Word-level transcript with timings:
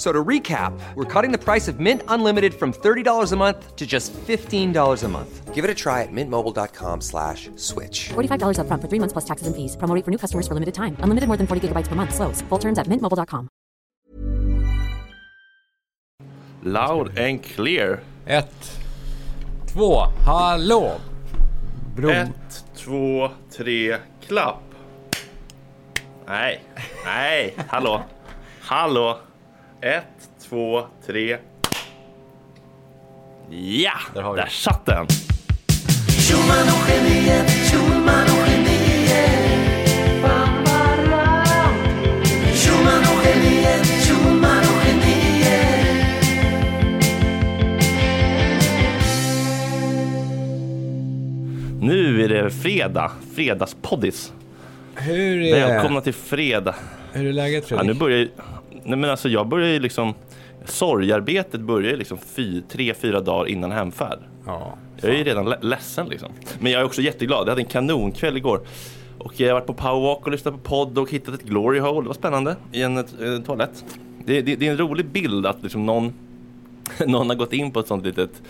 F- 0.00 0.06
So 0.06 0.12
to 0.12 0.24
recap, 0.28 0.72
we're 0.96 1.04
cutting 1.22 1.30
the 1.38 1.44
price 1.52 1.68
of 1.72 1.78
Mint 1.78 2.02
Unlimited 2.08 2.54
from 2.54 2.72
$30 2.72 3.32
a 3.32 3.36
month 3.36 3.76
to 3.76 3.86
just 3.86 4.12
$15 4.26 5.04
a 5.04 5.08
month. 5.08 5.54
Give 5.54 5.62
it 5.64 5.70
a 5.70 5.74
try 5.74 6.02
at 6.02 6.08
mintmobile.com 6.12 7.00
slash 7.02 7.50
switch. 7.56 8.08
$45 8.14 8.56
upfront 8.58 8.80
for 8.80 8.88
three 8.88 8.98
months 8.98 9.12
plus 9.12 9.26
taxes 9.26 9.46
and 9.46 9.54
fees. 9.54 9.76
Promo 9.76 9.94
rate 9.94 10.04
for 10.04 10.10
new 10.10 10.16
customers 10.18 10.46
for 10.48 10.54
limited 10.54 10.72
time. 10.74 10.96
Unlimited 11.04 11.28
more 11.28 11.36
than 11.36 11.46
40 11.46 11.60
gigabytes 11.68 11.88
per 11.88 11.96
month. 11.96 12.14
Slows. 12.14 12.40
Full 12.48 12.58
terms 12.58 12.78
at 12.78 12.86
mintmobile.com. 12.88 13.48
Loud 16.62 17.18
and 17.18 17.42
clear. 17.42 18.00
Ett, 18.26 18.78
två, 19.66 20.06
hallå! 20.24 20.92
Bro... 21.96 22.10
Ett, 22.10 22.64
två, 22.76 23.30
tre, 23.56 23.98
klapp. 24.28 24.62
Nej, 26.26 26.60
nej, 27.04 27.54
hallå, 27.68 28.02
hallå. 28.60 29.18
Ett, 29.80 30.30
två, 30.48 30.82
tre. 31.06 31.38
Ja, 33.50 33.92
Där 34.14 34.22
har 34.22 34.32
vi 34.34 34.40
där 34.40 34.46
satt 34.48 34.86
den. 34.86 35.06
Nu 51.80 52.24
är 52.24 52.28
det 52.28 52.50
fredag, 52.50 53.10
fredagspoddis. 53.34 54.32
Hur 54.96 55.40
är, 55.42 55.68
Välkomna 55.68 56.00
till 56.00 56.14
fredag. 56.14 56.74
hur 57.12 57.26
är 57.26 57.32
läget 57.32 57.64
Ja, 57.70 57.76
Fredrik? 57.76 57.86
nu 57.94 58.00
börjar 58.00 58.28
Nej 58.90 58.98
men 58.98 59.10
alltså 59.10 59.28
jag 59.28 59.48
börjar 59.48 59.68
ju 59.68 59.78
liksom 59.80 60.14
Sorgarbetet 60.64 61.60
börjar 61.60 61.90
ju 61.90 61.96
liksom 61.96 62.18
fy, 62.18 62.62
tre, 62.62 62.94
fyra 62.94 63.20
dagar 63.20 63.48
innan 63.48 63.72
hemfärd. 63.72 64.18
Ja, 64.46 64.74
Jag 65.00 65.10
är 65.10 65.16
ju 65.18 65.24
redan 65.24 65.48
le- 65.50 65.58
ledsen 65.60 66.06
liksom. 66.08 66.28
Men 66.60 66.72
jag 66.72 66.80
är 66.80 66.84
också 66.84 67.02
jätteglad. 67.02 67.40
Jag 67.46 67.50
hade 67.50 67.60
en 67.62 67.66
kanonkväll 67.68 68.36
igår. 68.36 68.60
Och 69.18 69.40
jag 69.40 69.48
har 69.48 69.54
varit 69.54 69.66
på 69.66 69.74
powerwalk 69.74 70.26
och 70.26 70.32
lyssnat 70.32 70.54
på 70.54 70.60
podd 70.60 70.98
och 70.98 71.10
hittat 71.10 71.34
ett 71.34 71.42
glory 71.42 71.78
hole. 71.78 72.00
Det 72.04 72.06
var 72.06 72.14
spännande. 72.14 72.56
I 72.72 72.82
en, 72.82 72.96
en 73.20 73.42
toalett. 73.42 73.84
Det, 74.24 74.40
det, 74.42 74.56
det 74.56 74.66
är 74.66 74.70
en 74.70 74.78
rolig 74.78 75.06
bild 75.06 75.46
att 75.46 75.62
liksom 75.62 75.86
någon, 75.86 76.12
någon 77.06 77.28
har 77.28 77.36
gått 77.36 77.52
in 77.52 77.70
på 77.70 77.80
ett 77.80 77.86
sånt 77.86 78.04
litet 78.06 78.42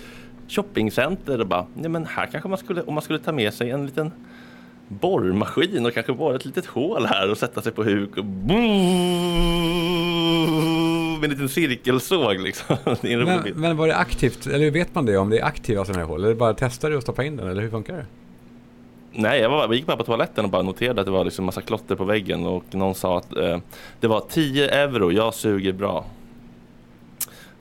shoppingcenter 0.49 1.41
och 1.41 1.47
bara, 1.47 1.67
nej 1.75 1.91
men 1.91 2.07
här 2.07 2.27
kanske 2.27 2.49
man 2.49 2.59
skulle, 2.59 2.83
om 2.83 2.95
man 2.95 3.03
skulle 3.03 3.19
ta 3.19 3.33
med 3.33 3.55
sig 3.55 3.71
en 3.71 3.87
liten 3.87 4.13
borrmaskin 4.91 5.87
och 5.87 5.95
kanske 5.95 6.13
borra 6.13 6.37
ett 6.37 6.45
litet 6.45 6.67
hål 6.67 7.07
här 7.07 7.31
och 7.31 7.39
sätta 7.39 7.63
sig 7.63 7.73
på 7.73 7.85
huk 7.85 8.17
och 8.17 8.25
med 11.15 11.25
en 11.25 11.31
liten 11.31 11.49
cirkelsåg 11.49 12.41
liksom. 12.41 12.77
Men, 13.03 13.43
men 13.55 13.77
var 13.77 13.87
det 13.87 13.97
aktivt? 13.97 14.47
Eller 14.47 14.71
vet 14.71 14.95
man 14.95 15.07
det 15.07 15.17
om 15.17 15.31
det 15.31 15.39
är 15.39 15.45
aktiva 15.45 15.85
sådana 15.85 16.01
här 16.01 16.09
hål? 16.09 16.25
Eller 16.25 16.35
bara 16.35 16.55
testar 16.55 16.91
du 16.91 16.97
och 16.97 17.03
stoppa 17.03 17.25
in 17.25 17.37
den? 17.37 17.49
Eller 17.49 17.63
hur 17.63 17.71
funkar 17.71 17.97
det? 17.97 18.07
Nej, 19.13 19.41
jag, 19.41 19.51
var, 19.51 19.61
jag 19.61 19.75
gick 19.75 19.87
bara 19.87 19.97
på 19.97 20.05
toaletten 20.05 20.45
och 20.45 20.51
bara 20.51 20.63
noterade 20.63 21.01
att 21.01 21.07
det 21.07 21.11
var 21.11 21.25
liksom 21.25 21.45
massa 21.45 21.61
klotter 21.61 21.97
på 21.97 22.05
väggen 22.05 22.47
och 22.47 22.65
någon 22.71 22.95
sa 22.95 23.19
att 23.19 23.37
eh, 23.37 23.59
det 24.01 24.07
var 24.07 24.21
10 24.21 24.69
euro, 24.69 25.13
jag 25.13 25.35
suger 25.35 25.73
bra. 25.73 26.07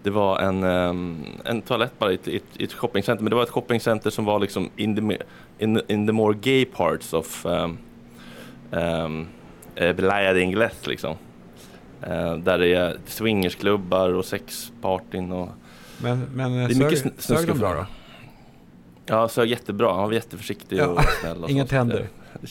Det 0.09 0.13
var 0.13 0.39
en, 0.39 0.63
ehm, 0.63 1.23
en 1.45 1.61
toalett 1.61 1.99
bara 1.99 2.11
i 2.11 2.15
ett, 2.15 2.27
i 2.27 2.41
ett, 2.63 2.73
shoppingcenter, 2.73 3.23
men 3.23 3.29
det 3.29 3.35
var 3.35 3.43
ett 3.43 3.49
shoppingcenter 3.49 4.09
som 4.09 4.25
var 4.25 4.39
liksom 4.39 4.69
in 4.75 4.95
the, 4.95 5.17
in, 5.59 5.81
in 5.87 6.07
the 6.07 6.13
more 6.13 6.37
gay 6.41 6.65
parts 6.65 7.13
of 7.13 7.45
um, 7.45 7.77
um, 8.71 9.27
Playa 9.75 10.33
de 10.33 10.41
Ingles 10.41 10.87
liksom. 10.87 11.15
Eh, 12.01 12.35
där 12.37 12.57
det 12.57 12.73
är 12.73 12.97
swingersklubbar 13.05 14.09
och 14.13 14.25
sexpartyn 14.25 15.31
och 15.31 15.49
Men, 15.97 16.19
men 16.33 16.53
är 16.53 16.67
sög, 16.67 16.77
mycket 16.77 17.05
sn- 17.05 17.11
sög 17.17 17.47
de 17.47 17.59
bra 17.59 17.73
då? 17.73 17.85
Ja, 19.05 19.27
så 19.27 19.45
jättebra. 19.45 19.93
Han 19.93 20.03
var 20.03 20.11
jätteförsiktig 20.11 20.77
Ja, 20.77 20.87
och 20.87 21.03
snäll. 21.21 21.43
Och 21.43 21.49
inga 21.49 21.63
så. 21.63 21.69
tänder. 21.69 22.07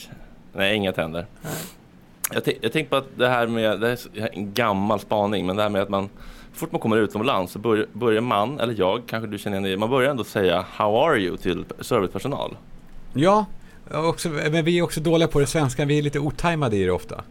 Nej, 0.53 0.75
inga 0.75 0.91
tänder. 0.91 1.25
Jag, 2.33 2.43
tänk- 2.43 2.57
jag 2.61 2.71
tänkte 2.71 2.89
på 2.89 2.95
att 2.95 3.17
det 3.17 3.27
här 3.29 3.47
med, 3.47 3.79
det 3.79 3.87
här 3.87 3.97
är 4.13 4.29
en 4.33 4.53
gammal 4.53 4.99
spaning, 4.99 5.45
men 5.45 5.55
det 5.55 5.61
här 5.63 5.69
med 5.69 5.81
att 5.81 5.89
man 5.89 6.09
fort 6.53 6.71
man 6.71 6.81
kommer 6.81 6.97
utomlands 6.97 7.53
så 7.53 7.59
börjar, 7.59 7.85
börjar 7.93 8.21
man, 8.21 8.59
eller 8.59 8.75
jag, 8.77 9.01
kanske 9.07 9.27
du 9.29 9.37
känner 9.37 9.57
igen 9.57 9.71
det, 9.71 9.77
man 9.77 9.89
börjar 9.89 10.11
ändå 10.11 10.23
säga 10.23 10.65
How 10.71 10.97
are 11.07 11.17
you 11.19 11.37
till 11.37 11.65
servicepersonal. 11.79 12.57
Ja, 13.13 13.45
också, 13.91 14.29
men 14.29 14.65
vi 14.65 14.77
är 14.79 14.81
också 14.81 14.99
dåliga 15.01 15.27
på 15.27 15.39
det 15.39 15.47
svenska. 15.47 15.85
Vi 15.85 15.97
är 15.97 16.01
lite 16.01 16.19
otajmade 16.19 16.77
i 16.77 16.83
det 16.85 16.91
ofta. 16.91 17.23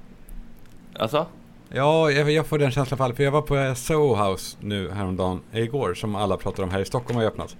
Alltså? 0.98 1.26
Ja, 1.68 2.10
jag, 2.10 2.30
jag 2.30 2.46
får 2.46 2.58
den 2.58 2.70
känslan 2.70 2.98
fall. 2.98 3.14
För 3.14 3.22
jag 3.22 3.30
var 3.30 3.42
på 3.42 3.74
Soho 3.76 4.14
House 4.30 4.56
nu 4.60 4.90
häromdagen, 4.90 5.40
igår, 5.52 5.94
som 5.94 6.14
alla 6.16 6.36
pratar 6.36 6.62
om 6.62 6.70
här 6.70 6.80
i 6.80 6.84
Stockholm 6.84 7.16
har 7.18 7.24
öppnat. 7.26 7.56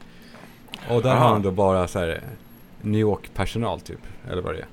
Och 0.91 1.03
där 1.03 1.11
Aha. 1.11 1.25
har 1.27 1.33
de 1.33 1.43
då 1.43 1.51
bara 1.51 1.89
så 1.89 1.99
här 1.99 2.21
New 2.83 3.01
York-personal 3.01 3.81
typ, 3.81 4.01
eller 4.31 4.43
vad 4.43 4.55
det 4.55 4.59
är. 4.59 4.67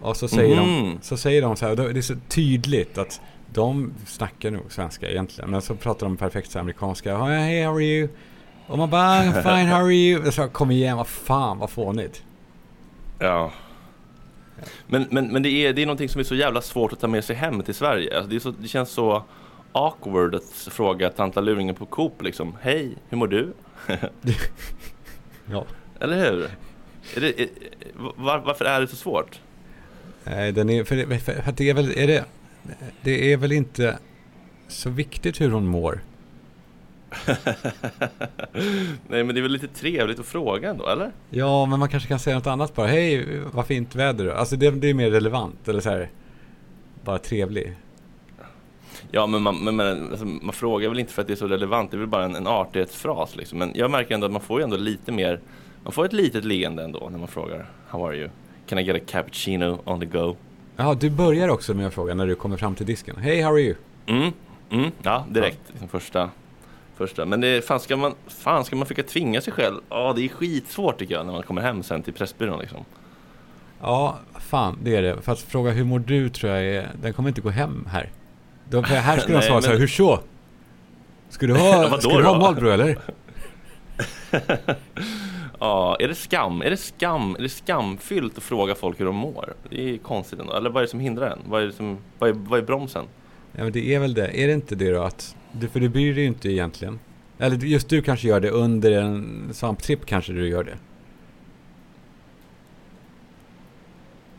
Och 0.00 0.16
så 0.16 0.28
säger, 0.28 0.56
de, 0.56 0.62
Mhm. 0.82 0.98
så 1.02 1.16
säger 1.16 1.42
de 1.42 1.56
så 1.56 1.66
här, 1.66 1.76
det 1.76 1.98
är 1.98 2.02
så 2.02 2.14
tydligt 2.28 2.98
att 2.98 3.20
de 3.52 3.94
snackar 4.06 4.50
nog 4.50 4.72
svenska 4.72 5.10
egentligen, 5.10 5.50
men 5.50 5.62
så 5.62 5.74
pratar 5.74 6.06
de 6.06 6.16
perfekt 6.16 6.56
amerikanska. 6.56 7.16
"Oh, 7.16 7.26
Hey, 7.26 7.64
how 7.64 7.74
are 7.76 7.84
you? 7.84 8.08
Och 8.66 8.78
man 8.78 8.90
bara, 8.90 9.22
"I'm 9.22 9.42
fine, 9.42 9.66
how 9.68 9.84
are 9.84 9.94
you? 9.94 10.32
Så, 10.32 10.48
kom 10.48 10.70
igen, 10.70 10.96
vad 10.96 11.06
fan, 11.06 11.58
vad 11.58 11.70
fånigt. 11.70 12.22
Ja. 13.18 13.52
Men, 14.86 15.06
men, 15.10 15.32
men 15.32 15.42
det, 15.42 15.50
är, 15.50 15.72
det 15.72 15.82
är 15.82 15.86
någonting 15.86 16.08
som 16.08 16.20
är 16.20 16.24
så 16.24 16.34
jävla 16.34 16.60
svårt 16.62 16.92
att 16.92 17.00
ta 17.00 17.06
med 17.06 17.24
sig 17.24 17.36
hem 17.36 17.62
till 17.62 17.74
Sverige. 17.74 18.16
Alltså 18.16 18.30
det, 18.30 18.40
så, 18.40 18.50
det 18.50 18.68
känns 18.68 18.90
så 18.90 19.22
awkward 19.72 20.34
att 20.34 20.68
fråga 20.70 21.10
tantlaluringen 21.10 21.74
på 21.74 21.86
Coop 21.86 22.22
liksom. 22.22 22.56
Hej, 22.60 22.96
hur 23.08 23.18
mår 23.18 23.26
du? 23.26 23.52
Ja. 25.50 25.64
Eller 26.00 26.30
hur? 26.30 26.42
Är 27.16 27.20
det, 27.20 27.40
är, 27.40 27.48
var, 28.16 28.38
varför 28.38 28.64
är 28.64 28.80
det 28.80 28.86
så 28.86 28.96
svårt? 28.96 29.40
Nej, 30.24 30.52
den 30.52 30.70
är, 30.70 30.84
för, 30.84 31.18
för, 31.18 31.32
för 31.42 31.50
att 31.50 31.56
det 31.56 31.70
är 31.70 31.74
väl, 31.74 31.92
är 31.98 32.06
det, 32.06 32.24
det 33.02 33.32
är 33.32 33.36
väl 33.36 33.52
inte 33.52 33.98
så 34.68 34.90
viktigt 34.90 35.40
hur 35.40 35.50
hon 35.50 35.66
mår. 35.66 36.00
Nej 39.08 39.24
men 39.24 39.28
det 39.34 39.40
är 39.40 39.42
väl 39.42 39.52
lite 39.52 39.68
trevligt 39.68 40.18
att 40.18 40.26
fråga 40.26 40.70
ändå, 40.70 40.88
eller? 40.88 41.12
Ja, 41.30 41.66
men 41.66 41.78
man 41.78 41.88
kanske 41.88 42.08
kan 42.08 42.18
säga 42.18 42.36
något 42.36 42.46
annat 42.46 42.74
bara. 42.74 42.86
Hej, 42.86 43.26
vad 43.52 43.66
fint 43.66 43.94
väder 43.94 44.24
du. 44.24 44.32
Alltså 44.32 44.56
det, 44.56 44.70
det 44.70 44.90
är 44.90 44.94
mer 44.94 45.10
relevant, 45.10 45.68
eller 45.68 45.80
så 45.80 45.90
här, 45.90 46.10
bara 47.04 47.18
trevlig. 47.18 47.76
Ja 49.10 49.26
men 49.26 49.42
man, 49.42 49.64
men, 49.64 49.76
men, 49.76 50.10
alltså, 50.10 50.24
man 50.24 50.52
frågar 50.52 50.88
väl 50.88 50.98
inte 50.98 51.12
för 51.12 51.22
att 51.22 51.28
det 51.28 51.34
är 51.34 51.36
så 51.36 51.48
relevant, 51.48 51.90
det 51.90 51.96
är 51.96 51.98
väl 51.98 52.08
bara 52.08 52.24
en, 52.24 52.36
en 52.36 52.46
artighetsfras 52.46 53.36
liksom. 53.36 53.58
Men 53.58 53.72
jag 53.74 53.90
märker 53.90 54.14
ändå 54.14 54.26
att 54.26 54.32
man 54.32 54.42
får 54.42 54.60
ju 54.60 54.64
ändå 54.64 54.76
lite 54.76 55.12
mer, 55.12 55.40
man 55.82 55.92
får 55.92 56.04
ett 56.04 56.12
litet 56.12 56.44
leende 56.44 56.84
ändå 56.84 57.08
när 57.12 57.18
man 57.18 57.28
frågar 57.28 57.70
How 57.88 58.06
are 58.06 58.16
you? 58.16 58.28
Can 58.66 58.78
I 58.78 58.82
get 58.82 58.96
a 58.96 59.04
cappuccino 59.06 59.78
on 59.84 60.00
the 60.00 60.06
go? 60.06 60.36
Jaha, 60.80 60.94
du 60.94 61.10
börjar 61.10 61.48
också 61.48 61.74
med 61.74 61.86
att 61.86 61.94
fråga 61.94 62.14
när 62.14 62.26
du 62.26 62.34
kommer 62.34 62.56
fram 62.56 62.74
till 62.74 62.86
disken. 62.86 63.16
Hej, 63.16 63.42
how 63.42 63.52
are 63.52 63.60
you? 63.60 63.74
Mm, 64.06 64.32
mm, 64.70 64.90
ja 65.02 65.26
direkt. 65.30 65.60
Liksom 65.68 65.88
första, 65.88 66.30
första. 66.96 67.24
Men 67.26 67.40
det, 67.40 67.64
fan, 67.66 67.80
ska 67.80 67.96
man, 67.96 68.14
fan 68.26 68.64
ska 68.64 68.76
man 68.76 68.86
försöka 68.86 69.08
tvinga 69.08 69.40
sig 69.40 69.52
själv? 69.52 69.80
Ja 69.88 70.12
det 70.16 70.24
är 70.24 70.28
skitsvårt 70.28 70.98
tycker 70.98 71.14
jag 71.14 71.26
när 71.26 71.32
man 71.32 71.42
kommer 71.42 71.62
hem 71.62 71.82
sen 71.82 72.02
till 72.02 72.12
Pressbyrån 72.12 72.58
liksom. 72.60 72.84
Ja, 73.80 74.18
fan, 74.38 74.78
det 74.82 74.96
är 74.96 75.02
det. 75.02 75.22
Fast 75.22 75.42
fråga 75.50 75.70
hur 75.70 75.84
mår 75.84 75.98
du 75.98 76.28
tror 76.28 76.52
jag 76.52 76.64
är, 76.64 76.88
den 77.02 77.12
kommer 77.12 77.28
inte 77.28 77.40
gå 77.40 77.50
hem 77.50 77.88
här. 77.92 78.10
De, 78.70 78.84
här 78.84 79.18
skulle 79.18 79.38
de 79.40 79.46
svara 79.46 79.60
så 79.60 79.66
här, 79.66 79.74
men- 79.74 79.80
hur 79.80 79.88
så? 79.88 80.20
Ska 81.28 81.46
du 81.46 81.52
Ja, 81.52 81.58
ha, 81.60 81.82
vadå 81.88 82.00
ska 82.00 82.18
du 82.18 82.24
ha? 82.24 82.38
Marlboro 82.38 82.68
eller? 82.70 82.98
Ja, 85.58 85.96
är 86.00 86.08
det 86.08 86.14
skam? 86.14 86.62
Är 86.62 86.70
det 86.70 86.76
skam? 86.76 87.36
Är 87.38 87.42
det 87.42 87.48
skamfyllt 87.48 88.38
att 88.38 88.44
fråga 88.44 88.74
folk 88.74 89.00
hur 89.00 89.06
de 89.06 89.16
mår? 89.16 89.54
Det 89.70 89.94
är 89.94 89.98
konstigt 89.98 90.40
ändå. 90.40 90.52
Eller 90.52 90.70
vad 90.70 90.80
är 90.80 90.86
det 90.86 90.90
som 90.90 91.00
hindrar 91.00 91.30
en? 91.30 91.38
Vad 91.46 91.62
är, 91.62 91.70
som, 91.70 91.98
vad 92.18 92.30
är, 92.30 92.34
vad 92.34 92.58
är 92.58 92.62
bromsen? 92.62 93.04
Ja, 93.52 93.62
men 93.62 93.72
det 93.72 93.94
är 93.94 94.00
väl 94.00 94.14
det. 94.14 94.42
Är 94.42 94.46
det 94.46 94.52
inte 94.52 94.74
det 94.74 94.92
då 94.92 95.02
att, 95.02 95.36
du, 95.52 95.68
för 95.68 95.80
du 95.80 95.88
bryr 95.88 96.14
dig 96.14 96.22
ju 96.22 96.28
inte 96.28 96.48
egentligen. 96.48 96.98
Eller 97.38 97.56
just 97.56 97.88
du 97.88 98.02
kanske 98.02 98.28
gör 98.28 98.40
det 98.40 98.50
under 98.50 98.92
en 98.92 99.48
svamptripp 99.52 100.06
kanske 100.06 100.32
du 100.32 100.48
gör 100.48 100.64
det. 100.64 100.78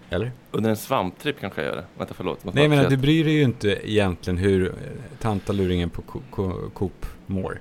Eller? 0.10 0.31
Under 0.51 0.69
en 0.69 0.77
svamptripp 0.77 1.39
kanske 1.39 1.62
jag 1.62 1.69
gör 1.69 1.75
det. 1.75 1.86
Vänta, 1.98 2.13
förlåt. 2.13 2.45
Måste 2.45 2.60
Nej, 2.60 2.69
menar, 2.69 2.89
du 2.89 2.98
bryr 2.98 3.24
dig 3.24 3.33
ju 3.33 3.44
inte 3.44 3.92
egentligen 3.92 4.38
hur 4.38 4.74
tantaluringen 5.19 5.89
på 5.89 6.01
Coop 6.74 7.06
mår. 7.25 7.60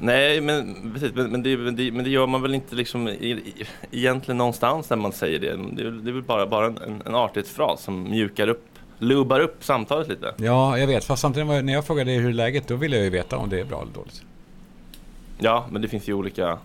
Nej, 0.00 0.40
men, 0.40 0.90
precis, 0.92 1.14
men, 1.14 1.30
men, 1.30 1.42
det, 1.42 1.56
men, 1.56 1.76
det, 1.76 1.92
men 1.92 2.04
det 2.04 2.10
gör 2.10 2.26
man 2.26 2.42
väl 2.42 2.54
inte 2.54 2.74
liksom 2.74 3.08
i, 3.08 3.54
egentligen 3.90 4.38
någonstans 4.38 4.90
när 4.90 4.96
man 4.96 5.12
säger 5.12 5.38
det. 5.38 5.56
Det 5.72 5.82
är, 5.82 5.84
väl- 5.84 6.04
det 6.04 6.10
är 6.10 6.12
väl 6.12 6.22
bara, 6.22 6.46
bara 6.46 6.66
en, 6.66 7.02
en, 7.06 7.14
artighetsfras 7.14 7.82
som 7.82 8.02
mjukar 8.10 8.48
upp 8.48 8.64
lubar 8.98 9.40
upp 9.40 9.64
samtalet 9.64 10.08
lite. 10.08 10.34
Ja, 10.36 10.78
jag 10.78 10.86
vet. 10.86 11.04
Fast 11.04 11.22
samtidigt 11.22 11.64
när 11.64 11.72
jag 11.72 11.86
frågade 11.86 12.12
hur 12.12 12.32
läget, 12.32 12.68
då 12.68 12.76
ville 12.76 12.96
jag 12.96 13.04
ju 13.04 13.10
veta 13.10 13.36
om 13.36 13.48
det 13.48 13.60
är 13.60 13.64
bra 13.64 13.82
eller 13.82 13.92
dåligt. 13.92 14.22
Ja, 15.38 15.66
men 15.70 15.82
det 15.82 15.88
finns 15.88 16.08
ju 16.08 16.14
olika, 16.14 16.58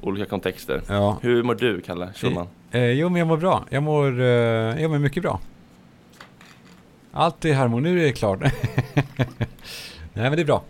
olika 0.00 0.26
kontexter. 0.26 0.82
Ja. 0.88 1.18
Hur 1.22 1.42
mår 1.42 1.54
du, 1.54 1.80
Kalle 1.80 2.12
Schulman? 2.14 2.48
Eh, 2.70 2.90
jo, 2.90 3.08
men 3.08 3.18
jag 3.18 3.28
mår 3.28 3.36
bra. 3.36 3.64
Jag 3.70 3.82
mår, 3.82 4.20
eh, 4.20 4.26
jag 4.82 4.90
mår 4.90 4.98
mycket 4.98 5.22
bra. 5.22 5.40
Allt 7.12 7.44
är 7.44 7.54
harmoni, 7.54 7.90
nu 7.90 8.00
är 8.00 8.04
det 8.06 8.12
klart. 8.12 8.38
Nej, 8.42 8.50
men 10.12 10.32
det 10.32 10.42
är 10.42 10.44
bra. 10.44 10.62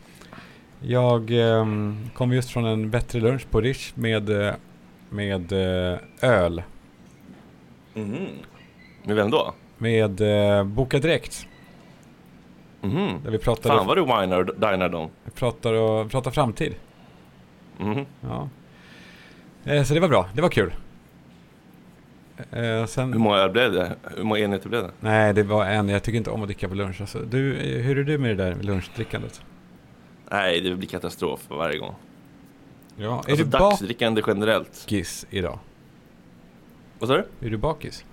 Jag 0.89 1.31
eh, 1.31 1.67
kom 2.15 2.33
just 2.33 2.51
från 2.51 2.65
en 2.65 2.91
bättre 2.91 3.21
lunch 3.21 3.51
på 3.51 3.61
Rish 3.61 3.93
med, 3.95 4.31
eh, 4.47 4.55
med 5.11 5.53
eh, 5.53 5.99
öl. 6.21 6.63
Mhm. 7.95 8.27
Med 9.03 9.17
vem 9.17 9.31
då? 9.31 9.55
Med 9.79 10.21
eh, 10.21 10.65
Boka 10.65 10.99
Direkt. 10.99 11.47
Mhm. 12.81 13.09
Där 13.25 13.31
vi 13.31 13.39
pratade, 13.39 13.75
Fan 13.77 13.87
vad 13.87 13.97
du 13.97 14.01
whinar 14.05 14.39
och 14.39 14.47
dinar 14.47 14.89
dem. 14.89 15.11
vi 15.25 15.31
pratar, 15.31 15.73
och, 15.73 16.11
pratar 16.11 16.31
framtid. 16.31 16.75
Mhm. 17.79 18.05
Ja. 18.21 18.49
Eh, 19.65 19.83
så 19.83 19.95
det 19.95 20.01
var 20.01 20.09
bra, 20.09 20.29
det 20.35 20.43
var 20.43 20.49
kul. 20.49 20.75
Eh, 22.51 22.61
Hur 22.61 22.87
sen, 22.87 23.19
många 23.19 23.37
öl 23.37 23.51
blev 23.51 23.73
det? 23.73 23.97
Hur 24.17 24.25
många 24.25 24.41
enheter 24.41 24.69
blev 24.69 24.83
det? 24.83 24.91
nej, 25.01 25.35
det 25.35 25.43
var 25.43 25.65
en. 25.67 25.89
Jag 25.89 26.03
tycker 26.03 26.19
inte 26.19 26.31
om 26.31 26.43
att 26.43 26.49
dricka 26.49 26.69
på 26.69 26.75
lunch. 26.75 27.01
Alltså, 27.01 27.19
du, 27.19 27.57
eh, 27.57 27.83
hur 27.85 27.99
är 27.99 28.05
du 28.05 28.19
med 28.19 28.37
det 28.37 28.45
där 28.45 28.55
lunchdrickandet? 28.63 29.43
Nej, 30.31 30.61
det 30.61 30.75
blir 30.77 30.89
katastrof 30.89 31.41
varje 31.49 31.79
gång. 31.79 31.95
Ja, 32.97 33.13
är 33.13 33.31
Alltså 33.31 33.37
du 33.37 33.45
dagsdrickande 33.45 34.23
generellt. 34.27 34.83
bakis 34.85 35.27
idag? 35.31 35.59
Vad 36.99 37.09
sa 37.09 37.15
du? 37.17 37.47
Är 37.47 37.51
du 37.51 37.57
bakis? 37.57 38.05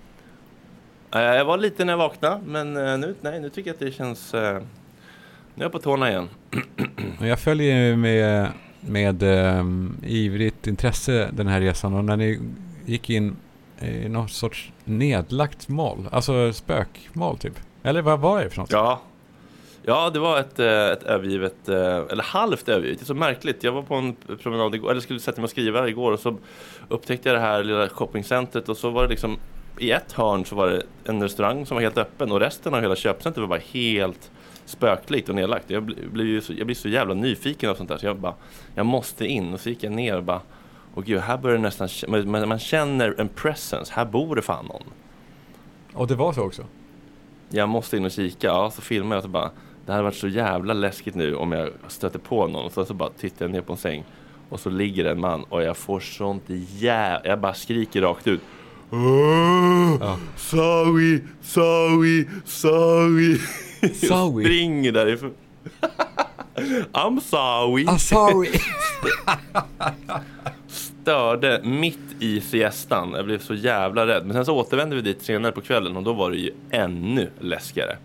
Eh, 1.15 1.21
Jag 1.21 1.45
var 1.45 1.57
lite 1.57 1.85
när 1.85 1.93
jag 1.93 1.97
vaknade, 1.97 2.41
men 2.45 2.77
eh, 2.77 2.97
nu, 2.97 3.15
nej, 3.21 3.39
nu 3.41 3.49
tycker 3.49 3.69
jag 3.69 3.73
att 3.73 3.79
det 3.79 3.91
känns... 3.91 4.33
eh, 4.33 4.61
Nu 5.55 5.61
är 5.61 5.65
jag 5.65 5.71
på 5.71 5.79
tårna 5.79 6.09
igen. 6.11 6.29
Och 7.19 7.25
Jag 7.27 7.39
följer 7.39 7.77
ju 7.87 7.95
med, 7.95 8.51
med 8.79 9.23
um, 9.59 9.97
ivrigt 10.05 10.67
intresse 10.67 11.29
den 11.33 11.47
här 11.47 11.61
resan 11.61 11.93
och 11.93 12.05
när 12.05 12.17
ni 12.17 12.39
gick 12.85 13.09
in 13.09 13.35
i 13.81 14.09
någon 14.09 14.29
sorts 14.29 14.71
nedlagt 14.83 15.67
mål, 15.69 16.07
alltså 16.11 16.53
spökmål 16.53 17.37
typ. 17.37 17.59
Eller 17.83 18.01
vad 18.01 18.19
var 18.19 18.43
det 18.43 18.49
för 18.49 18.57
något? 18.61 18.71
Ja. 18.71 19.01
Ja, 19.85 20.09
det 20.09 20.19
var 20.19 20.39
ett, 20.39 20.59
eh, 20.59 20.67
ett 20.67 21.03
övergivet, 21.03 21.69
eh, 21.69 21.97
eller 21.97 22.23
halvt 22.23 22.69
övergivet. 22.69 22.99
Det 22.99 23.03
är 23.03 23.05
så 23.05 23.13
märkligt. 23.13 23.63
Jag 23.63 23.71
var 23.71 23.81
på 23.81 23.95
en 23.95 24.15
promenad 24.37 24.75
igår, 24.75 24.91
eller 24.91 25.01
skulle 25.01 25.19
sätta 25.19 25.41
mig 25.41 25.43
och 25.43 25.49
skriva 25.49 25.87
igår 25.87 26.11
och 26.11 26.19
så 26.19 26.37
upptäckte 26.89 27.29
jag 27.29 27.35
det 27.35 27.41
här 27.41 27.63
lilla 27.63 27.89
shoppingcentret 27.89 28.69
och 28.69 28.77
så 28.77 28.89
var 28.89 29.03
det 29.03 29.09
liksom 29.09 29.37
i 29.79 29.91
ett 29.91 30.11
hörn 30.11 30.45
så 30.45 30.55
var 30.55 30.67
det 30.67 30.81
en 31.05 31.23
restaurang 31.23 31.65
som 31.65 31.75
var 31.75 31.81
helt 31.81 31.97
öppen 31.97 32.31
och 32.31 32.39
resten 32.39 32.73
av 32.73 32.81
hela 32.81 32.95
köpcentret 32.95 33.41
var 33.41 33.47
bara 33.47 33.61
helt 33.71 34.31
spöklikt 34.65 35.29
och 35.29 35.35
nedlagt. 35.35 35.69
Jag 35.69 35.83
blir, 35.83 36.41
så, 36.41 36.53
jag 36.53 36.65
blir 36.65 36.75
så 36.75 36.89
jävla 36.89 37.13
nyfiken 37.13 37.69
av 37.69 37.75
sånt 37.75 37.89
där 37.89 37.97
så 37.97 38.05
jag 38.05 38.17
bara, 38.17 38.33
jag 38.75 38.85
måste 38.85 39.25
in 39.25 39.53
och 39.53 39.59
så 39.59 39.69
gick 39.69 39.83
jag 39.83 39.91
ner 39.91 40.17
och 40.17 40.23
bara, 40.23 40.41
och 40.93 41.05
gud, 41.05 41.19
här 41.19 41.37
börjar 41.37 41.57
det 41.57 41.63
nästan, 41.63 41.89
man, 42.07 42.47
man 42.47 42.59
känner 42.59 43.15
en 43.17 43.29
presence, 43.29 43.93
här 43.95 44.05
bor 44.05 44.35
det 44.35 44.41
fan 44.41 44.65
någon. 44.65 44.83
Och 45.93 46.07
det 46.07 46.15
var 46.15 46.33
så 46.33 46.41
också? 46.41 46.65
Jag 47.49 47.69
måste 47.69 47.97
in 47.97 48.05
och 48.05 48.11
kika. 48.11 48.47
Ja, 48.47 48.71
så 48.71 48.81
filmar 48.81 49.15
jag 49.15 49.17
och 49.17 49.23
så 49.23 49.29
bara. 49.29 49.51
Det 49.85 49.91
hade 49.91 50.03
varit 50.03 50.15
så 50.15 50.27
jävla 50.27 50.73
läskigt 50.73 51.15
nu 51.15 51.35
om 51.35 51.51
jag 51.51 51.69
stöter 51.87 52.19
på 52.19 52.47
någon. 52.47 52.71
Så, 52.71 52.85
så 52.85 52.93
bara 52.93 53.09
tittar 53.09 53.45
jag 53.45 53.51
ner 53.51 53.61
på 53.61 53.73
en 53.73 53.77
säng. 53.77 54.03
Och 54.49 54.59
så 54.59 54.69
ligger 54.69 55.03
det 55.03 55.11
en 55.11 55.19
man 55.19 55.43
och 55.43 55.63
jag 55.63 55.77
får 55.77 55.99
sånt 55.99 56.43
jävla... 56.77 57.29
Jag 57.29 57.39
bara 57.39 57.53
skriker 57.53 58.01
rakt 58.01 58.27
ut. 58.27 58.41
Ja. 59.99 60.17
Sorry, 60.37 61.21
sorry, 61.41 62.27
sorry. 62.45 63.37
Sorry. 63.93 64.43
Springer 64.45 64.91
därifrån. 64.91 65.33
I'm 66.91 67.19
sorry. 67.19 67.85
Ah, 67.87 67.97
sorry! 67.97 68.49
Störde 70.67 71.61
mitt 71.63 71.99
i 72.19 72.41
siestan. 72.41 73.13
Jag 73.13 73.25
blev 73.25 73.39
så 73.39 73.53
jävla 73.53 74.07
rädd. 74.07 74.25
Men 74.25 74.33
sen 74.33 74.45
så 74.45 74.55
återvände 74.55 74.95
vi 74.95 75.01
dit 75.01 75.21
senare 75.21 75.51
på 75.51 75.61
kvällen 75.61 75.97
och 75.97 76.03
då 76.03 76.13
var 76.13 76.31
det 76.31 76.37
ju 76.37 76.51
ännu 76.69 77.29
läskigare. 77.39 77.97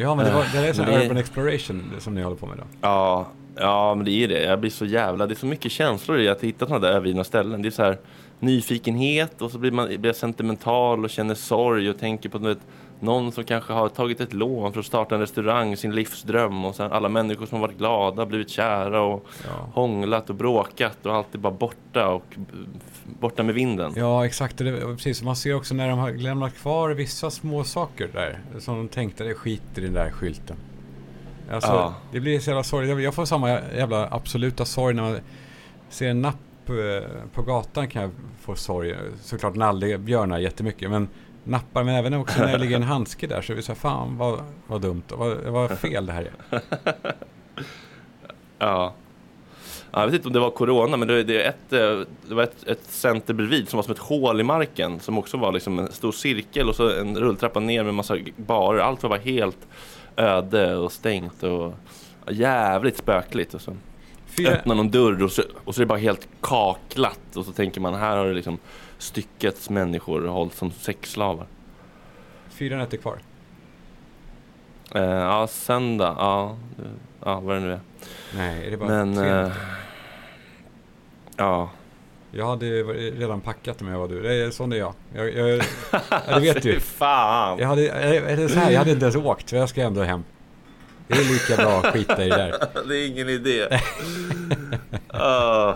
Ja, 0.00 0.14
men 0.14 0.24
det, 0.24 0.32
var, 0.32 0.44
det 0.52 0.68
är 0.68 0.72
sån 0.72 0.88
urban 0.88 1.16
exploration 1.16 1.82
som 1.98 2.14
ni 2.14 2.22
håller 2.22 2.36
på 2.36 2.46
med 2.46 2.56
då? 2.58 2.64
Ja, 2.80 3.26
ja, 3.56 3.94
men 3.94 4.04
det 4.04 4.10
är 4.10 4.28
det. 4.28 4.42
Jag 4.42 4.60
blir 4.60 4.70
så 4.70 4.84
jävla... 4.84 5.26
Det 5.26 5.34
är 5.34 5.36
så 5.36 5.46
mycket 5.46 5.72
känslor 5.72 6.20
i 6.20 6.28
att 6.28 6.44
hitta 6.44 6.66
sådana 6.66 6.86
där 6.86 6.92
övergivna 6.94 7.24
ställen. 7.24 7.62
Det 7.62 7.68
är 7.68 7.70
så 7.70 7.82
här 7.82 7.98
nyfikenhet 8.40 9.42
och 9.42 9.50
så 9.50 9.58
blir 9.58 9.70
man 9.70 10.00
blir 10.00 10.12
sentimental 10.12 11.04
och 11.04 11.10
känner 11.10 11.34
sorg 11.34 11.90
och 11.90 11.98
tänker 11.98 12.28
på 12.28 12.38
vet, 12.38 12.58
någon 13.02 13.32
som 13.32 13.44
kanske 13.44 13.72
har 13.72 13.88
tagit 13.88 14.20
ett 14.20 14.32
lån 14.32 14.72
för 14.72 14.80
att 14.80 14.86
starta 14.86 15.14
en 15.14 15.20
restaurang, 15.20 15.76
sin 15.76 15.94
livsdröm 15.94 16.64
och 16.64 16.74
sen 16.74 16.92
alla 16.92 17.08
människor 17.08 17.46
som 17.46 17.60
har 17.60 17.66
varit 17.68 17.78
glada, 17.78 18.26
blivit 18.26 18.50
kära 18.50 19.02
och 19.02 19.26
Ja. 19.44 19.50
hånglat 19.74 20.30
och 20.30 20.36
bråkat 20.36 21.06
och 21.06 21.14
allt 21.14 21.34
är 21.34 21.38
bara 21.38 21.52
borta 21.52 22.08
och 22.08 22.24
borta 23.20 23.42
med 23.42 23.54
vinden. 23.54 23.92
Ja, 23.96 24.26
exakt. 24.26 24.58
Det, 24.58 24.80
precis. 24.80 25.22
Man 25.22 25.36
ser 25.36 25.54
också 25.54 25.74
när 25.74 25.88
de 25.88 25.98
har 25.98 26.10
lämnat 26.12 26.54
kvar 26.54 26.90
vissa 26.90 27.30
små 27.30 27.64
saker 27.64 28.08
där. 28.12 28.40
Som 28.58 28.76
de 28.76 28.88
tänkte, 28.88 29.24
det 29.24 29.34
skiter 29.34 29.82
i 29.82 29.84
den 29.84 29.94
där 29.94 30.10
skylten. 30.10 30.56
Alltså, 31.52 31.70
Ja. 31.70 31.94
det 32.12 32.20
blir 32.20 32.40
så 32.40 32.50
jävla 32.50 32.62
sorgligt. 32.62 33.00
Jag 33.04 33.14
får 33.14 33.24
samma 33.24 33.50
jävla 33.50 34.08
absoluta 34.10 34.64
sorg 34.64 34.94
när 34.94 35.02
man 35.02 35.18
ser 35.88 36.08
en 36.08 36.22
napp 36.22 36.36
eh, 36.68 37.08
på 37.34 37.42
gatan 37.42 37.88
kan 37.88 38.02
jag 38.02 38.10
få 38.40 38.54
sorg. 38.54 38.94
Såklart 39.20 39.54
nallebjörnar 39.54 40.38
jättemycket. 40.38 40.90
Men 40.90 41.08
nappar, 41.44 41.84
men 41.84 41.94
även 41.94 42.14
också 42.14 42.40
när 42.40 42.52
det 42.52 42.58
ligger 42.58 42.76
en 42.76 42.82
handske 42.96 43.26
där 43.26 43.42
så 43.42 43.52
är 43.52 43.56
det 43.56 43.62
så 43.62 43.72
här, 43.72 43.78
fan 43.78 44.16
vad, 44.16 44.40
vad 44.66 44.80
dumt. 44.80 45.02
Vad, 45.08 45.36
vad 45.36 45.78
fel 45.78 46.06
det 46.06 46.12
här 46.12 46.30
är. 46.50 46.60
Ja. 48.62 48.94
Ja, 49.92 50.00
Jag 50.00 50.06
vet 50.06 50.14
inte 50.14 50.28
om 50.28 50.32
det 50.32 50.40
var 50.40 50.50
corona, 50.50 50.96
men 50.96 51.08
det, 51.08 51.22
det, 51.22 51.42
ett, 51.42 51.72
eh, 51.72 52.00
det 52.28 52.34
var 52.34 52.42
ett, 52.42 52.64
ett 52.66 52.84
center 52.84 53.34
bredvid 53.34 53.68
som 53.68 53.76
var 53.76 53.82
som 53.82 53.92
ett 53.92 53.98
hål 53.98 54.40
i 54.40 54.42
marken 54.42 55.00
som 55.00 55.18
också 55.18 55.36
var 55.36 55.52
liksom 55.52 55.78
en 55.78 55.92
stor 55.92 56.12
cirkel 56.12 56.68
och 56.68 56.76
så 56.76 56.98
en 56.98 57.16
rulltrappa 57.16 57.60
ner 57.60 57.84
med 57.84 57.94
massa 57.94 58.16
barer. 58.36 58.80
Allt 58.80 59.02
var 59.02 59.10
bara 59.10 59.20
helt 59.20 59.68
öde 60.16 60.76
och 60.76 60.92
stängt 60.92 61.42
och 61.42 61.74
jävligt 62.30 62.96
spökligt. 62.96 63.54
Och 63.54 63.60
så 63.60 63.76
Fyra, 64.26 64.50
öppnar 64.50 64.74
någon 64.74 64.90
dörr 64.90 65.22
och 65.22 65.32
så, 65.32 65.42
och 65.64 65.74
så 65.74 65.80
är 65.80 65.82
det 65.82 65.88
bara 65.88 65.98
helt 65.98 66.28
kaklat 66.40 67.36
och 67.36 67.44
så 67.44 67.52
tänker 67.52 67.80
man 67.80 67.94
här 67.94 68.16
har 68.16 68.26
det 68.26 68.34
liksom 68.34 68.58
styckets 69.00 69.70
människor 69.70 70.26
och 70.26 70.32
hålls 70.32 70.56
som 70.56 70.70
sexslavar. 70.72 71.46
fyra 72.48 72.76
nätter 72.76 72.96
kvar. 72.96 73.18
Eh, 74.94 75.02
ja, 75.02 75.46
söndag, 75.46 76.14
ja, 76.18 76.56
ja, 77.24 77.40
vad 77.40 77.56
det 77.56 77.60
nu 77.60 77.72
är. 77.72 77.80
Nej, 78.36 78.66
är 78.66 78.70
det 78.70 78.76
bara 78.76 78.88
Men, 78.88 79.14
tre 79.14 79.28
eh, 79.28 79.50
ja. 81.36 81.70
Jag 82.32 82.46
hade 82.46 82.66
redan 82.92 83.40
packat 83.40 83.80
om 83.82 83.88
jag 83.88 83.98
var 83.98 84.08
du. 84.08 84.22
Det 84.22 84.34
är 84.34 84.50
sån 84.50 84.72
är 84.72 84.76
jag. 84.76 84.94
jag, 85.14 85.34
jag 85.34 85.48
ja, 85.50 85.60
det 86.34 86.40
vet 86.40 86.62
du. 86.62 86.80
Fan! 86.80 87.58
Jag 87.58 87.68
hade, 87.68 87.88
eller 87.90 88.48
så 88.48 88.58
här, 88.58 88.70
jag 88.70 88.78
hade 88.78 88.90
inte 88.90 89.04
ens 89.04 89.16
åkt, 89.16 89.50
för 89.50 89.56
jag 89.56 89.68
ska 89.68 89.82
ändå 89.82 90.02
hem. 90.02 90.24
Det 91.08 91.14
är 91.14 91.32
lika 91.32 91.56
bra 91.62 91.78
att 91.78 91.92
skita 91.92 92.24
i 92.24 92.28
det 92.28 92.36
där. 92.36 92.84
Det 92.88 92.96
är 92.96 93.08
ingen 93.08 93.28
idé. 93.28 93.68
Ah. 95.12 95.74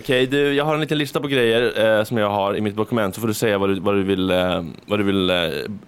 Okej, 0.00 0.26
du, 0.26 0.54
jag 0.54 0.64
har 0.64 0.74
en 0.74 0.80
liten 0.80 0.98
lista 0.98 1.20
på 1.20 1.28
grejer 1.28 1.98
eh, 1.98 2.04
som 2.04 2.16
jag 2.16 2.30
har 2.30 2.56
i 2.56 2.60
mitt 2.60 2.76
dokument. 2.76 3.14
Så 3.14 3.20
får 3.20 3.28
du 3.28 3.34
säga 3.34 3.58
vad 3.58 3.68
du, 3.68 3.80
vad 3.80 3.94
du 3.94 4.02
vill, 4.02 4.30
eh, 4.30 4.64
vad 4.86 4.98
du 4.98 5.02
vill 5.02 5.30
eh, 5.30 5.36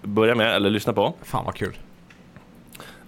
börja 0.01 0.35
med 0.35 0.55
eller 0.55 0.69
lyssna 0.69 0.93
på. 0.93 1.13
Fan 1.23 1.45
vad 1.45 1.55
kul. 1.55 1.77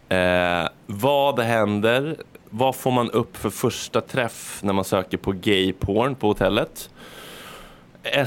Eh, 0.09 0.67
vad 0.85 1.39
händer? 1.39 2.15
Vad 2.49 2.75
får 2.75 2.91
man 2.91 3.11
upp 3.11 3.37
för 3.37 3.49
första 3.49 4.01
träff 4.01 4.59
när 4.63 4.73
man 4.73 4.85
söker 4.85 5.17
på 5.17 5.31
gay 5.31 5.73
porn 5.73 6.15
på 6.15 6.27
hotellet? 6.27 6.89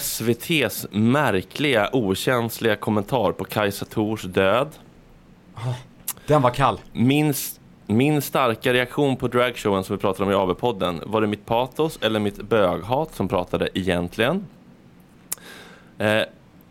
SVTs 0.00 0.86
märkliga, 0.90 1.90
okänsliga 1.92 2.76
kommentar 2.76 3.32
på 3.32 3.44
Kajsa 3.44 3.84
Tors 3.84 4.22
död. 4.22 4.68
Den 6.26 6.42
var 6.42 6.50
kall. 6.50 6.80
Min, 6.92 7.34
min 7.94 8.22
starka 8.22 8.72
reaktion 8.72 9.16
på 9.16 9.28
dragshowen 9.28 9.84
som 9.84 9.96
vi 9.96 10.00
pratade 10.00 10.24
om 10.24 10.30
i 10.30 10.34
AV-podden, 10.34 11.02
var 11.06 11.20
det 11.20 11.26
mitt 11.26 11.46
patos 11.46 11.98
eller 12.02 12.20
mitt 12.20 12.42
böghat 12.42 13.14
som 13.14 13.28
pratade 13.28 13.68
egentligen? 13.74 14.46
Eh, 15.98 16.22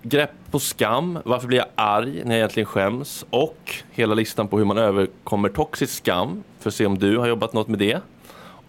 grepp 0.02 0.32
på 0.52 0.60
skam, 0.60 1.20
varför 1.26 1.48
blir 1.48 1.58
jag 1.58 1.68
arg 1.76 2.14
när 2.14 2.32
jag 2.32 2.38
egentligen 2.38 2.66
skäms? 2.66 3.26
Och 3.30 3.76
hela 3.92 4.16
listan 4.16 4.48
på 4.48 4.58
hur 4.58 4.66
man 4.66 4.78
överkommer 4.78 5.50
toxisk 5.50 5.94
skam, 5.94 6.44
för 6.60 6.70
att 6.70 6.74
se 6.74 6.86
om 6.86 6.98
du 6.98 7.18
har 7.18 7.28
jobbat 7.28 7.54
något 7.54 7.68
med 7.68 7.80
det. 7.80 8.02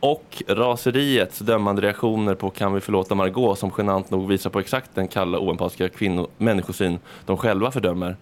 Och 0.01 0.43
raseriets 0.49 1.39
dömande 1.39 1.83
reaktioner 1.83 2.35
på 2.35 2.51
Kan 2.51 2.75
vi 2.75 2.81
förlåta 2.81 3.15
Margot 3.15 3.59
som 3.59 3.71
genant 3.79 4.11
nog 4.11 4.29
visar 4.29 4.51
på 4.51 4.61
exakt 4.61 4.91
den 4.95 5.09
kalla 5.09 5.39
oempatiska 5.39 5.89
kvinno- 5.89 6.29
människosyn 6.39 6.99
de 7.27 7.37
själva 7.37 7.71
fördömer. 7.71 8.17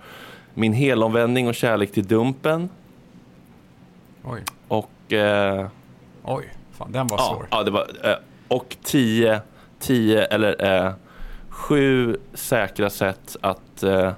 Min 0.54 0.73
helomvändning 0.73 1.49
och 1.49 1.54
kärlek 1.54 1.92
till 1.92 2.06
Dumpen, 2.06 2.68
Oj. 4.26 4.42
och... 4.68 5.12
Eh, 5.12 5.66
Oj. 6.25 6.52
Fan, 6.73 6.92
den 6.92 7.06
var 7.06 7.18
ja, 7.18 7.35
svår. 7.35 7.49
ja, 7.50 7.62
det 7.62 7.71
var... 7.71 7.87
Eh, 8.04 8.14
och 8.49 8.76
10, 8.83 9.40
10 9.80 10.25
eller 10.25 10.85
eh, 10.87 10.92
sju 11.49 12.16
säkra 12.35 12.90
sätt 12.90 13.37
att 13.40 13.83
eh, 13.83 14.12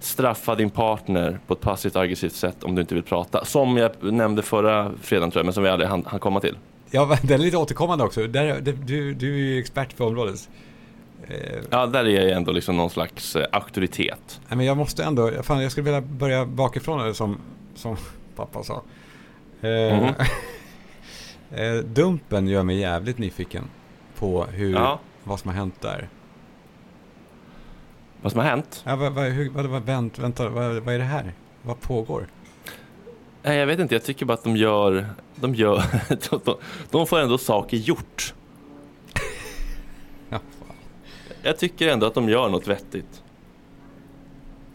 straffa 0.00 0.54
din 0.54 0.70
partner 0.70 1.38
på 1.46 1.54
ett 1.54 1.60
passivt 1.60 1.96
aggressivt 1.96 2.32
sätt 2.34 2.64
om 2.64 2.74
du 2.74 2.80
inte 2.80 2.94
vill 2.94 3.02
prata. 3.04 3.44
Som 3.44 3.76
jag 3.76 3.90
nämnde 4.02 4.42
förra 4.42 4.92
fredagen 5.02 5.30
tror 5.30 5.40
jag, 5.40 5.44
men 5.46 5.52
som 5.52 5.62
vi 5.62 5.68
aldrig 5.68 5.90
hann, 5.90 6.04
hann 6.06 6.20
komma 6.20 6.40
till. 6.40 6.56
Ja, 6.90 7.18
den 7.22 7.40
är 7.40 7.44
lite 7.44 7.56
återkommande 7.56 8.04
också. 8.04 8.26
Där, 8.26 8.60
du, 8.60 9.14
du 9.14 9.34
är 9.34 9.38
ju 9.38 9.58
expert 9.58 9.96
på 9.96 10.04
området. 10.04 10.48
Eh, 11.28 11.34
Ja, 11.70 11.86
där 11.86 12.04
är 12.04 12.08
jag 12.08 12.30
ändå 12.30 12.52
liksom 12.52 12.76
någon 12.76 12.90
slags 12.90 13.36
eh, 13.36 13.46
auktoritet. 13.52 14.40
nej, 14.48 14.56
men 14.56 14.66
jag 14.66 14.76
måste 14.76 15.04
ändå, 15.04 15.30
fan 15.42 15.62
jag 15.62 15.72
skulle 15.72 15.84
vilja 15.84 16.00
börja 16.00 16.46
bakifrån 16.46 17.14
som, 17.14 17.38
som 17.74 17.96
pappa 18.36 18.62
sa. 18.62 18.82
Eh, 19.60 20.02
Mhm. 20.02 20.14
eh, 21.50 21.74
dumpen 21.84 22.48
gör 22.48 22.62
mig 22.62 22.78
jävligt 22.78 23.18
nyfiken 23.18 23.64
på 24.18 24.44
hur, 24.44 24.72
Ja. 24.74 25.00
vad 25.24 25.40
som 25.40 25.48
har 25.50 25.56
hänt 25.56 25.80
där. 25.80 26.08
Vad 28.22 28.32
som 28.32 28.40
har 28.40 28.46
hänt? 28.48 28.82
Ja, 28.86 28.96
vad, 28.96 29.12
vad, 29.12 29.24
hur, 29.24 29.50
vad, 29.50 29.66
vad, 29.66 29.82
vänt, 29.82 30.18
vänta, 30.18 30.48
vad, 30.48 30.74
vad 30.76 30.94
är 30.94 30.98
det 30.98 31.04
här? 31.04 31.32
Vad 31.62 31.80
pågår? 31.80 32.26
Nej, 33.42 33.58
jag 33.58 33.66
vet 33.66 33.78
inte, 33.78 33.94
jag 33.94 34.04
tycker 34.04 34.26
bara 34.26 34.34
att 34.34 34.44
de 34.44 34.56
gör... 34.56 35.06
De, 35.34 35.54
gör 35.54 35.82
de, 36.30 36.40
de, 36.44 36.56
de 36.90 37.06
får 37.06 37.18
ändå 37.18 37.38
saker 37.38 37.76
gjort. 37.76 38.34
Ja, 40.28 40.38
Jag 41.42 41.58
tycker 41.58 41.88
ändå 41.88 42.06
att 42.06 42.14
de 42.14 42.28
gör 42.28 42.48
något 42.48 42.66
vettigt. 42.66 43.22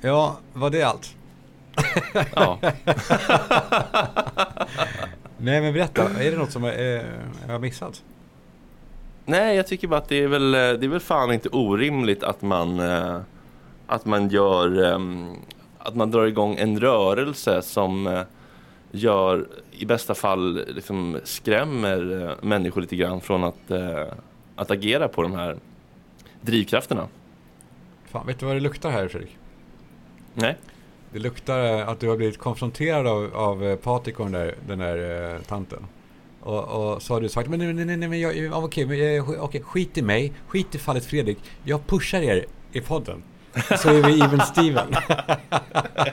ja 0.01 0.37
var 0.53 0.69
det 0.69 0.83
allt? 0.83 1.15
Ja. 2.35 2.59
Nej 5.37 5.61
men 5.61 5.73
berätta, 5.73 6.09
är 6.09 6.31
det 6.31 6.37
något 6.37 6.51
som 6.51 6.63
jag, 6.63 6.73
eh, 6.75 7.01
jag 7.45 7.51
har 7.51 7.59
missat? 7.59 8.03
Nej, 9.25 9.55
jag 9.55 9.67
tycker 9.67 9.87
bara 9.87 9.97
att 9.97 10.09
det 10.09 10.23
är 10.23 10.27
väl, 10.27 10.51
det 10.51 10.83
är 10.83 10.87
väl 10.87 10.99
fan 10.99 11.33
inte 11.33 11.49
orimligt 11.49 12.23
att 12.23 12.41
man, 12.41 12.79
eh, 12.79 13.19
att 13.87 14.05
man 14.05 14.29
gör, 14.29 14.93
ehm, 14.93 15.35
att 15.77 15.95
man 15.95 16.11
drar 16.11 16.25
igång 16.25 16.55
en 16.55 16.79
rörelse 16.79 17.61
som 17.61 18.07
eh, 18.07 18.21
gör, 18.91 19.47
i 19.71 19.85
bästa 19.85 20.13
fall, 20.13 20.65
liksom 20.67 21.19
skrämmer 21.23 22.27
eh, 22.29 22.31
människor 22.41 22.81
lite 22.81 22.95
grann 22.95 23.21
från 23.21 23.43
att, 23.43 23.71
eh, 23.71 24.05
att 24.55 24.71
agera 24.71 25.07
på 25.07 25.21
de 25.21 25.33
här 25.33 25.57
drivkrafterna. 26.41 27.07
Fan, 28.05 28.27
vet 28.27 28.39
du 28.39 28.45
vad 28.45 28.55
det 28.55 28.59
luktar 28.59 28.91
här 28.91 29.07
Fredrik? 29.07 29.37
Nej? 30.33 30.57
Det 31.13 31.19
luktar 31.19 31.79
eh, 31.79 31.89
att 31.89 31.99
du 31.99 32.09
har 32.09 32.17
blivit 32.17 32.37
konfronterad 32.37 33.07
av, 33.07 33.35
av 33.35 33.65
eh, 33.65 33.75
Patrik 33.75 34.19
och 34.19 34.25
den 34.25 34.33
där, 34.33 34.55
den 34.67 34.79
där 34.79 35.33
eh, 35.33 35.41
tanten. 35.41 35.85
Och, 36.41 36.63
och 36.63 37.01
så 37.01 37.13
har 37.13 37.21
du 37.21 37.29
sagt, 37.29 37.49
men 37.49 37.59
nej, 37.59 37.85
nej, 37.85 37.97
nej, 37.97 38.09
men 38.09 38.19
jag, 38.19 38.37
ja, 38.37 38.63
okej, 38.63 38.85
men, 38.85 39.15
eh, 39.15 39.43
okej, 39.43 39.61
skit 39.61 39.97
i 39.97 40.01
mig, 40.01 40.33
skit 40.47 40.75
i 40.75 40.77
fallet 40.77 41.05
Fredrik, 41.05 41.37
jag 41.63 41.87
pushar 41.87 42.21
er 42.21 42.45
i 42.71 42.81
podden. 42.81 43.23
Så 43.77 43.89
är 43.89 44.03
vi 44.03 44.21
even 44.21 44.39
Steven. 44.39 44.87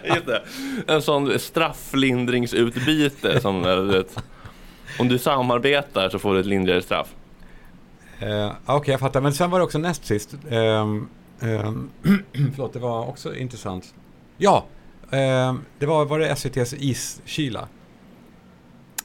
Just 0.05 0.27
det. 0.27 0.43
En 0.87 1.03
sån 1.03 1.39
strafflindringsutbyte 1.39 3.41
som, 3.41 3.65
eh, 3.65 3.77
du 3.77 3.87
vet, 3.87 4.19
om 4.99 5.09
du 5.09 5.19
samarbetar 5.19 6.09
så 6.09 6.19
får 6.19 6.35
du 6.35 6.41
ett 6.41 6.47
lindrigare 6.47 6.83
straff. 6.83 7.15
Eh, 8.21 8.53
okej, 8.67 8.93
jag 8.93 9.01
fattar. 9.01 9.21
Men 9.21 9.35
sen 9.35 9.51
var 9.51 9.59
det 9.59 9.65
också 9.65 9.79
näst 9.79 10.05
sist. 10.05 10.35
ehm, 10.51 11.09
ehm, 11.41 11.91
förlåt, 12.55 12.73
det 12.73 12.79
var 12.79 13.09
också 13.09 13.37
intressant. 13.37 13.95
Ja, 14.37 14.67
ehm, 15.11 15.61
det 15.79 15.87
var, 15.87 16.05
var 16.05 16.19
det 16.19 16.29
SVTs 16.29 16.75
iskyla. 16.79 17.69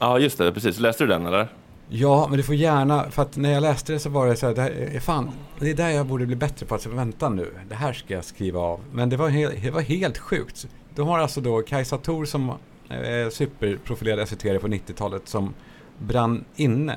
Ja, 0.00 0.18
just 0.18 0.38
det, 0.38 0.52
precis. 0.52 0.80
Läste 0.80 1.04
du 1.04 1.08
den 1.08 1.26
eller? 1.26 1.48
Ja, 1.88 2.26
men 2.28 2.36
du 2.36 2.42
får 2.42 2.54
gärna, 2.54 3.10
för 3.10 3.22
att 3.22 3.36
när 3.36 3.52
jag 3.52 3.60
läste 3.62 3.92
det 3.92 3.98
så 3.98 4.10
var 4.10 4.26
det 4.26 4.36
så 4.36 4.46
här, 4.46 4.54
det, 4.54 4.62
här, 4.62 4.70
är- 4.70 5.00
fan, 5.00 5.30
det 5.60 5.70
är 5.70 5.74
där 5.74 5.88
jag 5.90 6.06
borde 6.06 6.26
bli 6.26 6.36
bättre 6.36 6.66
på 6.66 6.74
att 6.74 6.82
säga, 6.82 6.94
vänta 6.94 7.28
nu, 7.28 7.54
det 7.68 7.74
här 7.74 7.92
ska 7.92 8.14
jag 8.14 8.24
skriva 8.24 8.60
av. 8.60 8.80
Men 8.92 9.08
det 9.08 9.16
var, 9.16 9.28
helt, 9.28 9.62
det 9.62 9.70
var 9.70 9.80
helt 9.80 10.18
sjukt. 10.18 10.66
De 10.94 11.08
har 11.08 11.18
alltså 11.18 11.40
då 11.40 11.62
Kajsa 11.62 11.98
Thor 11.98 12.24
som 12.24 12.48
eh, 12.88 13.28
superprofilerad 13.30 14.28
SVT 14.28 14.42
på 14.42 14.68
90-talet 14.68 15.28
som 15.28 15.54
brann 15.98 16.44
inne 16.56 16.96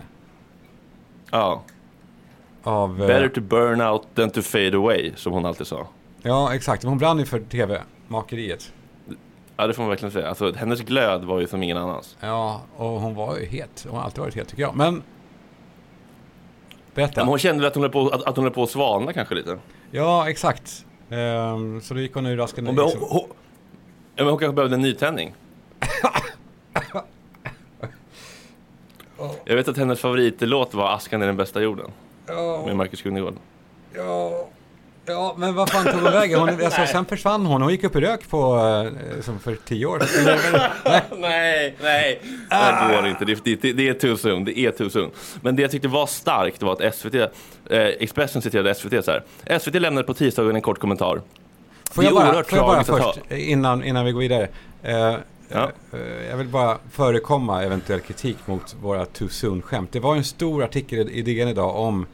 Ja. 1.32 1.64
av... 2.64 3.02
eh, 3.02 3.08
Better 3.08 3.30
to 3.30 3.42
burn 3.42 3.82
out 3.82 4.02
than 4.16 4.30
to 4.30 4.42
fade 4.42 4.78
away, 4.78 5.12
som 5.16 5.34
hon 5.34 5.46
alltid 5.46 5.68
sa. 5.68 5.88
Ja, 6.22 6.54
exakt. 6.56 6.84
Hon 6.84 6.98
brann 6.98 7.20
ju 7.20 7.26
för 7.26 7.40
TV-makeriet. 7.40 8.74
Ja, 9.58 9.68
det 9.68 9.74
får 9.74 9.84
man 9.84 9.90
verkligen 9.90 10.12
säga. 10.12 10.30
Alltså, 10.30 10.54
hennes 10.54 10.82
glöd 10.82 11.24
var 11.24 11.40
ju 11.40 11.48
som 11.48 11.64
ingen 11.64 11.78
annans. 11.78 12.18
Ja, 12.20 12.62
och 12.78 12.88
hon 12.88 13.16
var 13.16 13.38
ju 13.38 13.46
het. 13.46 13.86
Hon 13.90 13.98
har 13.98 14.04
alltid 14.06 14.20
varit 14.20 14.36
het 14.36 14.48
tycker 14.48 14.64
jag. 14.64 14.76
Men... 14.76 15.04
Berätta. 16.94 17.22
Men 17.22 17.28
hon 17.28 17.40
kände 17.40 17.62
väl 17.62 17.68
att 17.68 17.76
hon 17.76 17.84
höll 17.84 17.92
på 17.92 18.10
att, 18.10 18.24
att, 18.24 18.36
hon 18.36 18.46
höll 18.46 18.54
på 18.54 18.64
att 18.64 18.70
svalna 18.70 19.14
kanske 19.14 19.36
lite. 19.36 19.60
Ja, 19.92 20.30
exakt. 20.30 20.86
Ehm, 21.10 21.82
så 21.82 21.94
då 21.94 22.00
gick 22.00 22.14
hon 22.14 22.26
ur 22.26 22.44
asken. 22.44 22.68
Hon, 22.68 22.76
liksom. 22.76 23.02
hon, 23.02 23.10
hon, 23.10 23.28
ja, 24.16 24.24
men 24.24 24.28
hon 24.28 24.38
kanske 24.38 24.56
behövde 24.56 24.76
en 24.76 24.82
nytändning. 24.82 25.36
Jag 29.46 29.56
vet 29.56 29.68
att 29.68 29.78
hennes 29.78 30.00
favoritlåt 30.00 30.74
var 30.74 30.94
Askan 30.94 31.22
är 31.22 31.28
den 31.28 31.38
bästa 31.38 31.62
jorden. 31.62 31.92
Med 32.66 32.76
Marcus 32.76 33.02
Krunegård. 33.02 33.36
Ja, 33.94 34.48
ja, 35.08 35.36
men 35.38 35.56
vad 35.56 35.70
fan 35.70 35.84
tog 35.86 35.94
hon 35.94 36.04
vägen? 36.04 36.40
Hon, 36.40 36.50
alltså, 36.50 36.86
sen 36.86 37.06
försvann 37.06 37.46
hon. 37.46 37.62
Hon 37.62 37.72
gick 37.72 37.84
upp 37.84 37.96
i 37.96 38.00
rök 38.00 38.30
på, 38.30 38.58
eh, 38.58 39.22
som 39.22 39.40
för 39.40 39.56
tio 39.66 39.86
år 39.86 40.00
sedan. 40.00 40.40
Nej. 40.86 41.02
nej, 41.18 41.76
nej. 41.82 42.22
Det 42.90 42.96
går 42.96 43.08
inte. 43.08 43.26
Det, 43.26 43.62
det, 43.62 43.74
det 43.74 44.04
är 44.04 44.16
soon. 44.16 44.46
Det 44.46 44.60
är 44.60 44.90
soon. 44.90 45.12
Men 45.42 45.56
det 45.56 45.62
jag 45.62 45.72
tyckte 45.72 45.88
var 45.88 46.08
starkt 46.08 46.64
var 46.64 46.74
att 46.74 46.96
SVT, 46.96 47.16
eh, 47.16 47.30
Expressen 47.70 48.42
citerade 48.42 48.76
SVT 48.76 49.06
så 49.06 49.12
här. 49.12 49.60
SVT 49.60 49.74
lämnade 49.82 50.08
på 50.08 50.14
tisdagen 50.14 50.56
en 50.56 50.62
kort 50.62 50.80
kommentar. 50.80 51.22
Får 51.92 52.04
jag 52.04 52.14
bara, 52.14 52.44
får 52.44 52.58
jag 52.58 52.68
bara 52.68 52.84
först, 52.84 53.20
innan, 53.32 53.84
innan 53.84 54.06
vi 54.06 54.12
går 54.12 54.20
vidare. 54.20 54.48
Eh, 54.84 55.16
Ja. 55.50 55.72
eh, 55.94 56.30
jag 56.30 56.38
vill 56.38 56.48
bara 56.48 56.78
förekomma 56.92 57.64
eventuell 57.64 58.00
kritik 58.00 58.38
mot 58.46 58.76
våra 58.82 59.06
too 59.06 59.30
soon-skämt. 59.30 59.92
Det 59.92 60.00
var 60.00 60.16
en 60.16 60.24
stor 60.24 60.64
artikel 60.64 61.10
i 61.10 61.22
DN 61.22 61.48
idag 61.48 61.76
om 61.76 62.06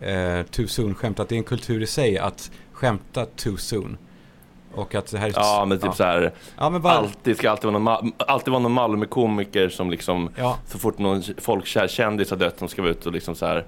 eh, 0.00 0.42
too 0.42 0.66
soon-skämt. 0.66 1.20
Att 1.20 1.28
det 1.28 1.34
är 1.34 1.36
en 1.36 1.44
kultur 1.44 1.82
i 1.82 1.86
sig 1.86 2.18
att 2.18 2.50
skämta 2.72 3.26
too 3.26 3.56
soon. 3.56 3.98
Och 4.74 4.94
att 4.94 5.10
det 5.10 5.18
här 5.18 5.28
är... 5.28 5.32
Ja, 5.36 5.64
men 5.68 5.78
typ 5.78 5.86
ja. 5.86 5.92
så 5.92 6.04
här. 6.04 6.32
Ja, 6.58 6.70
men 6.70 6.82
bara... 6.82 6.94
Alltid 6.94 7.36
ska 7.36 7.50
alltid 7.50 7.70
vara 7.72 7.78
någon, 7.78 8.12
alltid 8.16 8.52
vara 8.52 8.62
någon 8.62 8.72
Malmö-komiker 8.72 9.68
som 9.68 9.90
liksom 9.90 10.30
Ja. 10.36 10.58
så 10.66 10.78
fort 10.78 10.98
någon 10.98 11.22
folkkär 11.38 11.88
kändis 11.88 12.30
har 12.30 12.36
dött 12.36 12.58
som 12.58 12.68
ska 12.68 12.82
vara 12.82 12.92
ute 12.92 13.08
och 13.08 13.14
liksom 13.14 13.34
så 13.34 13.46
här, 13.46 13.64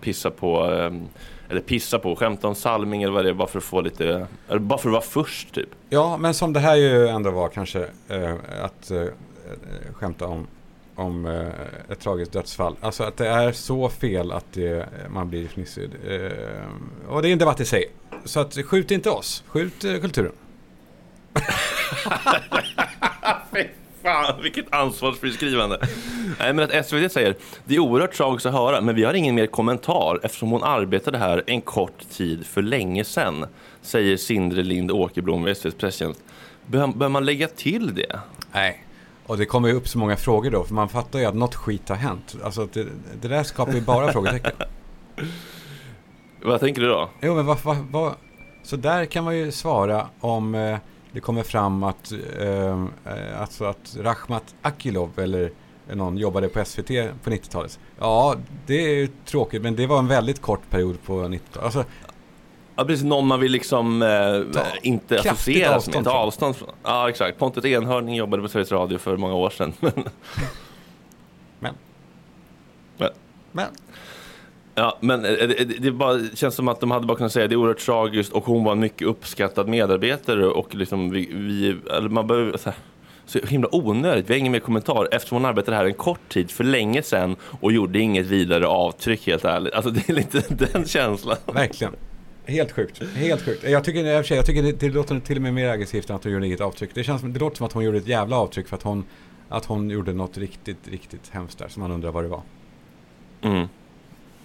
pissa 0.00 0.30
på 0.30 0.64
ehm, 0.64 1.08
eller 1.48 1.60
pissa 1.60 1.98
på, 1.98 2.16
skämta 2.16 2.48
om 2.48 2.54
Salming 2.54 3.02
eller 3.02 3.12
vad 3.12 3.24
det 3.24 3.30
är 3.30 3.34
bara 3.34 3.48
för 3.48 3.58
att 3.58 3.64
få 3.64 3.80
lite, 3.80 4.26
bara 4.60 4.78
för 4.78 4.88
att 4.88 4.92
vara 4.92 5.02
först 5.02 5.54
typ. 5.54 5.68
Ja, 5.88 6.16
men 6.16 6.34
som 6.34 6.52
det 6.52 6.60
här 6.60 6.76
ju 6.76 7.08
ändå 7.08 7.30
var 7.30 7.48
kanske 7.48 7.88
eh, 8.08 8.34
att 8.62 8.90
eh, 8.90 9.04
skämta 9.92 10.26
om, 10.26 10.46
om 10.96 11.26
eh, 11.26 11.92
ett 11.92 12.00
tragiskt 12.00 12.32
dödsfall. 12.32 12.76
Alltså 12.80 13.04
att 13.04 13.16
det 13.16 13.28
är 13.28 13.52
så 13.52 13.88
fel 13.88 14.32
att 14.32 14.52
det, 14.52 14.88
man 15.08 15.30
blir 15.30 15.48
fnissig. 15.48 15.90
Eh, 16.08 17.08
och 17.08 17.22
det 17.22 17.28
är 17.28 17.32
en 17.32 17.38
debatt 17.38 17.60
i 17.60 17.64
sig. 17.64 17.90
Så 18.24 18.40
att 18.40 18.54
skjut 18.64 18.90
inte 18.90 19.10
oss, 19.10 19.44
skjut 19.46 19.84
eh, 19.84 19.96
kulturen. 19.96 20.32
Fy 23.52 23.64
fan, 24.02 24.42
vilket 24.42 24.74
ansvarsfriskrivande. 24.74 25.78
Nej, 26.38 26.52
men 26.52 26.64
att 26.64 26.86
SVT 26.86 27.12
säger, 27.12 27.34
det 27.64 27.74
är 27.74 27.78
oerhört 27.78 28.12
tragiskt 28.12 28.46
att 28.46 28.52
höra, 28.52 28.80
men 28.80 28.94
vi 28.94 29.04
har 29.04 29.14
ingen 29.14 29.34
mer 29.34 29.46
kommentar 29.46 30.20
eftersom 30.22 30.50
hon 30.50 30.62
arbetade 30.62 31.18
här 31.18 31.44
en 31.46 31.60
kort 31.60 32.10
tid 32.10 32.46
för 32.46 32.62
länge 32.62 33.04
sedan, 33.04 33.46
säger 33.82 34.16
Sindre 34.16 34.62
Lind 34.62 34.90
Åkerblom 34.90 35.44
vid 35.44 35.52
SVTs 35.52 35.74
presstjänst. 35.74 36.20
Bör, 36.66 36.86
bör 36.86 37.08
man 37.08 37.24
lägga 37.24 37.48
till 37.48 37.94
det? 37.94 38.20
Nej. 38.52 38.85
Och 39.26 39.36
det 39.36 39.46
kommer 39.46 39.68
ju 39.68 39.74
upp 39.74 39.88
så 39.88 39.98
många 39.98 40.16
frågor 40.16 40.50
då, 40.50 40.64
för 40.64 40.74
man 40.74 40.88
fattar 40.88 41.18
ju 41.18 41.24
att 41.24 41.34
något 41.34 41.54
skit 41.54 41.88
har 41.88 41.96
hänt. 41.96 42.36
Alltså 42.44 42.68
det, 42.72 42.86
det 43.20 43.28
där 43.28 43.42
skapar 43.42 43.72
ju 43.72 43.80
bara 43.80 44.12
frågetecken. 44.12 44.52
Vad 46.42 46.60
tänker 46.60 46.82
du 46.82 46.88
då? 46.88 47.10
Jo, 47.20 47.34
men 47.34 47.46
vad, 47.46 47.58
vad, 47.64 47.76
vad, 47.76 48.14
så 48.62 48.76
där 48.76 49.04
kan 49.04 49.24
man 49.24 49.36
ju 49.36 49.52
svara 49.52 50.06
om 50.20 50.54
eh, 50.54 50.78
det 51.12 51.20
kommer 51.20 51.42
fram 51.42 51.82
att, 51.82 52.12
eh, 52.38 52.86
eh, 53.04 53.40
alltså 53.40 53.64
att 53.64 53.96
Rachmat 54.00 54.54
Akilov 54.62 55.10
eller 55.16 55.52
någon 55.92 56.18
jobbade 56.18 56.48
på 56.48 56.64
SVT 56.64 56.88
på 57.22 57.30
90-talet. 57.30 57.78
Ja, 57.98 58.36
det 58.66 58.74
är 58.74 58.94
ju 58.94 59.08
tråkigt, 59.24 59.62
men 59.62 59.76
det 59.76 59.86
var 59.86 59.98
en 59.98 60.08
väldigt 60.08 60.42
kort 60.42 60.70
period 60.70 61.02
på 61.06 61.12
90-talet. 61.12 61.64
Alltså, 61.64 61.84
Ja, 62.76 62.84
precis. 62.84 63.04
Någon 63.04 63.26
man 63.26 63.40
vill 63.40 63.52
liksom 63.52 64.02
eh, 64.02 64.08
Ta 64.52 64.62
inte 64.82 65.20
associeras 65.20 65.88
med. 65.94 66.04
Ta 66.04 66.10
avstånd 66.10 66.56
från. 66.56 66.70
Ja, 66.82 67.08
exakt. 67.08 67.38
Pontus 67.38 67.64
Enhörning 67.64 68.14
jobbade 68.14 68.42
på 68.42 68.48
Sveriges 68.48 68.72
Radio 68.72 68.98
för 68.98 69.16
många 69.16 69.34
år 69.34 69.50
sedan. 69.50 69.72
men, 69.80 69.92
Men- 72.98 73.10
men, 73.52 73.66
ja, 74.74 74.98
men 75.00 75.24
eh, 75.24 75.30
det, 75.32 75.64
det, 75.64 75.90
bara, 75.92 76.20
känns 76.34 76.54
som 76.54 76.68
att 76.68 76.80
de 76.80 76.90
hade 76.90 77.06
bara 77.06 77.16
kunnat 77.16 77.32
säga 77.32 77.48
det 77.48 77.54
är 77.54 77.56
oerhört 77.56 77.78
tragiskt 77.78 78.32
och 78.32 78.44
hon 78.44 78.64
var 78.64 78.72
en 78.72 78.80
mycket 78.80 79.08
uppskattad 79.08 79.68
medarbetare 79.68 80.46
och 80.46 80.74
liksom 80.74 81.10
vi, 81.10 81.28
vi 81.32 81.76
man 82.08 82.26
behöver, 82.26 82.56
så, 82.56 82.70
här, 82.70 82.78
så 83.26 83.38
himla 83.38 83.68
onödigt. 83.74 84.30
Vi 84.30 84.34
har 84.34 84.38
ingen 84.38 84.52
mer 84.52 84.60
kommentar 84.60 85.08
eftersom 85.12 85.36
hon 85.36 85.44
arbetade 85.44 85.76
här 85.76 85.84
en 85.84 85.94
kort 85.94 86.28
tid 86.28 86.50
för 86.50 86.64
länge 86.64 87.02
sedan 87.02 87.36
och 87.60 87.72
gjorde 87.72 87.98
inget 87.98 88.26
vidare 88.26 88.66
avtryck 88.66 89.26
helt 89.26 89.44
ärligt. 89.44 89.74
Alltså 89.74 89.90
det 89.90 90.08
är 90.08 90.14
lite 90.14 90.42
den 90.72 90.84
känslan. 90.84 91.36
verkligen. 91.46 91.92
Helt 92.46 92.72
sjukt. 92.72 93.02
Helt 93.14 93.42
sjukt. 93.42 93.64
Jag 93.64 93.84
tycker, 93.84 94.22
sig, 94.22 94.36
jag 94.36 94.46
tycker 94.46 94.62
det, 94.62 94.72
det 94.72 94.88
låter 94.88 95.20
till 95.20 95.36
och 95.36 95.42
med 95.42 95.54
mer 95.54 95.68
aggressivt 95.68 96.10
än 96.10 96.16
att 96.16 96.24
hon 96.24 96.32
gjorde 96.32 96.46
inget 96.46 96.60
avtryck. 96.60 96.90
Det, 96.94 97.04
känns, 97.04 97.22
det 97.22 97.38
låter 97.38 97.56
som 97.56 97.66
att 97.66 97.72
hon 97.72 97.84
gjorde 97.84 97.98
ett 97.98 98.06
jävla 98.06 98.36
avtryck 98.36 98.68
för 98.68 98.76
att 98.76 98.82
hon, 98.82 99.04
att 99.48 99.64
hon 99.64 99.90
gjorde 99.90 100.12
något 100.12 100.38
riktigt, 100.38 100.88
riktigt 100.88 101.28
hemskt 101.30 101.58
där 101.58 101.68
som 101.68 101.82
man 101.82 101.92
undrar 101.92 102.10
vad 102.10 102.24
det 102.24 102.28
var. 102.28 102.42
Mm. 103.42 103.68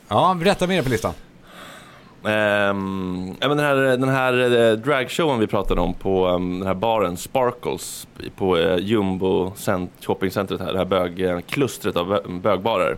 Ja, 0.08 0.38
berätta 0.40 0.68
mer 0.68 0.84
på 0.84 0.90
listan. 0.90 1.14
Ja, 2.24 2.74
men 2.74 3.38
den 3.40 3.60
här, 3.60 3.76
den 3.76 4.10
här 4.10 4.34
eh, 4.72 4.78
dragshowen 4.78 5.40
vi 5.40 5.48
pratade 5.48 5.82
om 5.82 5.94
på 5.94 6.28
ehm, 6.28 6.60
den 6.60 6.68
här 6.68 6.74
baren 6.74 7.18
Sparkles 7.18 8.08
på 8.36 8.58
uh, 8.58 8.78
Jumbo 8.80 9.54
cent- 9.56 10.06
shoppingcentret 10.06 10.62
här, 10.62 10.74
det 10.74 10.78
här 10.78 10.86
bögklustret 10.86 11.96
av 11.96 12.14
bö- 12.14 12.42
bögbarer. 12.42 12.98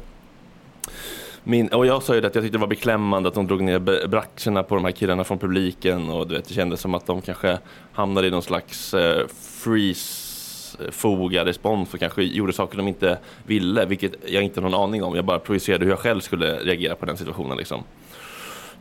Min, 1.43 1.67
och 1.67 1.85
jag 1.85 2.03
sa 2.03 2.15
ju 2.15 2.21
det 2.21 2.27
att 2.27 2.35
jag 2.35 2.43
tyckte 2.43 2.57
det 2.57 2.61
var 2.61 2.67
beklämmande 2.67 3.29
att 3.29 3.35
de 3.35 3.47
drog 3.47 3.61
ner 3.63 4.07
braxerna 4.07 4.63
på 4.63 4.75
de 4.75 4.85
här 4.85 4.91
killarna 4.91 5.23
från 5.23 5.39
publiken 5.39 6.09
och 6.09 6.27
du 6.27 6.35
vet, 6.35 6.45
det 6.47 6.53
kändes 6.53 6.81
som 6.81 6.93
att 6.93 7.05
de 7.05 7.21
kanske 7.21 7.59
hamnade 7.93 8.27
i 8.27 8.31
någon 8.31 8.41
slags 8.43 8.93
eh, 8.93 9.27
freeze-foga 9.63 11.45
respons 11.45 11.93
och 11.93 11.99
kanske 11.99 12.23
gjorde 12.23 12.53
saker 12.53 12.77
de 12.77 12.87
inte 12.87 13.17
ville, 13.45 13.85
vilket 13.85 14.13
jag 14.25 14.43
inte 14.43 14.61
har 14.61 14.69
någon 14.69 14.81
aning 14.81 15.03
om. 15.03 15.15
Jag 15.15 15.25
bara 15.25 15.39
projicerade 15.39 15.85
hur 15.85 15.91
jag 15.91 15.99
själv 15.99 16.19
skulle 16.19 16.59
reagera 16.59 16.95
på 16.95 17.05
den 17.05 17.17
situationen 17.17 17.57
liksom. 17.57 17.83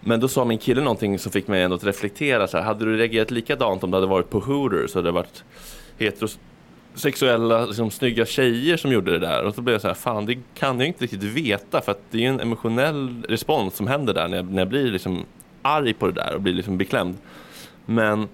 Men 0.01 0.21
då 0.21 0.29
sa 0.29 0.45
min 0.45 0.59
kille 0.59 0.81
någonting 0.81 1.19
som 1.19 1.33
fick 1.33 1.49
mig 1.49 1.63
ändå 1.63 1.77
att 1.77 1.85
reflektera 1.85 2.47
så 2.47 2.57
här. 2.57 2.65
Hade 2.65 2.85
du 2.85 2.97
reagerat 2.97 3.31
likadant 3.31 3.85
om 3.85 3.91
det 3.91 3.97
hade 3.97 4.07
varit 4.07 4.31
på 4.31 4.41
Hooters 4.41 4.91
så 4.91 4.99
hade 4.99 5.09
det 5.09 5.13
varit 5.13 5.45
sexuella 6.95 7.67
liksom, 7.67 7.91
snygga 7.91 8.27
tjejer 8.27 8.77
som 8.77 8.93
gjorde 8.93 9.11
det 9.11 9.19
där. 9.19 9.45
Och 9.45 9.55
så 9.55 9.63
blev 9.63 9.75
jag 9.75 9.81
så 9.83 9.89
här, 9.89 9.95
fan 9.95 10.27
det 10.27 10.39
kan 10.55 10.79
jag 10.79 10.89
inte 10.89 11.05
riktigt 11.05 11.23
veta 11.23 11.81
för 11.81 11.93
att 11.93 12.01
det 12.11 12.19
är 12.19 12.23
ju 12.23 12.29
en 12.29 12.41
emotionell 12.41 13.25
respons 13.29 13.77
som 13.77 13.87
händer 13.87 14.15
där 14.15 14.29
när 14.29 14.37
jag, 14.37 14.51
när 14.51 14.59
jag 14.59 14.69
blir 14.69 14.91
liksom 14.91 15.25
arg 15.63 15.95
på 15.95 16.07
det 16.07 16.13
där 16.13 16.35
och 16.35 16.41
blir 16.41 16.55
liksom 16.55 16.79
beklämd. 16.79 17.17
Men 17.87 18.29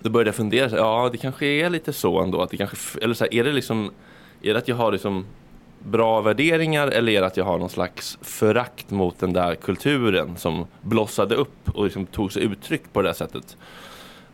då 0.00 0.10
började 0.10 0.28
jag 0.28 0.34
fundera, 0.34 0.68
så 0.68 0.76
här, 0.76 0.82
ja 0.82 1.08
det 1.12 1.18
kanske 1.18 1.46
är 1.46 1.70
lite 1.70 1.92
så 1.92 2.20
ändå, 2.20 2.42
att 2.42 2.50
det 2.50 2.56
kanske, 2.56 3.00
eller 3.00 3.14
så 3.14 3.24
här, 3.24 3.34
är 3.34 3.44
det 3.44 3.52
liksom, 3.52 3.90
är 4.42 4.52
det 4.52 4.58
att 4.58 4.68
jag 4.68 4.76
har 4.76 4.92
liksom 4.92 5.26
bra 5.78 6.20
värderingar 6.20 6.88
eller 6.88 7.12
är 7.12 7.20
det 7.20 7.26
att 7.26 7.36
jag 7.36 7.44
har 7.44 7.58
någon 7.58 7.70
slags 7.70 8.18
förakt 8.20 8.90
mot 8.90 9.18
den 9.18 9.32
där 9.32 9.54
kulturen 9.54 10.36
som 10.36 10.66
blossade 10.80 11.34
upp 11.34 11.68
och 11.74 11.84
liksom 11.84 12.06
tog 12.06 12.32
sig 12.32 12.42
uttryck 12.42 12.92
på 12.92 13.02
det 13.02 13.08
där 13.08 13.14
sättet. 13.14 13.56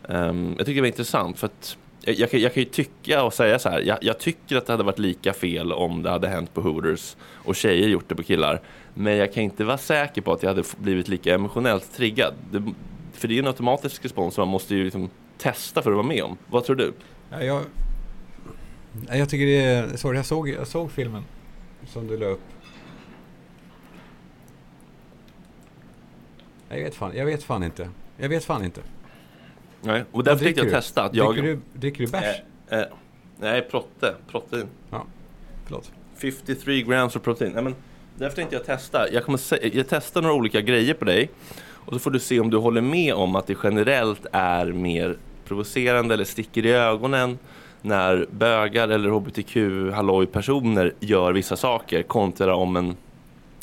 Um, 0.07 0.55
jag 0.57 0.65
tycker 0.65 0.75
det 0.75 0.81
var 0.81 0.87
intressant 0.87 1.39
för 1.39 1.45
att 1.45 1.77
Eh, 2.03 2.13
jag, 2.13 2.33
jag, 2.33 2.53
kan, 2.53 2.63
ju 2.63 2.69
tycka 2.69 3.23
och 3.23 3.33
säga 3.33 3.59
så 3.59 3.69
här, 3.69 3.81
jag, 3.81 3.97
jag 4.01 4.19
tycker 4.19 4.57
att 4.57 4.65
det 4.65 4.73
hade 4.73 4.83
varit 4.83 4.99
lika 4.99 5.33
fel 5.33 5.71
om 5.71 6.03
det 6.03 6.09
hade 6.09 6.27
hänt 6.27 6.53
på 6.53 6.61
Hooters 6.61 7.15
och 7.33 7.55
tjejer 7.55 7.87
gjort 7.87 8.09
det 8.09 8.15
på 8.15 8.23
killar. 8.23 8.61
Men 8.93 9.17
jag 9.17 9.33
kan 9.33 9.43
inte 9.43 9.63
vara 9.63 9.77
säker 9.77 10.21
på 10.21 10.33
att 10.33 10.43
jag 10.43 10.49
hade 10.49 10.63
blivit 10.77 11.07
lika 11.07 11.35
emotionellt 11.35 11.93
triggad. 11.93 12.33
Det, 12.51 12.63
för 13.13 13.27
det 13.27 13.33
är 13.33 13.35
ju 13.35 13.39
en 13.39 13.47
automatisk 13.47 14.05
respons 14.05 14.33
som 14.33 14.41
man 14.41 14.51
måste 14.51 14.75
ju 14.75 14.83
liksom 14.83 15.09
testa 15.37 15.81
för 15.81 15.91
att 15.91 15.97
vara 15.97 16.07
med 16.07 16.23
om. 16.23 16.37
Vad 16.47 16.63
tror 16.63 16.75
du? 16.75 16.93
Ja, 17.31 17.43
jag, 17.43 17.63
jag 19.09 19.29
tycker 19.29 19.45
det 19.45 19.65
är... 19.65 19.97
Sorry, 19.97 20.17
jag 20.17 20.25
såg, 20.25 20.49
jag 20.49 20.67
såg 20.67 20.91
filmen 20.91 21.23
som 21.87 22.07
du 22.07 22.17
la 22.17 22.25
upp. 22.25 22.41
Jag 26.69 26.77
vet 26.77 26.95
fan, 26.95 27.11
jag 27.15 27.25
vet 27.25 27.43
fan 27.43 27.63
inte. 27.63 27.89
Jag 28.17 28.29
vet 28.29 28.43
fan 28.43 28.65
inte. 28.65 28.81
Nej, 29.81 30.03
och 30.11 30.23
därför 30.23 30.45
tänkte 30.45 30.61
jag 30.63 30.71
testa 30.71 31.03
att 31.03 31.15
jag... 31.15 31.33
Dricker 31.33 31.47
du, 31.47 31.59
dricker 31.79 32.05
du 32.05 32.11
bärs? 32.11 32.35
Eh, 32.69 32.79
eh, 32.79 32.85
nej, 33.39 33.61
protte. 33.61 34.15
Protein. 34.31 34.67
Ja, 34.89 35.05
förlåt. 35.65 35.91
53 36.17 36.81
grams 36.81 37.15
of 37.15 37.21
protein. 37.21 37.51
Nej, 37.53 37.63
men 37.63 37.75
därför 38.17 38.35
tänkte 38.35 38.55
jag 38.55 38.65
testa. 38.65 39.11
Jag, 39.11 39.23
kommer 39.25 39.39
jag 39.75 39.85
testar 39.89 40.21
några 40.21 40.35
olika 40.35 40.61
grejer 40.61 40.93
på 40.93 41.05
dig. 41.05 41.29
Och 41.61 41.93
så 41.93 41.99
får 41.99 42.11
du 42.11 42.19
se 42.19 42.39
om 42.39 42.49
du 42.49 42.57
håller 42.57 42.81
med 42.81 43.13
om 43.13 43.35
att 43.35 43.47
det 43.47 43.57
generellt 43.63 44.25
är 44.31 44.65
mer 44.65 45.17
provocerande 45.45 46.13
eller 46.13 46.25
sticker 46.25 46.65
i 46.65 46.71
ögonen 46.71 47.37
när 47.81 48.27
bögar 48.31 48.87
eller 48.87 49.09
hbtq 49.09 49.57
halloj 49.95 50.25
personer 50.25 50.93
gör 50.99 51.33
vissa 51.33 51.55
saker 51.55 52.03
kontra 52.03 52.55
om 52.55 52.75
en, 52.75 52.95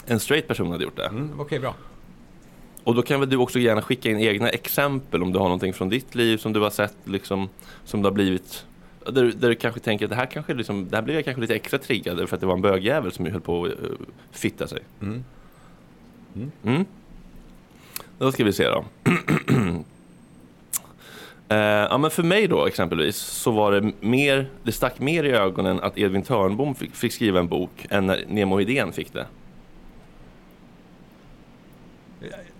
en 0.06 0.20
straight 0.20 0.48
person 0.48 0.70
hade 0.70 0.84
gjort 0.84 0.96
det. 0.96 1.06
Mm, 1.06 1.40
Okej, 1.40 1.58
bra. 1.58 1.74
Och 2.86 2.94
då 2.94 3.02
kan 3.02 3.20
väl 3.20 3.28
du 3.30 3.36
också 3.36 3.58
gärna 3.58 3.82
skicka 3.82 4.10
in 4.10 4.18
egna 4.18 4.48
exempel 4.48 5.22
om 5.22 5.32
du 5.32 5.38
har 5.38 5.44
någonting 5.46 5.72
från 5.72 5.88
ditt 5.88 6.14
liv 6.14 6.36
som 6.36 6.52
du 6.52 6.60
har 6.60 6.70
sett 6.70 6.96
liksom, 7.04 7.48
som 7.84 8.02
det 8.02 8.08
har 8.08 8.12
blivit 8.14 8.66
där, 9.04 9.12
du- 9.22 9.32
där 9.32 9.48
du 9.48 9.54
kanske 9.54 9.80
tänker 9.80 10.04
att 10.06 10.10
det 10.10 10.16
här 10.16 10.26
kanske 10.26 10.54
liksom, 10.54 10.88
det 10.90 10.96
här 10.96 11.02
blev 11.02 11.16
jag 11.16 11.24
kanske 11.24 11.40
lite 11.40 11.54
extra 11.54 11.78
triggad 11.78 12.28
för 12.28 12.36
att 12.36 12.40
det 12.40 12.46
var 12.46 12.54
en 12.54 12.62
bögjävel 12.62 13.12
som 13.12 13.26
höll 13.26 13.40
på 13.40 13.64
att 13.64 13.70
uh, 13.70 13.76
fitta 14.30 14.66
sig. 14.68 14.82
Mm. 15.02 15.24
Mm. 16.64 16.84
Då 18.18 18.32
ska 18.32 18.44
vi 18.44 18.52
se 18.52 18.68
då. 18.68 18.84
Eh, 21.48 21.56
ja, 21.58 21.98
men 21.98 22.10
för 22.10 22.22
mig 22.22 22.46
då 22.48 22.66
exempelvis 22.66 23.16
så 23.16 23.50
var 23.50 23.72
det 23.72 23.92
mer, 24.00 24.46
det 24.62 24.72
stack 24.72 24.98
mer 25.00 25.24
i 25.24 25.30
ögonen 25.32 25.80
att 25.80 25.98
Edvin 25.98 26.22
Törnbom 26.22 26.74
fick, 26.74 26.94
fick 26.94 27.12
skriva 27.12 27.40
en 27.40 27.48
bok 27.48 27.86
än 27.90 28.06
när 28.06 28.24
Nemo 28.28 28.58
Hedén 28.58 28.92
fick 28.92 29.12
det. 29.12 29.26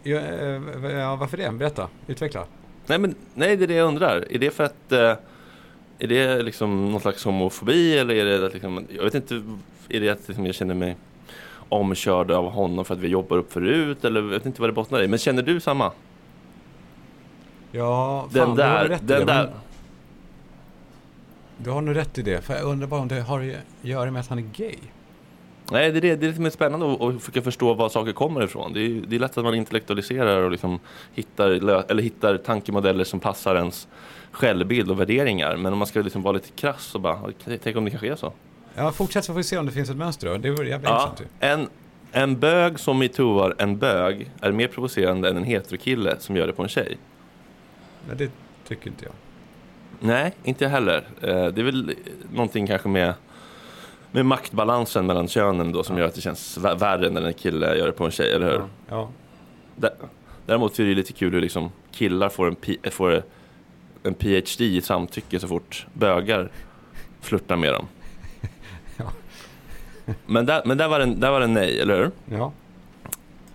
Ja, 0.07 0.19
eh, 0.19 0.91
ja, 0.99 1.17
varför 1.17 1.37
det? 1.37 1.51
Berätta. 1.51 1.89
Utveckla. 2.07 2.45
Nej, 2.87 2.99
men, 2.99 3.15
nej, 3.35 3.57
det 3.57 3.65
är 3.65 3.69
det 3.69 3.75
jag 3.75 3.89
undrar. 3.89 4.33
Är 4.33 4.39
det 4.39 4.51
för 4.51 4.65
att... 4.65 4.93
Eh, 4.93 5.15
är 5.99 6.07
det 6.09 6.43
liksom 6.43 6.91
någon 6.93 7.01
slags 7.01 7.25
homofobi 7.25 7.99
eller 7.99 8.15
är 8.15 8.25
det 8.25 8.47
att 8.47 8.53
liksom, 8.53 8.87
jag 8.97 9.05
vet 9.05 9.15
inte, 9.15 9.43
är 9.89 10.01
det 10.01 10.09
att 10.09 10.29
liksom 10.29 10.47
jag 10.47 10.55
känner 10.55 10.75
mig 10.75 10.97
omkörd 11.69 12.31
av 12.31 12.51
honom 12.51 12.85
för 12.85 12.95
att 12.95 13.01
vi 13.01 13.09
jobbar 13.09 13.37
upp 13.37 13.53
förut 13.53 14.05
eller 14.05 14.21
jag 14.21 14.29
vet 14.29 14.47
inte 14.47 14.61
vad 14.61 14.71
det 14.71 14.75
bottnar 14.75 15.03
i. 15.03 15.09
Men 15.09 15.19
känner 15.19 15.43
du 15.43 15.61
samma? 15.61 15.93
Ja, 17.73 18.29
Den 18.33 18.47
fan, 18.47 18.57
du 18.57 18.63
har 18.63 18.69
där, 18.69 18.89
rätt 18.89 19.03
i 19.03 19.07
den 19.07 19.27
det, 19.27 19.33
där. 19.33 19.53
Du 21.59 21.71
har 21.71 21.81
nog 21.81 21.97
rätt 21.97 22.19
i 22.19 22.23
det. 22.23 22.41
För 22.41 22.55
jag 22.55 22.65
undrar 22.65 22.87
bara 22.87 23.01
om 23.01 23.09
det 23.09 23.21
har 23.21 23.41
att 23.41 23.57
göra 23.83 24.11
med 24.11 24.21
att 24.21 24.29
han 24.29 24.39
är 24.39 24.49
gay. 24.57 24.77
Nej, 25.71 25.93
det 25.93 25.99
är, 25.99 26.17
det, 26.17 26.27
är 26.27 26.29
lite 26.29 26.41
mer 26.41 26.51
spännande 26.51 26.93
att, 26.93 27.01
att 27.01 27.21
försöka 27.23 27.43
förstå 27.43 27.75
var 27.75 27.89
saker 27.89 28.13
kommer 28.13 28.45
ifrån. 28.45 28.73
Det 28.73 28.81
är, 28.81 29.03
det 29.07 29.17
är 29.17 29.21
lätt 29.21 29.39
att 29.39 29.45
man 29.45 29.55
intellektualiserar 29.55 30.43
och 30.43 30.51
liksom 30.51 30.79
hittar, 31.15 31.51
eller 31.91 32.03
hittar 32.03 32.37
tankemodeller 32.37 33.05
som 33.05 33.21
passar 33.21 33.57
ens 33.57 33.89
självbild 34.31 34.91
och 34.91 35.01
värderingar. 35.01 35.57
Men 35.57 35.73
om 35.73 35.79
man 35.79 35.87
ska 35.87 36.01
liksom 36.01 36.23
vara 36.23 36.33
lite 36.33 36.49
krass 36.51 36.85
så 36.85 36.99
bara, 36.99 37.19
tänk 37.63 37.77
om 37.77 37.85
det 37.85 37.91
kanske 37.91 38.13
är 38.13 38.17
så. 38.17 38.33
Ja, 38.75 38.93
fortsätt 38.93 39.25
så 39.25 39.33
får 39.33 39.37
vi 39.37 39.45
se 39.45 39.59
om 39.59 39.67
det 39.67 39.73
finns 39.73 39.91
ett 39.91 39.97
mönster 39.97 40.29
då. 40.29 40.37
Det 40.37 40.51
vore 40.51 40.69
jävla 40.69 40.89
Ja, 40.89 41.09
intressant 41.11 41.31
en, 41.41 41.69
en 42.23 42.39
bög 42.41 42.81
som 42.81 42.99
metooar 42.99 43.55
en 43.59 43.79
bög 43.79 44.31
är 44.41 44.53
mer 44.53 44.69
provocerande 44.69 45.29
än 45.31 45.37
en 45.37 45.45
heterokille 45.45 46.17
som 46.19 46.37
gör 46.37 46.47
det 46.47 46.53
på 46.53 46.63
en 46.63 46.69
tjej. 46.69 46.99
Nej, 48.09 48.17
det 48.17 48.31
tycker 48.69 48.89
inte 48.89 49.05
jag. 49.05 49.15
Nej, 50.01 50.33
inte 50.45 50.65
jag 50.65 50.71
heller. 50.71 51.09
Eh, 51.21 51.47
Det 51.47 51.61
är 51.61 51.65
väl 51.65 51.95
någonting 52.33 52.67
kanske 52.67 52.89
med, 52.89 53.15
med 54.13 54.27
maktbalansen 54.27 55.07
mellan 55.07 55.29
könen 55.29 55.73
då 55.73 55.83
som 55.83 55.99
gör 55.99 56.07
att 56.07 56.15
det 56.15 56.21
känns 56.21 56.59
vä- 56.59 56.79
värre 56.79 57.11
när 57.11 57.23
en 57.23 57.35
kille 57.35 57.77
gör 57.77 57.87
det 57.87 57.93
på 57.93 58.05
en 58.05 58.11
tjej, 58.11 58.33
eller 58.33 58.47
hur? 58.47 58.59
Ja. 58.59 58.67
ja. 58.89 59.09
Dä- 59.77 59.95
Däremot 60.47 60.79
är 60.79 60.85
det 60.85 60.95
lite 60.95 61.13
kul 61.13 61.33
hur 61.33 61.41
liksom 61.41 61.71
killar 61.93 62.29
får 62.29 62.47
en, 62.49 62.91
får 62.91 63.23
en 64.03 64.15
PhD 64.15 64.65
i 64.65 64.81
samtycke 64.81 65.41
så 65.41 65.49
fort 65.49 65.87
bögar 65.93 66.51
flörtar 67.21 67.57
med 67.57 67.73
dem. 67.73 67.87
Ja. 68.97 69.13
Men, 70.27 70.47
där, 70.47 70.63
men 70.65 70.79
där, 70.79 70.89
var 70.89 70.99
det, 70.99 71.07
där 71.15 71.31
var 71.31 71.41
det 71.41 71.47
nej, 71.47 71.81
eller 71.81 71.97
hur? 71.99 72.11
ja. 72.39 72.53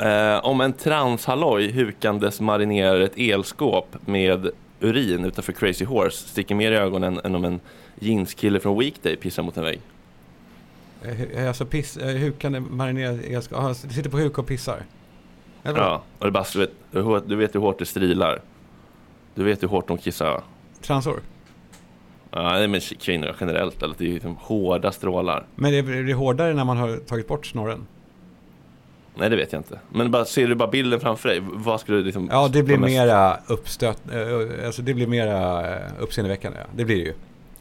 Eh, 0.07 0.45
om 0.45 0.61
en 0.61 0.73
transhalloj 0.73 1.71
hukandes 1.71 2.41
marinerar 2.41 2.99
ett 2.99 3.17
elskåp 3.17 3.95
med 4.05 4.49
urin 4.79 5.25
utanför 5.25 5.53
Crazy 5.53 5.85
Horse 5.85 6.27
sticker 6.29 6.55
mer 6.55 6.71
i 6.71 6.75
ögonen 6.75 7.19
än 7.23 7.35
om 7.35 7.45
en 7.45 7.59
jeanskille 7.99 8.59
från 8.59 8.79
Weekday 8.79 9.15
pissar 9.15 9.43
mot 9.43 9.57
en 9.57 9.63
vägg. 9.63 9.81
Eh, 11.03 11.07
hu- 11.09 11.47
Alltså 11.47 11.65
piss, 11.65 11.97
eh, 11.97 12.15
hukande 12.17 12.59
marinerad 12.59 13.19
elskap. 13.25 13.59
Ah, 13.63 13.67
det 13.67 13.75
sitter 13.93 14.09
på 14.09 14.17
huk 14.17 14.37
och 14.37 14.47
pissar. 14.47 14.83
Ja, 15.63 16.03
och 16.19 16.25
det 16.25 16.31
bara, 16.31 16.45
du, 16.53 16.59
vet, 16.59 17.27
du 17.27 17.35
vet 17.35 17.55
hur 17.55 17.59
hårt 17.59 17.79
det 17.79 17.85
strilar. 17.85 18.41
Du 19.35 19.43
vet 19.43 19.63
hur 19.63 19.67
hårt 19.67 19.87
de 19.87 19.97
kissar. 19.97 20.41
Transor. 20.81 21.19
Ja, 22.31 22.67
men 22.67 22.79
kvinnor 22.81 23.35
generellt, 23.39 23.83
eller 23.83 23.95
det 23.97 24.05
är 24.09 24.13
liksom 24.13 24.35
hårda 24.35 24.91
strålar. 24.91 25.45
Men 25.55 25.71
det 25.71 25.83
blir 25.83 26.13
hårdare 26.13 26.53
när 26.53 26.63
man 26.65 26.77
har 26.77 26.97
tagit 26.97 27.27
bort 27.27 27.45
snorren? 27.45 27.87
Nej, 29.15 29.29
det 29.29 29.35
vet 29.35 29.53
jag 29.53 29.59
inte. 29.59 29.79
Men 29.89 30.11
bara, 30.11 30.25
ser 30.25 30.47
du 30.47 30.55
bara 30.55 30.69
bilden 30.69 30.99
framför 30.99 31.29
dig? 31.29 31.39
Vad 31.41 31.79
skulle 31.81 31.97
du 31.97 32.03
liksom... 32.03 32.27
Ja, 32.31 32.47
det 32.47 32.63
blir 32.63 32.77
mest- 32.77 32.91
mera 32.93 33.37
uppstöt... 33.47 34.01
eh, 34.11 34.65
Alltså 34.65 34.81
det 34.81 34.93
blir 34.93 35.07
mera 35.07 35.69
eh, 35.75 35.81
uppseendeväckande. 35.99 36.57
ja. 36.59 36.65
Det 36.75 36.85
blir 36.85 36.95
det 36.95 37.01
ju. 37.03 37.13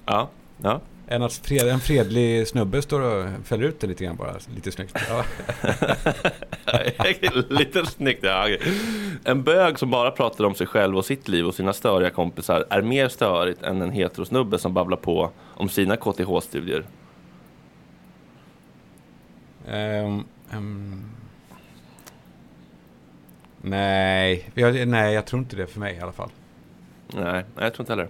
Ja, 0.06 0.28
ja. 0.62 0.80
Att 1.10 1.32
fred, 1.32 1.68
en 1.68 1.80
fredlig 1.80 2.48
snubbe 2.48 2.82
står 2.82 3.00
och 3.00 3.26
fäller 3.44 3.64
ut 3.64 3.80
det 3.80 3.86
lite 3.86 4.04
grann 4.04 4.16
bara. 4.16 4.34
Lite 4.54 4.72
snyggt. 4.72 4.96
Ja. 5.08 5.24
Lite 7.48 7.86
snyggt, 7.86 8.22
ja. 8.22 8.48
En 9.24 9.42
bög 9.42 9.78
som 9.78 9.90
bara 9.90 10.10
pratar 10.10 10.44
om 10.44 10.54
sig 10.54 10.66
själv 10.66 10.96
och 10.96 11.04
sitt 11.04 11.28
liv 11.28 11.46
och 11.46 11.54
sina 11.54 11.72
störiga 11.72 12.10
kompisar 12.10 12.64
är 12.70 12.82
mer 12.82 13.08
störigt 13.08 13.62
än 13.62 13.82
en 13.82 13.90
heterosnubbe 13.90 14.58
som 14.58 14.74
babblar 14.74 14.96
på 14.96 15.30
om 15.54 15.68
sina 15.68 15.96
KTH-studier. 15.96 16.84
Ehm, 19.68 20.24
ehm. 20.52 21.04
Nej, 23.62 24.50
jag, 24.54 24.88
nej, 24.88 25.14
jag 25.14 25.26
tror 25.26 25.42
inte 25.42 25.56
det 25.56 25.66
för 25.66 25.80
mig 25.80 25.96
i 25.96 26.00
alla 26.00 26.12
fall. 26.12 26.30
Nej, 27.14 27.44
jag 27.58 27.74
tror 27.74 27.82
inte 27.82 27.92
heller. 27.92 28.08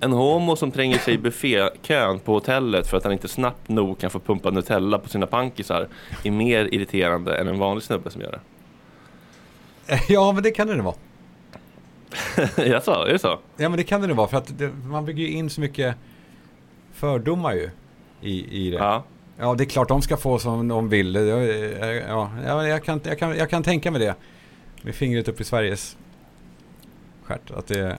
En 0.00 0.12
homo 0.12 0.56
som 0.56 0.70
tränger 0.70 0.98
sig 0.98 1.14
i 1.14 1.18
buffékön 1.18 2.18
på 2.18 2.32
hotellet 2.32 2.86
för 2.86 2.96
att 2.96 3.04
han 3.04 3.12
inte 3.12 3.28
snabbt 3.28 3.68
nog 3.68 3.98
kan 3.98 4.10
få 4.10 4.20
pumpa 4.20 4.50
Nutella 4.50 4.98
på 4.98 5.08
sina 5.08 5.26
pankisar 5.26 5.88
är 6.24 6.30
mer 6.30 6.74
irriterande 6.74 7.36
än 7.36 7.48
en 7.48 7.58
vanlig 7.58 7.82
snubbe 7.82 8.10
som 8.10 8.20
gör 8.20 8.30
det. 8.30 8.40
Ja, 10.08 10.32
men 10.32 10.42
det 10.42 10.50
kan 10.50 10.66
det 10.66 10.82
vara. 10.82 10.94
jag 12.56 12.82
sa, 12.82 13.08
är 13.08 13.12
det 13.12 13.18
så? 13.18 13.38
Ja, 13.56 13.68
men 13.68 13.76
det 13.76 13.84
kan 13.84 14.00
det 14.00 14.06
nog 14.06 14.16
vara 14.16 14.28
för 14.28 14.36
att 14.36 14.58
det, 14.58 14.70
man 14.86 15.04
bygger 15.04 15.24
ju 15.24 15.30
in 15.30 15.50
så 15.50 15.60
mycket 15.60 15.96
fördomar 16.92 17.52
ju 17.52 17.70
i, 18.20 18.66
i 18.66 18.70
det. 18.70 18.76
Ja. 18.76 19.04
Ja, 19.38 19.54
det 19.54 19.64
är 19.64 19.66
klart 19.66 19.88
de 19.88 20.02
ska 20.02 20.16
få 20.16 20.38
som 20.38 20.68
de 20.68 20.88
vill. 20.88 21.14
Ja, 21.14 22.30
ja, 22.46 22.66
jag, 22.66 22.84
kan, 22.84 23.00
jag, 23.04 23.18
kan, 23.18 23.36
jag 23.36 23.50
kan 23.50 23.62
tänka 23.62 23.90
mig 23.90 24.00
det. 24.00 24.14
Med 24.82 24.94
fingret 24.94 25.28
upp 25.28 25.40
i 25.40 25.44
Sveriges 25.44 25.96
stjärt. 27.22 27.50
Att 27.50 27.66
det 27.66 27.98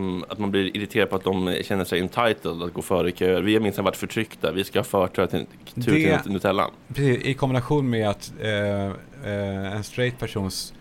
som, 0.00 0.24
att 0.28 0.38
man 0.38 0.50
blir 0.50 0.76
irriterad 0.76 1.10
på 1.10 1.16
att 1.16 1.24
de 1.24 1.56
känner 1.62 1.84
sig 1.84 2.00
entitled 2.00 2.62
att 2.62 2.72
gå 2.74 2.82
före 2.82 3.08
i 3.08 3.12
köer. 3.12 3.42
Vi 3.42 3.54
har 3.54 3.60
minsann 3.60 3.84
varit 3.84 3.96
förtryckta, 3.96 4.52
vi 4.52 4.64
ska 4.64 4.78
ha 4.78 4.84
förtur 4.84 5.26
till, 5.26 5.46
tur 5.84 5.92
Det- 5.92 6.22
till 6.22 6.32
Nutellan. 6.32 6.70
Precis, 6.88 7.24
I 7.24 7.34
kombination 7.34 7.90
med 7.90 8.08
att 8.08 8.32
eh, 8.40 8.84
eh, 9.24 9.72
en 9.76 9.84
straight 9.84 10.18
persons 10.18 10.74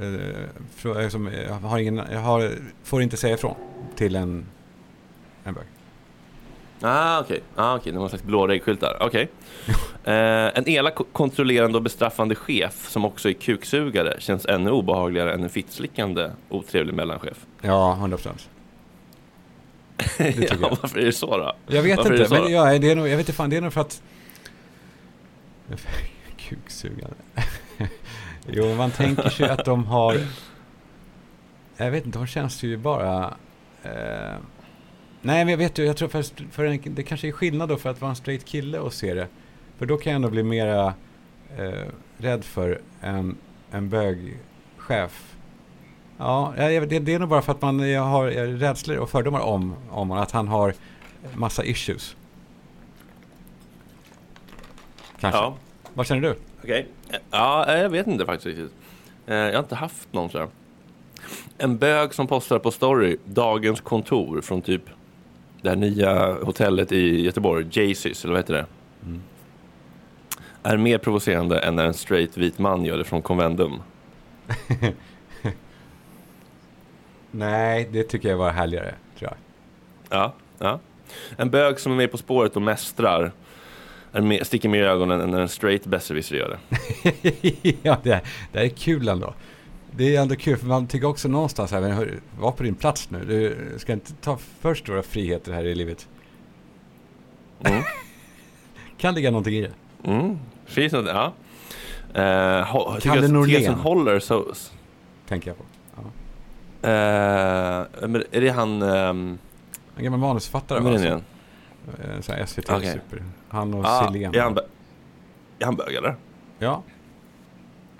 eh, 0.00 1.02
eh, 1.02 1.08
som 1.08 1.26
eh, 1.26 1.58
har 1.58 1.78
ingen, 1.78 1.98
har, 1.98 2.50
får 2.84 3.02
inte 3.02 3.16
säga 3.16 3.34
ifrån 3.34 3.54
till 3.96 4.16
en, 4.16 4.46
en 5.44 5.54
bög. 5.54 5.64
Ah, 6.80 7.20
okej. 7.20 7.40
Ah, 7.56 7.76
okej. 7.76 7.92
Det 7.92 7.98
var 7.98 8.02
någon 8.02 8.08
slags 8.08 8.24
blå 8.24 8.46
regskyltar. 8.46 8.96
Okej. 9.00 9.28
eh, 10.04 10.58
en 10.58 10.68
elak, 10.68 10.94
kontrollerande 11.12 11.76
och 11.78 11.82
bestraffande 11.82 12.34
chef 12.34 12.88
som 12.88 13.04
också 13.04 13.28
är 13.28 13.32
kuksugare 13.32 14.16
känns 14.18 14.46
ännu 14.46 14.70
obehagligare 14.70 15.32
än 15.34 15.42
en 15.42 15.48
fittslickande 15.50 16.30
otrevlig 16.48 16.94
mellanchef. 16.94 17.46
Ja, 17.62 17.92
100 17.92 18.16
procent. 18.16 18.48
ja, 20.18 20.24
jag. 20.38 20.58
varför 20.58 20.98
är 20.98 21.04
det 21.04 21.12
så 21.12 21.36
då? 21.36 21.56
Jag 21.66 21.82
vet 21.82 21.96
Varför 21.96 22.12
är 22.12 22.22
inte, 22.22 22.40
men 22.40 22.52
ja, 22.52 22.78
det 22.78 22.90
är 22.90 22.96
nog, 22.96 23.08
jag 23.08 23.16
vet 23.16 23.28
inte 23.28 23.32
fan, 23.32 23.50
det 23.50 23.56
är 23.56 23.60
nog 23.60 23.72
för 23.72 23.80
att... 23.80 24.02
Kuksugande. 26.36 27.16
jo, 28.46 28.74
man 28.74 28.90
tänker 28.90 29.28
sig 29.28 29.48
att 29.48 29.64
de 29.64 29.84
har... 29.84 30.20
Jag 31.76 31.90
vet 31.90 32.06
inte, 32.06 32.18
de 32.18 32.26
känns 32.26 32.62
ju 32.62 32.76
bara... 32.76 33.34
Eh, 33.82 34.36
nej, 35.22 35.44
men 35.44 35.48
jag 35.48 35.58
vet 35.58 35.78
ju, 35.78 35.84
jag 35.84 35.96
tror 35.96 36.08
för, 36.08 36.50
för 36.50 36.64
en, 36.64 36.80
det 36.84 37.02
kanske 37.02 37.28
är 37.28 37.32
skillnad 37.32 37.68
då 37.68 37.76
för 37.76 37.90
att 37.90 38.00
vara 38.00 38.10
en 38.10 38.16
straight 38.16 38.44
kille 38.44 38.78
och 38.78 38.92
se 38.92 39.14
det. 39.14 39.28
För 39.78 39.86
då 39.86 39.96
kan 39.96 40.12
jag 40.12 40.16
ändå 40.16 40.30
bli 40.30 40.42
mera 40.42 40.94
eh, 41.58 41.88
rädd 42.18 42.44
för 42.44 42.80
en, 43.00 43.36
en 43.70 43.88
bögchef. 43.88 45.33
Ja, 46.18 46.52
det, 46.56 46.98
det 46.98 47.14
är 47.14 47.18
nog 47.18 47.28
bara 47.28 47.42
för 47.42 47.52
att 47.52 47.62
man 47.62 47.78
har 47.80 48.26
rädslor 48.58 48.96
och 48.96 49.10
fördomar 49.10 49.40
om, 49.40 49.62
om 49.90 50.08
honom, 50.10 50.18
att 50.18 50.30
han 50.30 50.48
har 50.48 50.74
massa 51.34 51.64
issues. 51.64 52.16
Kanske. 55.20 55.40
Ja, 55.40 55.56
Vad 55.94 56.06
känner 56.06 56.20
du? 56.22 56.36
okej. 56.62 56.86
Ja, 57.30 57.66
eh, 57.68 57.80
jag 57.82 57.88
vet 57.90 58.06
inte 58.06 58.26
faktiskt 58.26 58.46
riktigt. 58.46 58.72
Eh, 59.26 59.34
jag 59.36 59.52
har 59.52 59.58
inte 59.62 59.74
haft 59.74 60.12
någon 60.12 60.30
sådär. 60.30 60.48
En 61.58 61.78
bög 61.78 62.14
som 62.14 62.26
postar 62.26 62.58
på 62.58 62.70
story, 62.70 63.16
dagens 63.24 63.80
kontor 63.80 64.40
från 64.40 64.62
typ 64.62 64.82
det 65.62 65.68
här 65.68 65.76
nya 65.76 66.34
hotellet 66.42 66.92
i 66.92 67.24
Göteborg, 67.24 67.66
Jaycees, 67.70 68.24
eller 68.24 68.32
vad 68.34 68.42
heter 68.42 68.54
det? 68.54 68.66
Är 70.62 70.76
mer 70.76 70.98
provocerande 70.98 71.58
än 71.58 71.76
när 71.76 71.84
en 71.84 71.94
straight 71.94 72.36
vit 72.36 72.58
man 72.58 72.84
gör 72.84 72.98
det 72.98 73.04
från 73.04 73.22
Convendum. 73.22 73.82
Nej, 77.36 77.88
det 77.92 78.02
tycker 78.02 78.28
jag 78.28 78.36
var 78.36 78.50
härligare, 78.50 78.94
tror 79.18 79.30
jag. 79.30 79.36
Ja, 80.18 80.34
ja. 80.58 80.80
En 81.36 81.50
bög 81.50 81.80
som 81.80 81.92
är 81.92 81.96
med 81.96 82.10
På 82.10 82.18
spåret 82.18 82.56
och 82.56 82.62
mästrar 82.62 83.32
är 84.12 84.20
med, 84.20 84.46
sticker 84.46 84.68
mer 84.68 84.82
i 84.82 84.86
ögonen 84.86 85.20
än 85.20 85.30
när 85.30 85.40
en 85.40 85.48
straight 85.48 85.86
besserwisser 85.86 86.36
gör 86.36 86.48
det. 86.48 87.72
ja, 87.82 87.98
det, 88.02 88.20
det 88.52 88.58
är 88.58 88.68
kul 88.68 89.08
ändå. 89.08 89.34
Det 89.90 90.16
är 90.16 90.22
ändå 90.22 90.36
kul, 90.36 90.56
för 90.56 90.66
man 90.66 90.86
tycker 90.86 91.06
också 91.06 91.28
någonstans 91.28 91.70
här, 91.70 91.80
men 91.80 91.92
hör, 91.92 92.20
var 92.38 92.52
på 92.52 92.62
din 92.62 92.74
plats 92.74 93.10
nu. 93.10 93.24
Du 93.24 93.78
ska 93.78 93.92
inte 93.92 94.12
ta 94.12 94.38
för 94.60 94.74
stora 94.74 95.02
friheter 95.02 95.52
här 95.52 95.64
i 95.64 95.74
livet. 95.74 96.08
Mm. 97.64 97.82
Kan 98.98 99.14
ligga 99.14 99.30
någonting 99.30 99.54
i 99.54 99.60
det. 99.60 99.72
Mm. 100.10 100.38
Finns 100.66 100.92
något, 100.92 101.06
ja. 101.06 101.32
Tycker 102.06 103.00
Kalle 103.00 103.28
Norlén. 103.28 103.60
tesen 103.60 103.74
håller 103.74 104.20
så... 104.20 104.54
Tänker 105.28 105.50
jag 105.50 105.58
på. 105.58 105.64
Uh, 106.84 108.08
men 108.08 108.24
är 108.30 108.40
det 108.40 108.48
han... 108.48 108.82
Um, 108.82 109.38
En 109.96 110.04
gammal 110.04 110.20
manusförfattare 110.20 110.80
va? 110.80 110.94
igen? 110.98 111.22
eh, 112.04 112.20
så 112.20 112.32
här 112.32 112.46
SVT 112.46 112.70
Okej. 112.70 112.92
Super. 112.92 113.24
Han 113.48 113.74
och 113.74 113.84
Ah, 113.86 114.06
Silén. 114.12 114.34
är, 114.34 114.40
han, 114.40 114.58
är 115.58 115.64
han 115.64 115.76
bög 115.76 115.94
eller? 115.94 116.16
Ja, 116.58 116.82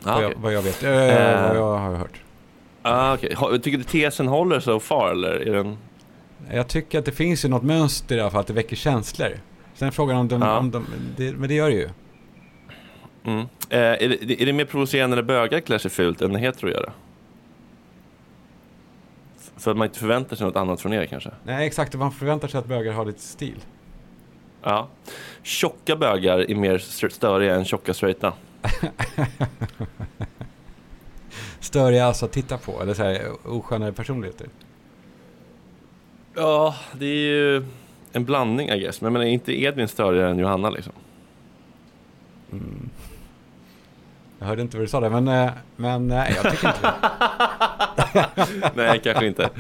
Ah, 0.07 0.15
vad, 0.15 0.15
okej. 0.17 0.29
jag, 0.35 0.43
vad 0.43 0.53
jag 0.53 0.63
vet. 0.63 0.83
Eh, 0.83 0.91
Eh. 0.91 1.49
vad 1.49 1.57
jag 1.57 1.79
har 1.79 1.95
hört. 1.95 2.21
Ah. 2.83 3.17
Ha- 3.37 3.59
Tycker 3.59 3.79
du 3.79 3.85
tesen 3.85 4.29
håller 4.29 4.61
så 4.61 4.81
far 4.81 5.11
eller? 5.11 5.49
Är 5.49 5.55
den... 5.55 5.77
Jag 6.53 6.69
tycker 6.69 6.99
att 6.99 7.05
det 7.05 7.13
finns 7.13 7.45
ju 7.45 7.49
något 7.49 7.63
mönster 7.63 8.17
i 8.17 8.21
alla 8.21 8.31
fall, 8.31 8.41
att 8.41 8.47
det 8.47 8.53
väcker 8.53 8.77
känslor. 8.77 9.39
Sen 9.75 9.93
frågan 9.93 10.17
om 10.17 10.29
de... 10.29 10.43
Ja. 10.43 10.59
Om 10.59 10.71
de 10.71 10.87
det, 11.17 11.33
men 11.33 11.49
det 11.49 11.55
gör 11.55 11.69
det 11.71 11.77
ju. 11.77 11.89
Mm. 13.25 13.41
Eh, 13.71 13.79
är, 13.79 14.09
det, 14.23 14.43
är 14.43 14.47
det 14.47 14.53
mer 14.53 14.65
provocerande 14.65 15.17
när 15.17 15.23
bögar 15.23 15.61
klär 15.61 15.79
sig 15.79 15.91
fult 15.91 16.23
än 16.23 16.33
när 16.33 16.41
hetero 16.41 16.71
gör 16.71 16.81
det? 16.83 16.93
För 19.57 19.71
att 19.71 19.77
man 19.77 19.87
inte 19.87 19.99
förväntar 19.99 20.37
sig 20.37 20.47
något 20.47 20.57
annat 20.57 20.81
från 20.81 20.93
er 20.93 21.07
kanske? 21.07 21.31
Nej, 21.45 21.67
exakt. 21.67 21.95
Man 21.95 22.13
förväntar 22.13 22.49
sig 22.49 22.59
att 22.59 22.67
bögar 22.67 22.93
har 22.93 23.05
lite 23.05 23.21
stil. 23.21 23.59
Ja. 24.63 24.89
Tjocka 25.43 25.97
bögar 25.97 26.39
är 26.51 26.55
mer 26.55 26.75
st- 26.75 27.11
störiga 27.11 27.55
än 27.55 27.65
tjocka 27.65 27.95
straighta. 27.95 28.33
Störiga 31.61 32.05
alltså 32.07 32.25
att 32.25 32.33
titta 32.33 32.59
på, 32.59 32.83
eller 32.83 32.95
så 32.95 33.03
här 33.03 33.49
oskönare 33.49 33.93
personligheter. 33.93 34.47
Ja, 36.35 36.75
det 36.93 37.07
är 37.07 37.15
ju 37.33 37.65
en 38.13 38.25
blandning 38.25 38.69
I 38.69 38.81
guess. 38.81 39.01
Men 39.01 39.07
jag 39.07 39.13
menar, 39.13 39.27
är 39.27 39.31
inte 39.31 39.61
Edvin 39.63 39.89
störigare 39.89 40.31
än 40.31 40.39
Johanna 40.39 40.71
liksom? 40.71 40.93
Jag 44.39 44.47
hörde 44.47 44.63
inte 44.63 44.77
vad 44.77 44.85
du 44.85 44.89
sa 44.89 45.01
där, 45.01 45.11
men, 45.11 45.29
eh, 45.29 45.53
men 45.77 46.09
nej, 46.09 46.37
jag 46.43 46.53
tycker 46.53 46.69
inte 46.69 46.81
det. 46.81 46.95
Nej, 48.75 49.01
kanske 49.05 49.27
inte. 49.27 49.51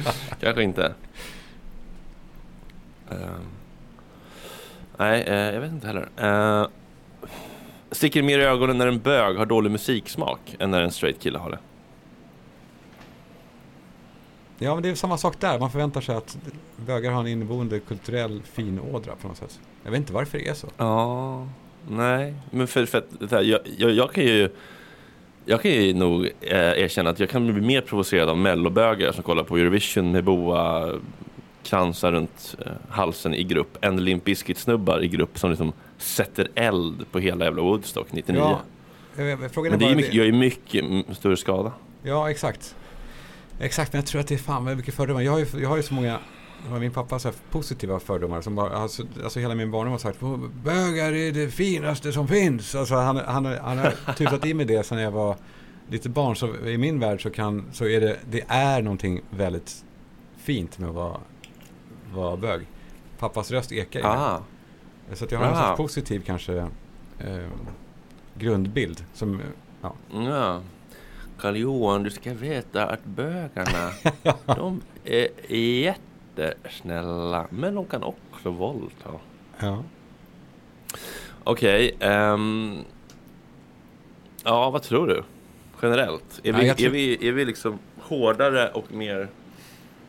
Kanske 0.41 0.63
inte. 0.63 0.95
Ehm. 3.11 3.47
nej, 4.97 5.23
eh, 5.23 5.55
jag 5.55 5.61
vet 5.61 5.73
inte 5.73 5.87
heller. 5.87 6.09
Uh, 6.23 6.69
sticker 7.91 8.23
mer 8.23 8.39
i 8.39 8.45
ögonen 8.45 8.79
när 8.79 8.87
en 8.87 8.99
bög 8.99 9.37
har 9.37 9.47
dålig 9.47 9.71
musiksmak 9.71 10.57
än 10.59 10.71
när 10.71 10.83
en 10.83 10.91
straight 10.91 11.21
kille 11.21 11.39
har 11.39 11.51
det? 11.51 11.59
Ja, 14.59 14.75
men 14.75 14.83
det 14.83 14.89
är 14.89 14.95
samma 14.95 15.19
sak 15.19 15.41
där. 15.41 15.59
Man 15.59 15.71
förväntar 15.71 16.01
sig 16.01 16.17
att 16.17 16.39
bögar 16.77 17.11
har 17.11 17.21
en 17.21 17.27
inneboende 17.27 17.81
kulturell 17.81 18.43
finådra 18.43 19.17
på 19.17 19.29
något 19.29 19.37
sätt. 19.37 19.61
Jag 19.85 19.91
vet 19.91 19.99
inte 19.99 20.13
varför 20.13 20.39
det 20.39 20.49
är 20.49 20.55
så. 20.55 20.69
Ja, 20.77 21.47
nej. 21.89 22.35
Men 22.51 22.67
för, 22.67 22.87
för 22.87 22.99
att, 22.99 23.07
det 23.21 23.31
här, 23.31 23.43
jag, 23.43 23.61
jag, 23.79 23.91
jag 23.91 24.13
kan 24.13 24.25
ju... 24.25 24.49
Jag 25.47 25.63
kan 25.63 25.71
ju 25.71 25.95
nog 25.95 26.25
eh, 26.41 26.59
erkänna 26.59 27.11
att 27.11 27.21
jag 27.21 27.31
kan 27.31 27.53
bli 27.53 27.61
mer 27.63 27.81
provocerad 27.81 28.29
av 28.29 28.39
mellobögar 28.39 29.13
som 29.13 29.23
kollar 29.23 29.45
på 29.45 29.57
Eurovision 29.57 30.13
med 30.13 30.25
boa 30.25 30.91
kransar 31.63 32.13
runt 32.13 32.57
eh, 32.67 32.73
halsen 32.89 33.35
i 33.35 33.45
grupp 33.45 33.85
än 33.85 34.05
Limp 34.05 34.25
Bizkit-snubbar 34.25 35.03
i 35.03 35.09
grupp 35.09 35.39
som 35.39 35.51
liksom 35.51 35.73
sätter 35.99 36.49
eld 36.55 37.05
på 37.13 37.19
hela 37.19 37.45
jävla 37.45 37.63
Woodstock 37.63 38.13
99. 38.13 38.41
Ja, 38.41 38.61
jag- 39.17 39.39
Men 39.63 39.79
det 39.79 39.85
är 39.85 39.95
mycket, 39.95 40.15
gör 40.15 40.25
ju 40.25 40.33
mycket 40.33 40.85
mm, 40.85 41.05
större 41.15 41.37
skada. 41.37 41.73
Ja, 42.03 42.31
exakt. 42.31 42.75
Exakt, 43.61 43.93
men 43.93 43.99
jag 44.01 44.07
tror 44.07 44.21
att 44.21 44.29
det 44.29 44.35
är 44.35 44.39
fan 44.39 44.65
vad 44.65 44.77
mycket 44.77 44.95
fördomar. 44.95 45.21
Jag 45.21 45.33
har 45.33 45.39
ju, 45.39 45.47
jag 45.63 45.69
har 45.69 45.77
ju 45.77 45.83
så 45.83 45.95
många 45.95 46.13
det 46.13 46.19
var 46.71 46.79
min 46.79 46.91
pappa 46.93 47.19
så 47.19 47.29
här 47.29 47.37
positiva 47.51 48.01
fördomar. 48.01 48.41
Som 48.41 48.55
bara, 48.55 48.71
alltså, 48.77 49.03
alltså 49.25 49.41
hela 49.41 49.55
min 49.55 49.71
barndom 49.71 49.93
har 49.93 49.99
sagt 49.99 50.21
bögar 50.65 51.13
är 51.13 51.33
det 51.33 51.49
finaste 51.51 52.13
som 52.13 52.29
finns. 52.29 52.75
Alltså 52.75 52.95
han, 52.95 53.17
han, 53.17 53.45
han 53.45 53.79
har 53.79 54.13
tutat 54.15 54.47
i 54.47 54.55
mig 54.55 54.67
det 54.67 54.83
sen 54.87 54.99
jag 54.99 55.11
var 55.11 55.37
lite 55.89 56.09
barn. 56.09 56.37
Så 56.37 56.57
i 56.57 56.79
min 56.79 57.01
värld 57.01 57.23
så, 57.23 57.31
kan, 57.31 57.65
så 57.73 57.87
är 57.87 58.01
det, 58.01 58.17
det 58.31 58.45
är 58.49 58.83
någonting 58.83 59.21
väldigt 59.31 59.85
fint 60.37 60.79
med 60.79 60.89
att 60.89 60.95
vara, 60.95 61.21
vara 62.15 62.37
bög. 62.37 62.67
Pappas 63.19 63.51
röst 63.51 63.73
ekar 63.73 64.01
i 64.01 64.03
mig. 64.03 64.13
Ah. 64.13 64.41
Så 65.13 65.27
jag 65.31 65.39
har 65.39 65.47
en 65.47 65.53
Ah. 65.53 65.67
sorts 65.69 65.77
positiv 65.77 66.23
kanske 66.27 66.57
eh, 67.19 67.39
grundbild. 68.39 69.05
Som, 69.15 69.41
ja. 69.83 69.95
Ja. 70.13 70.61
Karl 71.39 71.57
Johan, 71.57 72.03
du 72.03 72.11
ska 72.11 72.35
veta 72.35 72.87
att 72.87 73.05
bögarna, 73.05 73.91
de 74.47 74.81
är 75.05 75.29
jättesnälla, 76.43 77.47
men 77.51 77.75
de 77.75 77.87
kan 77.87 78.03
också 78.03 78.51
våldta. 78.51 79.11
Ja. 79.59 79.83
Okej, 81.45 81.97
ehm, 82.01 82.77
ja 84.45 84.71
vad 84.71 84.83
tror 84.83 85.07
du? 85.07 85.23
Generellt? 85.83 86.41
Är 86.45 86.53
vi, 86.53 86.75
tror- 86.75 86.87
är 86.87 86.91
vi, 86.91 87.29
är 87.29 87.33
vi 87.33 87.45
liksom 87.45 87.79
hårdare 88.01 88.69
och 88.69 88.93
mer... 88.93 89.29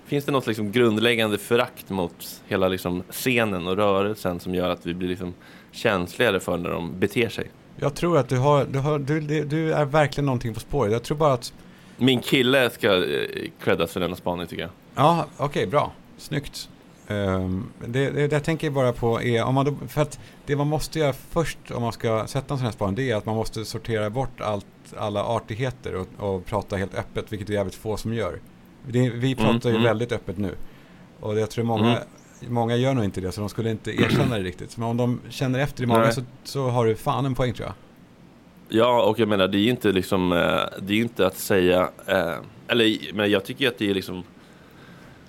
Finns 0.06 0.26
det 0.26 0.32
något 0.32 0.48
liksom 0.48 0.72
grundläggande 0.72 1.38
förakt 1.38 1.90
mot 1.90 2.42
hela 2.48 2.68
liksom 2.68 3.04
scenen 3.10 3.68
och 3.68 3.76
rörelsen 3.76 4.40
som 4.40 4.56
gör 4.56 4.70
att 4.70 4.86
vi 4.86 4.94
blir 4.94 5.08
liksom 5.10 5.34
känsligare 5.72 6.40
för 6.40 6.58
när 6.58 6.70
de 6.70 7.00
beter 7.00 7.30
sig? 7.30 7.52
Jag 7.78 7.96
tror 7.96 8.18
att 8.18 8.30
du, 8.30 8.38
har, 8.38 8.66
du, 8.66 8.80
har, 8.80 9.00
du, 9.00 9.20
du- 9.46 9.74
är 9.74 9.86
verkligen 9.86 10.26
någonting 10.26 10.54
på 10.54 10.60
spåret. 10.60 10.92
Jag 10.92 11.04
tror 11.04 11.18
bara 11.18 11.34
att 11.34 11.54
Min 11.98 12.20
kille 12.22 12.70
ska 12.70 12.96
eh, 12.96 13.28
creddas 13.64 13.92
för 13.94 14.00
denna 14.00 14.16
spaning 14.16 14.48
tycker 14.48 14.62
jag. 14.64 14.72
Ja, 14.96 15.26
okej, 15.38 15.68
bra. 15.68 15.92
Snyggt. 16.18 16.70
Um, 17.08 17.72
det, 17.88 18.32
jag 18.32 18.44
tänker 18.44 18.70
bara 18.70 18.94
på 18.94 19.22
är, 19.22 19.44
om 19.44 19.56
man 19.56 19.66
då, 19.66 19.76
för 19.88 20.02
att 20.02 20.20
det 20.46 20.56
man 20.56 20.68
måste 20.68 21.00
göra 21.00 21.14
först 21.14 21.72
om 21.72 21.82
man 21.82 21.94
ska 21.94 22.28
sätta 22.28 22.54
en 22.54 22.58
sån 22.58 22.66
här 22.66 22.72
spaning, 22.72 22.96
det 22.96 23.12
är 23.12 23.16
att 23.16 23.26
man 23.26 23.36
måste 23.36 23.66
sortera 23.66 24.10
bort 24.10 24.42
allt, 24.42 24.66
alla 24.98 25.24
artigheter 25.24 25.96
och, 25.96 26.08
och 26.18 26.46
prata 26.46 26.76
helt 26.76 26.96
öppet, 26.96 27.32
vilket 27.32 27.48
det 27.48 27.54
är 27.54 27.56
jävligt 27.56 27.76
få 27.76 27.98
som 27.98 28.14
gör. 28.14 28.40
Det, 28.88 29.10
vi 29.10 29.36
pratar 29.36 29.70
ju 29.70 29.76
mm. 29.76 29.84
väldigt 29.84 30.12
öppet 30.12 30.38
nu. 30.38 30.56
Och 31.20 31.40
jag 31.40 31.50
tror 31.50 31.66
många, 31.66 32.00
många 32.48 32.76
gör 32.76 32.94
nog 32.94 33.04
inte 33.04 33.22
det, 33.22 33.32
så 33.32 33.42
de 33.42 33.50
skulle 33.50 33.72
inte 33.72 33.92
erkänna 34.02 34.38
det 34.38 34.44
riktigt. 34.44 34.78
Men 34.78 34.88
om 34.88 34.98
de 34.98 35.22
känner 35.30 35.60
efter 35.60 35.84
i 35.84 35.86
magen 35.86 36.04
Nej. 36.04 36.14
så, 36.14 36.22
så 36.44 36.70
har 36.70 36.86
du 36.86 36.96
fan 36.96 37.26
en 37.26 37.36
poäng 37.36 37.54
tror 37.54 37.68
jag. 37.68 37.76
Ja, 38.70 39.04
och 39.04 39.20
jag 39.20 39.28
menar 39.28 39.48
det 39.48 39.58
är 39.58 39.62
ju 39.62 39.70
inte 39.70 39.92
liksom, 39.92 40.32
eh, 40.32 40.38
det 40.82 40.94
är 40.94 40.98
ju 40.98 41.02
inte 41.02 41.28
att 41.28 41.38
säga, 41.38 41.90
eh, 42.06 42.36
eller 42.68 43.14
men 43.14 43.32
jag 43.32 43.46
tycker 43.46 43.68
att 43.68 43.78
det 43.78 43.90
är 43.90 43.94
liksom, 43.94 44.24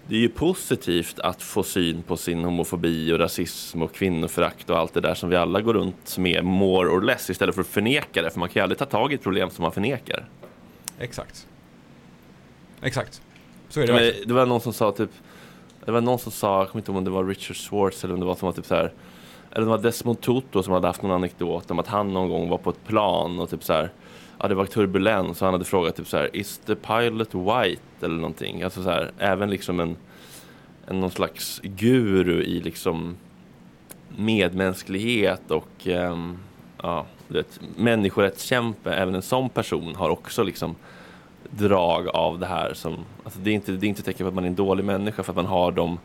det 0.09 0.15
är 0.15 0.21
ju 0.21 0.29
positivt 0.29 1.19
att 1.19 1.43
få 1.43 1.63
syn 1.63 2.03
på 2.03 2.17
sin 2.17 2.45
homofobi 2.45 3.13
och 3.13 3.19
rasism 3.19 3.83
och 3.83 3.95
kvinnoförakt 3.95 4.71
och 4.71 4.79
allt 4.79 4.95
det 4.95 5.01
där 5.01 5.15
som 5.15 5.31
vi 5.31 5.37
alla 5.37 5.61
går 5.61 5.75
runt 5.75 6.19
med 6.19 6.45
more 6.45 6.89
or 6.89 7.03
less 7.03 7.31
istället 7.31 7.55
för 7.55 7.63
att 7.63 7.69
förneka 7.69 8.23
det, 8.23 8.31
för 8.31 8.41
man 8.41 8.49
kan 8.49 8.61
ju 8.61 8.63
aldrig 8.63 8.79
ta 8.79 8.85
tag 8.85 9.13
i 9.13 9.15
ett 9.15 9.23
problem 9.23 9.51
som 9.51 9.63
man 9.63 9.73
förnekar. 9.73 10.29
Exakt. 10.99 11.47
Exakt. 12.83 13.23
Så 13.69 13.81
är 13.81 13.87
det 13.87 13.93
Men 13.93 14.29
det 14.29 14.35
var 14.35 14.47
någon 14.47 14.61
som 14.61 14.73
sa 14.73 14.93
typ, 14.93 15.11
det 15.85 15.93
var 15.93 16.01
någon 16.01 16.19
som 16.19 16.33
sa, 16.33 16.59
jag 16.59 16.69
kommer 16.69 16.81
inte 16.81 16.91
ihåg 16.91 16.99
om 16.99 17.05
det 17.05 17.11
var 17.11 17.25
Richard 17.25 17.57
Schwartz 17.57 18.05
eller 18.05 18.15
om 18.15 18.21
det 18.21 18.27
var 18.27 18.35
som 18.35 18.47
var 18.47 18.53
typ 18.53 18.67
så 18.67 18.75
här, 18.75 18.93
eller 19.51 19.65
det 19.65 19.71
var 19.71 19.79
Desmond 19.79 20.21
Tutu 20.21 20.63
som 20.63 20.73
hade 20.73 20.87
haft 20.87 21.03
någon 21.03 21.13
anekdot 21.13 21.71
om 21.71 21.79
att 21.79 21.87
han 21.87 22.13
någon 22.13 22.29
gång 22.29 22.49
var 22.49 22.59
på 22.59 22.71
ett 22.71 22.85
plan 22.87 23.41
och 23.41 23.51
typ 23.51 23.65
så 23.65 23.73
här, 23.73 23.91
ja 24.39 24.49
det 24.49 24.55
var 24.55 24.67
turbulens 24.67 25.41
och 25.41 25.47
han 25.47 25.55
hade 25.55 25.65
frågat 25.65 25.97
typ 25.97 26.09
så 26.09 26.17
här, 26.17 26.37
is 26.37 26.59
the 26.59 26.75
pilot 26.75 27.35
white? 27.35 27.83
eller 28.01 28.17
någonting, 28.17 28.63
alltså 28.63 28.83
så 28.83 28.91
här, 28.91 29.11
även 29.19 29.51
liksom 29.51 29.81
en, 29.81 29.97
en 30.87 31.01
någon 31.01 31.11
slags 31.11 31.61
guru 31.65 32.43
i 32.43 32.61
liksom 32.61 33.17
medmänsklighet 34.17 35.51
och 35.51 35.87
ehm, 35.87 36.39
ja, 36.83 37.07
vet, 37.29 37.61
människorättskämpe, 37.77 38.95
även 38.95 39.15
en 39.15 39.23
sån 39.23 39.49
person 39.49 39.95
har 39.95 40.11
också 40.11 40.43
liksom 40.43 40.75
drag 41.51 42.09
av 42.09 42.39
det 42.39 42.47
här 42.47 42.75
som, 42.75 42.97
alltså 43.25 43.41
det 43.41 43.51
är 43.51 43.55
inte, 43.55 43.73
det 43.73 43.87
är 43.87 43.89
inte 43.89 44.03
tecken 44.03 44.25
på 44.25 44.29
att 44.29 44.35
man 44.35 44.45
är 44.45 44.49
en 44.49 44.55
dålig 44.55 44.85
människa 44.85 45.23
för 45.23 45.33
att 45.33 45.37
man 45.37 45.47
har 45.47 45.73
de 45.73 45.99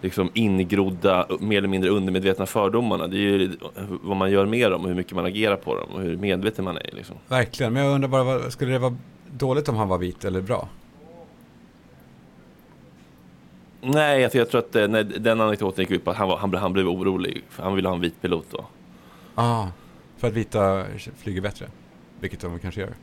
liksom 0.00 0.30
ingrodda, 0.34 1.26
mer 1.40 1.58
eller 1.58 1.68
mindre 1.68 1.90
undermedvetna 1.90 2.46
fördomarna. 2.46 3.06
Det 3.06 3.16
är 3.16 3.20
ju 3.20 3.56
vad 4.02 4.16
man 4.16 4.30
gör 4.30 4.46
med 4.46 4.70
dem 4.70 4.82
och 4.82 4.88
hur 4.88 4.94
mycket 4.94 5.12
man 5.12 5.26
agerar 5.26 5.56
på 5.56 5.74
dem 5.74 5.88
och 5.94 6.00
hur 6.00 6.16
medveten 6.16 6.64
man 6.64 6.76
är 6.76 6.90
liksom. 6.92 7.16
Verkligen, 7.28 7.72
men 7.72 7.84
jag 7.84 7.94
undrar 7.94 8.08
bara, 8.08 8.50
skulle 8.50 8.72
det 8.72 8.78
vara 8.78 8.96
dåligt 9.30 9.68
om 9.68 9.76
han 9.76 9.88
var 9.88 9.98
vit 9.98 10.24
eller 10.24 10.40
bra? 10.40 10.68
Nej, 13.80 14.24
alltså 14.24 14.38
jag 14.38 14.50
tror 14.50 14.58
att 14.58 14.76
eh, 14.76 14.88
nej, 14.88 15.04
den 15.04 15.40
anekdoten 15.40 15.82
gick 15.82 15.90
ut 15.90 16.04
på 16.04 16.10
att 16.10 16.16
han, 16.16 16.28
var, 16.28 16.36
han, 16.36 16.54
han 16.54 16.72
blev 16.72 16.88
orolig. 16.88 17.44
För 17.48 17.62
han 17.62 17.74
ville 17.74 17.88
ha 17.88 17.94
en 17.94 18.00
vit 18.00 18.22
pilot 18.22 18.46
då. 18.50 18.66
Ah, 19.34 19.66
för 20.16 20.28
att 20.28 20.34
vita 20.34 20.84
flyger 21.18 21.40
bättre. 21.40 21.66
Vilket 22.20 22.40
de 22.40 22.58
kanske 22.58 22.80
gör. 22.80 22.94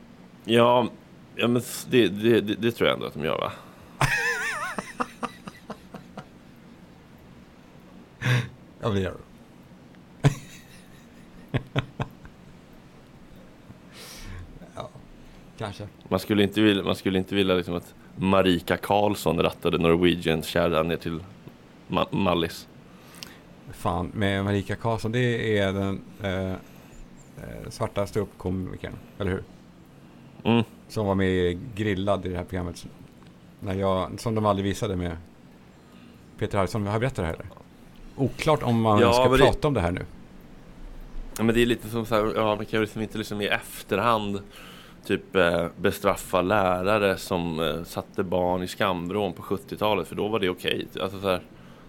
Ja, 0.44 0.88
ja 1.34 1.48
men 1.48 1.62
det, 1.90 2.08
det, 2.08 2.40
det, 2.40 2.54
det 2.54 2.70
tror 2.70 2.88
jag 2.88 2.94
ändå 2.94 3.06
att 3.06 3.14
de 3.14 3.24
gör 3.24 3.38
va? 3.38 3.52
Ja, 8.80 8.88
det 8.88 9.00
gör 9.00 9.12
de. 9.12 10.28
ja, 14.74 14.90
kanske. 15.58 15.88
Man 16.08 16.20
skulle 16.20 16.42
inte 16.42 16.60
vilja, 16.60 16.84
man 16.84 16.96
skulle 16.96 17.18
inte 17.18 17.34
vilja 17.34 17.54
liksom 17.54 17.74
att 17.74 17.94
Marika 18.16 18.76
Karlsson 18.76 19.38
rattade 19.42 19.78
Norwegian 19.78 20.42
kärran 20.42 20.88
ner 20.88 20.96
till 20.96 21.20
Ma- 21.88 22.14
Mallis. 22.16 22.68
Fan, 23.72 24.10
med 24.14 24.44
Marika 24.44 24.76
Karlsson, 24.76 25.12
det 25.12 25.58
är 25.58 25.72
den 25.72 26.00
eh, 26.22 26.50
eh, 26.52 27.68
svarta 27.70 28.06
ståuppkomikern, 28.06 28.92
eller 29.18 29.30
hur? 29.30 29.42
Mm. 30.44 30.64
Som 30.88 31.06
var 31.06 31.14
med 31.14 31.58
Grillad 31.74 32.26
i 32.26 32.28
det 32.28 32.36
här 32.36 32.44
programmet. 32.44 32.86
När 33.60 33.74
jag, 33.74 34.20
som 34.20 34.34
de 34.34 34.46
aldrig 34.46 34.64
visade 34.64 34.96
med 34.96 35.16
Peter 36.38 36.58
Harrison. 36.58 36.86
Har 36.86 36.92
jag 36.92 37.00
berättat 37.00 37.16
det 37.16 37.26
här 37.26 37.34
eller? 37.34 37.46
Oklart 38.16 38.62
om 38.62 38.80
man 38.80 39.00
Ja, 39.00 39.12
ska 39.12 39.22
men 39.22 39.32
det- 39.32 39.38
prata 39.44 39.68
om 39.68 39.74
det 39.74 39.80
här 39.80 39.90
nu. 39.92 40.00
Ja, 41.38 41.44
men 41.44 41.54
det 41.54 41.62
är 41.62 41.66
lite 41.66 41.88
som 41.88 42.06
så 42.06 42.14
här, 42.14 42.32
ja, 42.36 42.56
man 42.56 42.66
kan 42.66 42.78
ju 42.78 42.80
liksom 42.80 43.02
inte 43.02 43.18
liksom 43.18 43.40
i 43.40 43.46
efterhand 43.46 44.40
typ 45.06 45.36
eh, 45.36 45.66
bestraffa 45.76 46.42
lärare 46.42 47.16
som 47.16 47.60
eh, 47.60 47.82
satte 47.84 48.22
barn 48.22 48.62
i 48.62 48.68
skamvrån 48.68 49.32
på 49.32 49.42
70-talet 49.42 50.08
för 50.08 50.14
då 50.16 50.28
var 50.28 50.40
det 50.40 50.48
okej. 50.50 50.86
Alltså 51.02 51.20
så 51.20 51.28
här, 51.28 51.42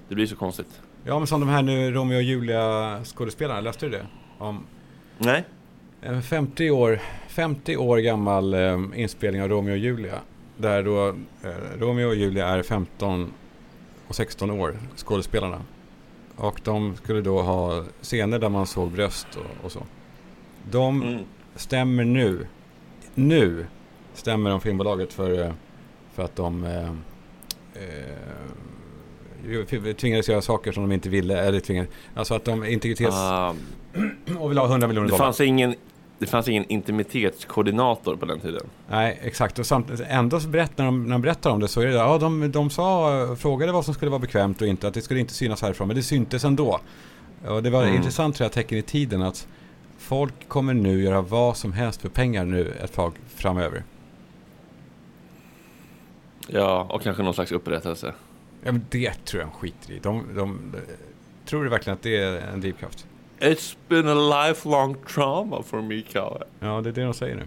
det 0.10 0.16
blir 0.16 0.28
så 0.28 0.36
konstigt. 0.36 0.82
Ja, 1.04 1.18
men 1.20 1.28
som 1.28 1.40
de 1.40 1.50
här 1.50 1.62
nu 1.62 1.92
Romeo 1.92 2.16
och 2.18 2.24
Julia 2.24 3.00
skådespelarna, 3.04 3.62
läste 3.62 3.86
du 3.86 3.92
det? 3.92 4.06
Om 4.38 4.64
Nej. 5.18 5.44
en 6.02 6.22
50 6.24 6.72
år, 6.72 7.00
50 7.28 7.78
år 7.78 7.98
gammal 7.98 8.54
eh, 8.54 8.80
inspelning 8.96 9.42
av 9.44 9.50
Romeo 9.50 9.72
och 9.72 9.78
Julia. 9.78 10.20
Där 10.58 10.84
då 10.84 11.08
eh, 11.44 11.80
Romeo 11.80 12.08
och 12.08 12.16
Julia 12.16 12.48
är 12.48 12.64
15 12.64 13.34
och 14.08 14.16
16 14.16 14.52
år, 14.52 14.78
skådespelarna. 14.96 15.62
Och 16.38 16.62
de 16.64 16.96
skulle 16.96 17.22
då 17.22 17.42
ha 17.42 17.84
scener 18.02 18.40
där 18.40 18.50
man 18.50 18.68
såg 18.68 18.92
bröst 18.92 19.28
och, 19.36 19.66
och 19.66 19.72
så. 19.72 19.84
De 20.72 21.02
Mm. 21.02 21.24
stämmer 21.56 22.04
nu, 22.04 22.48
nu 23.16 23.66
stämmer 24.14 24.50
de 24.50 24.62
filmbolaget 24.62 25.14
för, 25.14 25.54
för 26.14 26.24
att 26.24 26.36
de 26.36 26.64
eh, 26.64 26.90
eh, 27.74 29.94
tvingades 29.96 30.30
göra 30.30 30.42
saker 30.42 30.72
som 30.72 30.84
de 30.84 30.92
inte 30.92 31.10
ville, 31.10 31.40
eller 31.42 31.60
tvingades, 31.60 31.90
alltså 32.16 32.34
att 32.36 32.46
de 32.46 32.66
integritets... 32.66 33.16
Ah, 33.16 33.56
och 34.40 34.52
vill 34.52 34.58
ha 34.58 34.66
100 34.68 34.88
miljoner 34.88 35.08
det, 35.08 35.12
dollar. 35.12 35.26
fanns 35.26 35.42
ingen, 35.42 35.76
det 36.20 36.26
fanns 36.26 36.48
ingen 36.48 36.66
intimitetskoordinator 36.72 38.16
på 38.16 38.26
den 38.26 38.40
tiden. 38.40 38.62
Nej, 38.90 39.20
exakt. 39.24 39.60
Och 39.60 39.66
samt, 39.66 39.92
ändå 40.08 40.40
så 40.40 40.48
berätt, 40.48 40.78
när, 40.78 40.86
de, 40.86 41.04
när 41.04 41.12
de 41.12 41.22
berättar 41.22 41.50
om 41.50 41.60
det 41.60 41.68
så 41.68 41.82
är 41.82 41.86
det 41.86 41.94
ja, 41.94 42.18
de, 42.18 42.52
de 42.52 42.70
sa, 42.70 43.36
frågade 43.40 43.72
vad 43.72 43.86
som 43.86 43.94
skulle 43.94 44.12
vara 44.12 44.20
bekvämt 44.20 44.62
och 44.62 44.68
inte, 44.68 44.88
att 44.88 44.94
det 44.94 45.02
skulle 45.02 45.20
inte 45.20 45.34
synas 45.34 45.62
härifrån, 45.62 45.88
men 45.88 45.96
det 45.98 46.04
syntes 46.04 46.44
ändå. 46.46 46.80
Och 47.48 47.64
det 47.64 47.70
var 47.70 47.84
Mm. 47.84 47.96
intressant 47.96 48.36
tror 48.36 48.46
jag, 48.46 48.52
tecken 48.52 48.78
i 48.78 48.82
tiden 48.82 49.22
att 49.22 49.48
folk 49.98 50.48
kommer 50.48 50.74
nu 50.74 51.04
göra 51.04 51.22
vad 51.22 51.58
som 51.58 51.74
helst 51.74 52.02
för 52.02 52.10
pengar 52.10 52.46
nu 52.46 52.74
ett 52.84 52.94
tag 52.94 53.14
framöver. 53.36 53.84
Ja, 56.48 56.88
och 56.90 57.02
kanske 57.02 57.24
någon 57.24 57.34
slags 57.34 57.52
upprättelse. 57.52 58.14
Ja, 58.64 58.72
men 58.72 58.86
det 58.90 59.26
tror 59.26 59.42
jag 59.42 59.50
de 59.50 59.56
skiter 59.58 59.92
i. 59.94 60.00
De, 60.00 60.24
de, 60.36 60.76
tror 61.46 61.64
du 61.64 61.70
verkligen 61.70 61.98
att 61.98 62.04
det 62.04 62.18
är 62.18 62.42
en 62.54 62.62
drivkraft? 62.62 63.08
It's 63.40 63.76
been 63.88 64.08
a 64.08 64.14
lifelong 64.48 64.96
trauma 65.08 65.64
for 65.64 65.82
me, 65.82 66.02
Kalle. 66.02 66.44
Ja, 66.60 66.82
det 66.82 66.90
är 66.90 66.94
det 66.94 67.02
de 67.04 67.14
säger 67.14 67.36
nu. 67.36 67.44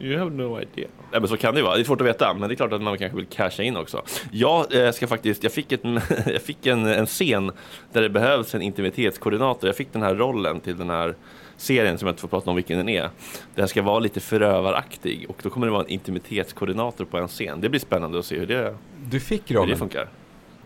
You 0.00 0.18
have 0.18 0.30
no 0.30 0.60
idea. 0.60 0.88
Nej, 1.12 1.20
men 1.20 1.28
så 1.28 1.36
kan 1.36 1.54
det 1.54 1.60
ju 1.60 1.64
vara. 1.64 1.74
Det 1.76 1.82
är 1.82 1.84
svårt 1.84 2.00
att 2.00 2.06
veta, 2.06 2.34
men 2.34 2.48
det 2.48 2.54
är 2.54 2.56
klart 2.56 2.72
att 2.72 2.82
man 2.82 2.98
kanske 2.98 3.16
vill 3.16 3.26
casha 3.26 3.62
in 3.62 3.76
också. 3.76 4.02
Jag 4.30 4.74
eh, 4.86 4.92
ska 4.92 5.06
faktiskt, 5.06 5.42
jag 5.42 5.52
fick, 5.52 5.72
ett, 5.72 5.80
jag 6.26 6.42
fick 6.42 6.66
en, 6.66 6.86
en 6.86 7.06
scen 7.06 7.52
där 7.92 8.02
det 8.02 8.08
behövs 8.10 8.54
en 8.54 8.62
intimitetskoordinator. 8.62 9.68
Jag 9.68 9.76
fick 9.76 9.92
den 9.92 10.02
här 10.02 10.14
rollen 10.14 10.60
till 10.60 10.76
den 10.78 10.90
här 10.90 11.14
serien 11.56 11.98
som 11.98 12.06
jag 12.06 12.12
inte 12.12 12.20
får 12.20 12.28
prata 12.28 12.50
om 12.50 12.56
vilken 12.56 12.78
den 12.78 12.88
är. 12.88 13.10
Den 13.54 13.68
ska 13.68 13.82
vara 13.82 13.98
lite 13.98 14.20
förövaraktig 14.20 15.26
och 15.28 15.36
då 15.42 15.50
kommer 15.50 15.66
det 15.66 15.72
vara 15.72 15.82
en 15.84 15.88
intimitetskoordinator 15.90 17.04
på 17.04 17.18
en 17.18 17.28
scen. 17.28 17.60
Det 17.60 17.68
blir 17.68 17.80
spännande 17.80 18.18
att 18.18 18.26
se 18.26 18.38
hur 18.38 18.46
det, 18.46 18.76
Du 19.10 19.20
fick 19.20 19.50
hur 19.50 19.54
det 19.56 19.62
rollen. 19.62 19.78
funkar. 19.78 20.08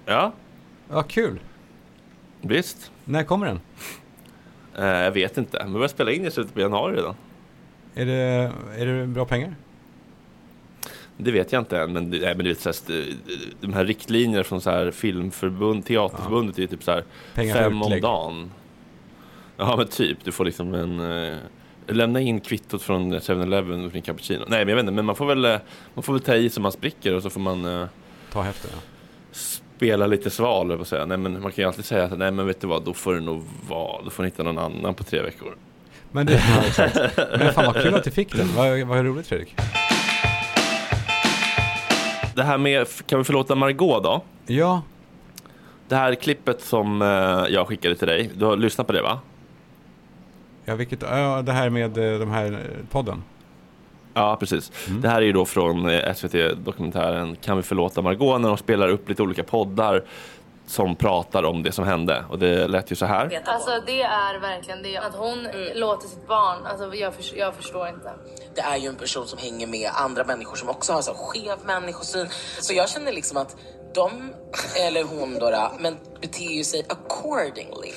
Ja, 0.07 0.33
Ja, 0.91 1.03
kul. 1.03 1.39
visst. 2.41 2.91
När 3.05 3.23
kommer 3.23 3.47
den? 3.47 3.61
Eh, 4.79 4.85
jag 4.87 5.11
vet 5.11 5.39
inte. 5.39 5.59
Men 5.59 5.73
vi 5.73 5.73
börjar 5.73 5.89
spela 5.89 6.13
in 6.13 6.27
i 6.27 6.31
slutet 6.31 6.55
på 6.55 6.61
januari 6.61 6.97
redan. 6.97 7.15
Är 7.95 8.07
det, 8.07 8.53
är 8.79 8.87
det 8.87 9.07
bra 9.07 9.25
pengar? 9.25 9.55
Det 11.17 11.31
vet 11.31 11.53
jag 11.53 11.61
inte 11.61 11.81
än, 11.81 11.93
men, 11.93 12.11
nej, 12.11 12.21
men 12.21 12.39
du 12.39 12.49
vet, 12.49 12.61
så 12.61 12.69
här, 12.69 13.05
de 13.61 13.73
här 13.73 13.85
riktlinjerna 13.85 14.45
från 14.45 14.61
så 14.61 14.71
här 14.71 14.91
filmförbund, 14.91 15.85
teaterförbundet 15.87 16.59
är 16.59 16.63
ju 16.63 16.67
typ 16.67 16.83
så 16.83 16.91
här 16.91 17.05
Pengar 17.35 17.55
fem 17.55 17.83
om 17.83 18.01
dagen. 18.01 18.51
Ja 19.57 19.77
men 19.77 19.87
typ, 19.87 20.19
du 20.25 20.33
får 20.33 20.45
liksom 20.45 20.75
en... 20.75 21.01
Eh, 21.01 21.37
lämna 21.87 22.21
in 22.21 22.41
kvittot 22.41 22.83
från 22.83 23.15
7-Eleven 23.15 23.85
och 23.85 23.91
din 23.91 24.03
cappuccino. 24.03 24.45
Nej 24.49 24.59
men 24.59 24.69
jag 24.69 24.77
vet 24.77 24.83
inte, 24.83 24.93
men 24.93 25.05
man 25.05 25.17
får 25.17 25.27
väl, 25.27 25.45
eh, 25.45 25.59
man 25.95 26.03
får 26.03 26.13
väl 26.13 26.23
ta 26.23 26.35
i 26.35 26.51
så 26.51 26.61
man 26.61 26.73
spricker 26.73 27.15
och 27.15 27.23
så 27.23 27.31
får 27.31 27.41
man 27.41 27.65
eh, 27.65 27.87
Ta 28.33 28.43
häften, 28.43 28.71
ja. 28.75 28.81
Spela 29.77 30.07
lite 30.07 30.31
sval, 30.31 30.81
att 30.81 30.89
säga. 30.89 31.07
Nej 31.07 31.17
men 31.19 31.33
man 31.33 31.53
kan 31.53 31.63
ju 31.63 31.69
alltid 31.69 31.85
säga 31.85 32.05
att 32.05 32.19
nej 32.19 32.31
men 32.31 32.47
vet 32.47 32.61
du 32.61 32.67
vad, 32.67 32.85
då 32.85 32.95
får 32.95 33.15
det 33.15 33.21
nog 33.21 33.45
vara, 33.69 34.03
då 34.03 34.11
får 34.11 34.23
ni 34.23 34.29
hitta 34.29 34.43
någon 34.43 34.59
annan 34.59 34.95
på 34.95 35.05
tre 35.05 35.23
veckor. 35.23 35.57
Men, 36.13 36.27
det, 36.27 36.43
ja. 36.77 36.93
Men 37.39 37.53
fan 37.53 37.67
vad 37.67 37.83
kul 37.83 37.95
att 37.95 38.05
du 38.05 38.11
fick 38.11 38.37
den. 38.37 38.49
Vad, 38.57 38.81
vad 38.81 39.05
roligt 39.05 39.27
Fredrik. 39.27 39.55
Det 42.35 42.43
här 42.43 42.59
med, 42.59 42.87
kan 43.07 43.19
vi 43.19 43.25
förlåta 43.25 43.55
Margot 43.55 44.05
då? 44.05 44.23
Ja, 44.47 44.83
Det 45.89 45.97
här 45.97 46.15
klippet 46.15 46.61
som 46.61 47.03
eh, 47.03 47.09
jag 47.55 47.67
skickade 47.67 47.97
till 47.97 48.09
dig, 48.09 48.31
du 48.35 48.45
har 48.45 48.57
lyssnat 48.57 48.87
på 48.87 48.93
det 48.93 49.03
va? 49.03 49.21
ja, 50.65 50.75
vilket, 50.75 51.03
ja 51.03 51.43
det 51.43 51.53
här 51.53 51.71
med 51.71 51.99
eh, 51.99 52.19
de 52.19 52.31
här 52.31 52.53
eh, 52.53 52.87
podden. 52.91 53.23
Ja, 54.17 54.37
precis. 54.41 54.73
Det 55.03 55.09
här 55.09 55.17
är 55.17 55.27
ju 55.27 55.33
då 55.33 55.45
från 55.45 55.89
eh, 55.91 56.15
SVT-dokumentären 56.15 57.37
Kan 57.37 57.57
vi 57.57 57.63
förlåta 57.63 58.03
Margot 58.03 58.41
när 58.41 58.49
de 58.49 58.57
spelar 58.59 58.89
upp 58.89 59.09
lite 59.09 59.23
olika 59.23 59.43
poddar 59.43 60.05
som 60.67 60.97
pratar 60.97 61.43
om 61.43 61.63
det 61.63 61.73
som 61.73 61.85
hände. 61.85 62.25
Och 62.31 62.39
det 62.39 62.69
lät 62.69 62.93
ju 62.93 62.97
så 62.97 63.07
här. 63.07 63.29
Alltså 63.45 63.71
det 63.87 64.03
är 64.03 64.41
verkligen 64.41 64.83
det. 64.83 64.97
Att 64.97 65.15
hon 65.15 65.49
låter 65.75 66.09
sitt 66.09 66.27
barn, 66.29 66.67
alltså 66.67 66.95
jag, 66.95 67.15
förs- 67.15 67.33
jag 67.37 67.55
förstår 67.55 67.89
inte. 67.89 68.11
det 68.55 68.61
är 68.61 68.77
ju 68.77 68.89
en 68.89 68.95
person 68.97 69.27
som 69.27 69.39
hänger 69.39 69.67
med 69.67 69.91
andra 69.95 70.25
människor 70.25 70.57
som 70.57 70.69
också 70.69 70.93
har 70.93 71.03
så 71.03 71.15
skev 71.15 71.57
människosyn. 71.67 72.29
Så 72.61 72.75
jag 72.75 72.89
känner 72.89 73.13
liksom 73.13 73.37
att 73.37 73.57
de, 73.95 74.11
eller 74.87 75.05
hon 75.05 75.35
då, 75.39 75.51
då 75.51 75.71
men 75.79 75.97
beter 76.21 76.45
ju 76.57 76.65
sig 76.65 76.87
accordingly. 76.89 77.93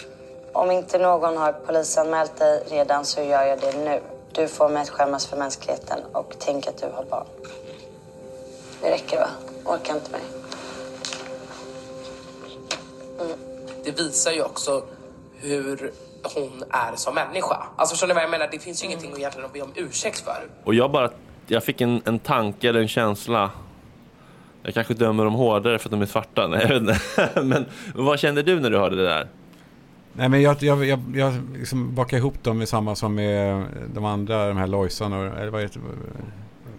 Om 0.53 0.71
inte 0.71 0.97
någon 0.97 1.38
har 1.38 1.51
polisanmält 1.51 2.39
dig 2.39 2.63
redan 2.69 3.05
så 3.05 3.21
gör 3.21 3.43
jag 3.43 3.60
det 3.60 3.77
nu. 3.86 3.99
Du 4.33 4.47
får 4.47 4.69
mest 4.69 4.91
skämmas 4.91 5.27
för 5.27 5.37
mänskligheten 5.37 5.99
och 6.13 6.35
tänk 6.39 6.67
att 6.67 6.77
du 6.77 6.85
har 6.85 7.03
barn. 7.03 7.25
Det 8.81 8.91
räcker 8.91 9.19
va? 9.19 9.27
Orkar 9.65 9.95
inte 9.95 10.11
mer. 10.11 10.21
Det 13.83 13.91
visar 13.91 14.31
ju 14.31 14.41
också 14.41 14.83
hur 15.41 15.91
hon 16.23 16.63
är 16.69 16.95
som 16.95 17.15
människa. 17.15 17.63
Alltså 17.75 17.93
förstår 17.93 18.07
ni 18.07 18.13
vad 18.13 18.23
jag 18.23 18.29
menar? 18.29 18.47
Det 18.51 18.59
finns 18.59 18.83
ju 18.83 18.87
ingenting 18.87 19.11
att 19.11 19.17
egentligen 19.17 19.45
att 19.45 19.53
be 19.53 19.61
om 19.61 19.71
ursäkt 19.75 20.19
för. 20.19 20.47
Och 20.63 20.73
jag 20.73 20.91
bara, 20.91 21.09
jag 21.47 21.63
fick 21.63 21.81
en, 21.81 22.01
en 22.05 22.19
tanke 22.19 22.69
eller 22.69 22.79
en 22.79 22.87
känsla. 22.87 23.51
Jag 24.63 24.73
kanske 24.73 24.93
dömer 24.93 25.23
dem 25.23 25.33
hårdare 25.33 25.79
för 25.79 25.87
att 25.87 25.91
de 25.91 26.01
är 26.01 26.05
svarta. 26.05 26.47
Nej, 26.47 26.61
jag 26.61 26.79
vet 26.79 26.81
inte. 26.81 27.41
Men 27.43 27.65
vad 27.95 28.19
kände 28.19 28.43
du 28.43 28.59
när 28.59 28.69
du 28.69 28.77
hörde 28.77 28.95
det 28.95 29.03
där? 29.03 29.27
Nej 30.19 30.29
men 30.29 30.41
jag, 30.41 30.63
jag, 30.63 30.86
jag, 30.86 30.99
jag 31.15 31.34
liksom 31.53 31.95
bakar 31.95 32.17
ihop 32.17 32.43
dem 32.43 32.58
med 32.58 32.69
samma 32.69 32.95
som 32.95 33.15
med 33.15 33.65
de 33.93 34.05
andra, 34.05 34.47
de 34.47 34.58
här 34.58 34.67
Lojsan 34.67 35.13
och, 35.13 35.25
eller 35.39 35.49
vad 35.49 35.62
heter 35.62 35.82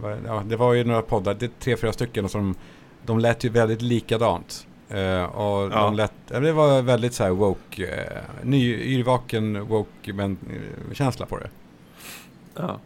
vad, 0.00 0.18
ja, 0.26 0.42
det 0.46 0.56
var 0.56 0.74
ju 0.74 0.84
några 0.84 1.02
poddar, 1.02 1.34
det 1.34 1.46
är 1.46 1.50
tre, 1.60 1.76
fyra 1.76 1.92
stycken 1.92 2.24
och 2.24 2.30
som, 2.30 2.54
de 3.06 3.18
lät 3.18 3.44
ju 3.44 3.48
väldigt 3.48 3.82
likadant. 3.82 4.66
Eh, 4.88 5.22
och 5.22 5.72
Ja. 5.72 5.82
de 5.82 5.94
lät, 5.94 6.12
det 6.26 6.52
var 6.52 6.82
väldigt 6.82 7.14
så 7.14 7.24
här 7.24 7.30
woke, 7.30 7.86
eh, 7.86 8.22
ny, 8.42 8.74
yrvaken 8.74 9.66
woke 9.68 10.12
men, 10.12 10.38
eh, 10.50 10.94
känsla 10.94 11.26
på 11.26 11.38
det. 11.38 11.50
Ja. 12.54 12.78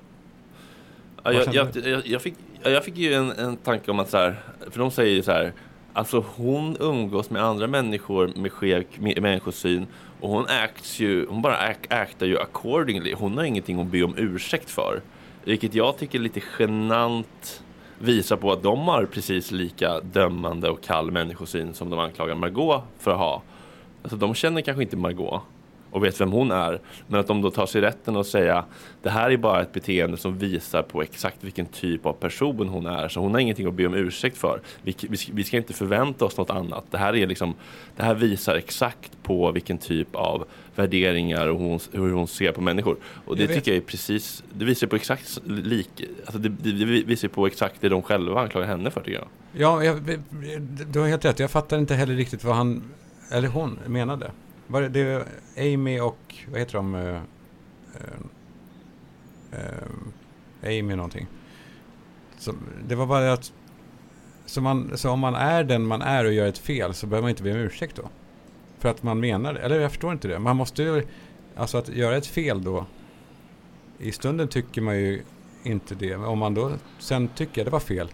Ja, 1.25 1.33
jag, 1.33 1.55
jag, 1.55 1.77
jag, 1.77 2.07
jag, 2.07 2.23
fick, 2.23 2.35
ja, 2.63 2.71
jag 2.71 2.85
fick 2.85 2.97
ju 2.97 3.15
en, 3.15 3.31
en 3.31 3.57
tanke 3.57 3.91
om 3.91 3.99
att 4.01 4.11
så 4.11 4.17
här, 4.17 4.41
för 4.71 4.79
de 4.79 4.91
säger 4.91 5.15
ju 5.15 5.23
så 5.23 5.33
här, 5.33 5.53
alltså 5.93 6.25
hon 6.37 6.77
umgås 6.81 7.31
med 7.31 7.43
andra 7.45 7.67
människor 7.67 8.31
med 8.37 8.53
skev 8.53 8.85
människosyn 8.99 9.87
och 10.25 10.31
hon 10.31 10.47
acts 10.49 11.01
ju, 11.01 11.27
hon 11.27 11.43
bara 11.43 11.57
act, 11.57 11.93
actar 11.93 12.27
ju 12.27 12.39
accordingly. 12.39 13.15
Hon 13.19 13.37
har 13.37 13.45
ingenting 13.45 13.81
att 13.81 13.87
be 13.87 14.03
om 14.03 14.15
ursäkt 14.17 14.71
för. 14.71 15.03
Vilket 15.45 15.75
jag 15.75 15.99
tycker 15.99 16.19
är 16.19 16.23
lite 16.23 16.43
genant 16.59 17.63
visar 17.99 18.37
på 18.37 18.53
att 18.53 18.63
de 18.63 18.89
har 18.89 19.05
precis 19.05 19.51
lika 19.51 20.01
dömande 20.01 20.71
och 20.71 20.83
kall 20.83 21.11
människosyn 21.11 21.75
som 21.75 21.91
de 21.91 21.99
anklagar 21.99 22.35
Margot 22.35 22.83
för 22.99 23.11
att 23.11 23.19
ha. 23.19 23.43
Alltså 24.03 24.17
de 24.17 24.35
känner 24.35 24.61
kanske 24.61 24.83
inte 24.83 24.97
Margot 24.97 25.43
och 25.95 26.05
vet 26.05 26.21
vem 26.21 26.33
hon 26.33 26.51
är. 26.51 26.81
Men 27.07 27.21
att 27.21 27.27
de 27.27 27.43
då 27.43 27.51
tar 27.51 27.67
sig 27.67 27.81
rätten 27.81 28.17
att 28.17 28.27
säga 28.27 28.65
det 29.03 29.11
här 29.11 29.31
är 29.31 29.37
bara 29.37 29.63
ett 29.63 29.73
beteende 29.73 30.17
som 30.17 30.39
visar 30.39 30.83
på 30.83 31.03
exakt 31.03 31.45
vilken 31.45 31.67
typ 31.67 32.07
av 32.07 32.13
person 32.13 32.69
hon 32.69 32.87
är. 32.87 33.09
Så 33.09 33.21
hon 33.21 33.33
har 33.33 33.41
ingenting 33.41 33.67
att 33.67 33.75
be 33.75 33.87
om 33.87 33.95
ursäkt 33.95 34.37
för. 34.37 34.61
Vi, 34.83 34.97
vi, 35.01 35.19
vi 35.33 35.45
ska 35.45 35.57
inte 35.57 35.73
förvänta 35.73 36.25
oss 36.25 36.37
något 36.37 36.51
annat. 36.51 36.85
Det 36.91 36.99
här, 36.99 37.17
är 37.17 37.27
liksom, 37.27 37.55
det 37.97 38.03
här 38.03 38.15
visar 38.15 38.55
exakt 38.55 39.23
på 39.23 39.53
vilken 39.53 39.79
typ 39.79 40.17
av 40.17 40.45
värderingar 40.75 41.49
och 41.49 41.59
hon, 41.59 41.81
hur 41.93 42.13
hon 42.13 42.29
ser 42.29 42.53
på 42.53 42.61
människor. 42.61 42.97
Och 43.25 43.37
det 43.37 43.43
Jag 43.43 43.55
tycker 43.55 43.71
jag 43.71 43.77
är 43.77 43.87
precis, 43.87 44.45
det 44.53 44.65
visar 44.65 44.87
på 44.87 44.97
exakt 44.97 45.41
lik, 45.45 45.89
alltså 46.27 46.39
det, 46.39 46.49
det, 46.49 46.73
det 46.73 46.85
visar 46.85 47.29
på 47.29 47.47
exakt 47.47 47.81
det 47.81 47.89
de 47.89 48.03
själva 48.03 48.41
anklagar 48.41 48.67
henne 48.67 48.91
för 48.91 49.01
tycker 49.01 49.19
jag. 49.19 49.29
Ja, 49.53 49.85
jag, 49.85 50.19
du 50.93 51.01
har 51.01 51.09
helt 51.09 51.25
rätt. 51.25 51.39
Jag 51.39 51.51
fattar 51.51 51.79
inte 51.79 51.95
heller 51.95 52.15
riktigt 52.15 52.45
vad 52.45 52.57
han, 52.57 52.83
eller 53.31 53.49
hon, 53.49 53.79
menade. 53.87 54.31
Var 54.67 54.83
det, 54.83 54.89
det 54.89 55.27
Amy 55.57 56.01
och, 56.01 56.35
vad 56.51 56.59
heter 56.59 56.75
de? 56.75 56.95
Uh, 56.95 57.21
uh, 59.53 59.59
Amy 60.63 60.97
någonting. 60.97 61.27
Så, 62.39 62.55
det 62.89 62.95
var 62.95 63.07
bara 63.07 63.33
att, 63.33 63.53
så, 64.47 64.61
man, 64.61 64.93
så 64.95 65.11
om 65.11 65.21
man 65.21 65.35
är 65.35 65.65
den 65.65 65.87
man 65.87 66.03
är 66.03 66.25
och 66.25 66.33
gör 66.33 66.47
ett 66.47 66.59
fel 66.59 66.95
så 66.95 67.07
behöver 67.07 67.23
man 67.23 67.31
inte 67.31 67.43
be 67.43 67.53
om 67.53 67.59
ursäkt 67.59 67.97
då. 67.97 68.09
För 68.79 68.89
att 68.89 69.03
man 69.03 69.21
menar 69.21 69.55
det. 69.55 69.61
Eller 69.61 69.81
jag 69.81 69.91
förstår 69.91 70.13
inte 70.13 70.29
det. 70.29 70.39
Man 70.39 70.57
måste 70.57 70.83
ju, 70.83 71.07
alltså 71.57 71.79
att 71.79 71.89
göra 71.89 72.17
ett 72.17 72.27
fel 72.27 72.65
då. 72.65 72.87
I 73.99 74.13
stunden 74.13 74.49
tycker 74.49 74.81
man 74.81 74.97
ju 74.97 75.23
inte 75.63 75.95
det. 75.95 76.19
Men 76.19 76.27
om 76.27 76.39
man 76.39 76.55
då 76.55 76.73
sen 76.99 77.29
tycker 77.29 77.61
att 77.61 77.65
det 77.65 77.71
var 77.71 77.81
fel. 77.81 78.09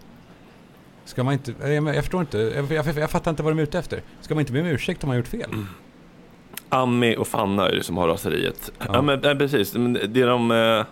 Ska 1.05 1.23
man 1.23 1.33
inte, 1.33 1.53
jag, 1.61 1.87
jag 1.87 1.95
förstår 1.95 2.21
inte, 2.21 2.37
jag, 2.37 2.71
jag, 2.71 2.97
jag 2.97 3.09
fattar 3.09 3.31
inte 3.31 3.43
vad 3.43 3.51
de 3.51 3.59
är 3.59 3.63
ute 3.63 3.79
efter. 3.79 4.03
Ska 4.21 4.35
man 4.35 4.39
inte 4.39 4.53
be 4.53 4.61
om 4.61 4.67
ursäkt 4.67 5.03
om 5.03 5.07
man 5.07 5.13
har 5.13 5.17
gjort 5.17 5.27
fel? 5.27 5.65
Ami 6.71 7.15
och 7.17 7.27
Fanna 7.27 7.69
är 7.69 7.75
det 7.75 7.83
som 7.83 7.97
har 7.97 8.07
raseriet. 8.07 8.71
Ja, 8.79 8.85
Ja. 8.93 9.01
men 9.01 9.37
precis. 9.37 9.73
Men 9.73 9.93
det 9.93 10.23
de... 10.25 10.51
eh, 10.51 10.85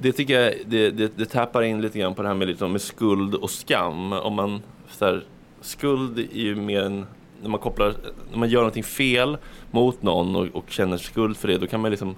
Det 0.00 0.12
tycker 0.12 0.40
jag, 0.40 0.54
det, 0.66 0.90
det, 0.90 1.12
det 1.18 1.24
tappar 1.26 1.62
in 1.62 1.80
lite 1.80 1.98
grann 1.98 2.14
på 2.14 2.22
det 2.22 2.28
här 2.28 2.34
med, 2.34 2.48
liksom, 2.48 2.72
med 2.72 2.80
skuld 2.80 3.34
och 3.34 3.50
skam. 3.50 4.12
Om 4.12 4.34
man, 4.34 4.62
så 4.90 5.04
här, 5.04 5.22
skuld 5.60 6.18
är 6.18 6.24
ju 6.40 6.54
mer 6.54 6.82
en, 6.82 7.06
när 7.42 7.48
man 7.48 7.60
kopplar, 7.60 7.94
när 8.30 8.38
man 8.38 8.48
gör 8.48 8.60
någonting 8.60 8.84
fel 8.84 9.36
mot 9.70 10.02
någon 10.02 10.36
och, 10.36 10.46
och 10.52 10.64
känner 10.70 10.96
skuld 10.96 11.36
för 11.36 11.48
det, 11.48 11.58
då 11.58 11.66
kan 11.66 11.80
man 11.80 11.90
liksom 11.90 12.16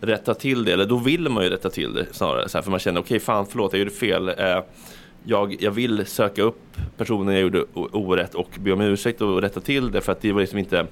rätta 0.00 0.34
till 0.34 0.64
det, 0.64 0.72
eller 0.72 0.86
då 0.86 0.96
vill 0.96 1.28
man 1.28 1.44
ju 1.44 1.50
rätta 1.50 1.70
till 1.70 1.94
det 1.94 2.06
snarare. 2.12 2.48
Så 2.48 2.58
här, 2.58 2.62
för 2.62 2.70
man 2.70 2.80
känner, 2.80 3.00
okej 3.00 3.20
fan 3.20 3.46
förlåt, 3.50 3.72
jag 3.72 3.78
gjorde 3.78 3.90
fel. 3.90 4.28
Eh, 4.28 4.62
jag, 5.24 5.56
jag 5.60 5.70
vill 5.70 6.06
söka 6.06 6.42
upp 6.42 6.60
personen 6.96 7.34
jag 7.34 7.42
gjorde 7.42 7.64
orätt 7.74 8.34
och 8.34 8.48
be 8.60 8.72
om 8.72 8.80
ursäkt 8.80 9.20
och 9.20 9.42
rätta 9.42 9.60
till 9.60 9.90
det 9.92 10.00
för 10.00 10.12
att 10.12 10.20
det 10.20 10.32
var 10.32 10.40
liksom 10.40 10.58
inte 10.58 10.86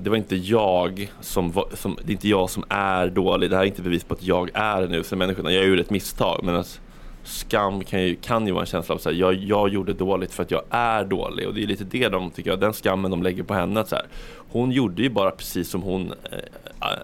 det 0.00 0.06
var 0.10 0.16
inte 0.16 0.36
jag 0.36 1.12
som, 1.20 1.52
var, 1.52 1.68
som, 1.74 1.96
det 2.04 2.10
är 2.10 2.14
inte 2.14 2.28
jag 2.28 2.50
som 2.50 2.64
är 2.68 3.06
dålig. 3.08 3.50
Det 3.50 3.56
här 3.56 3.62
är 3.62 3.66
inte 3.66 3.82
bevis 3.82 4.04
på 4.04 4.14
att 4.14 4.22
jag 4.22 4.50
är 4.54 4.82
en 4.82 4.94
usel 4.94 5.18
människa. 5.18 5.50
Jag 5.50 5.66
gjorde 5.66 5.80
ett 5.80 5.90
misstag. 5.90 6.40
Men 6.42 6.56
att 6.56 6.80
skam 7.24 7.84
kan 7.84 8.02
ju, 8.02 8.16
kan 8.16 8.46
ju 8.46 8.52
vara 8.52 8.62
en 8.62 8.66
känsla 8.66 8.94
av 8.94 9.00
att 9.04 9.16
jag, 9.16 9.34
jag 9.34 9.68
gjorde 9.68 9.92
dåligt 9.92 10.32
för 10.32 10.42
att 10.42 10.50
jag 10.50 10.62
är 10.70 11.04
dålig. 11.04 11.48
Och 11.48 11.54
det 11.54 11.62
är 11.62 11.66
lite 11.66 11.84
det 11.84 12.08
de 12.08 12.30
tycker 12.30 12.50
jag, 12.50 12.60
den 12.60 12.72
skammen 12.72 13.10
de 13.10 13.22
lägger 13.22 13.42
på 13.42 13.54
henne. 13.54 13.80
Att 13.80 13.88
så 13.88 13.96
här, 13.96 14.06
hon 14.48 14.70
gjorde 14.70 15.02
ju 15.02 15.10
bara 15.10 15.30
precis 15.30 15.70
som 15.70 15.82
hon 15.82 16.12
eh, 16.30 16.38
eh, 16.80 16.98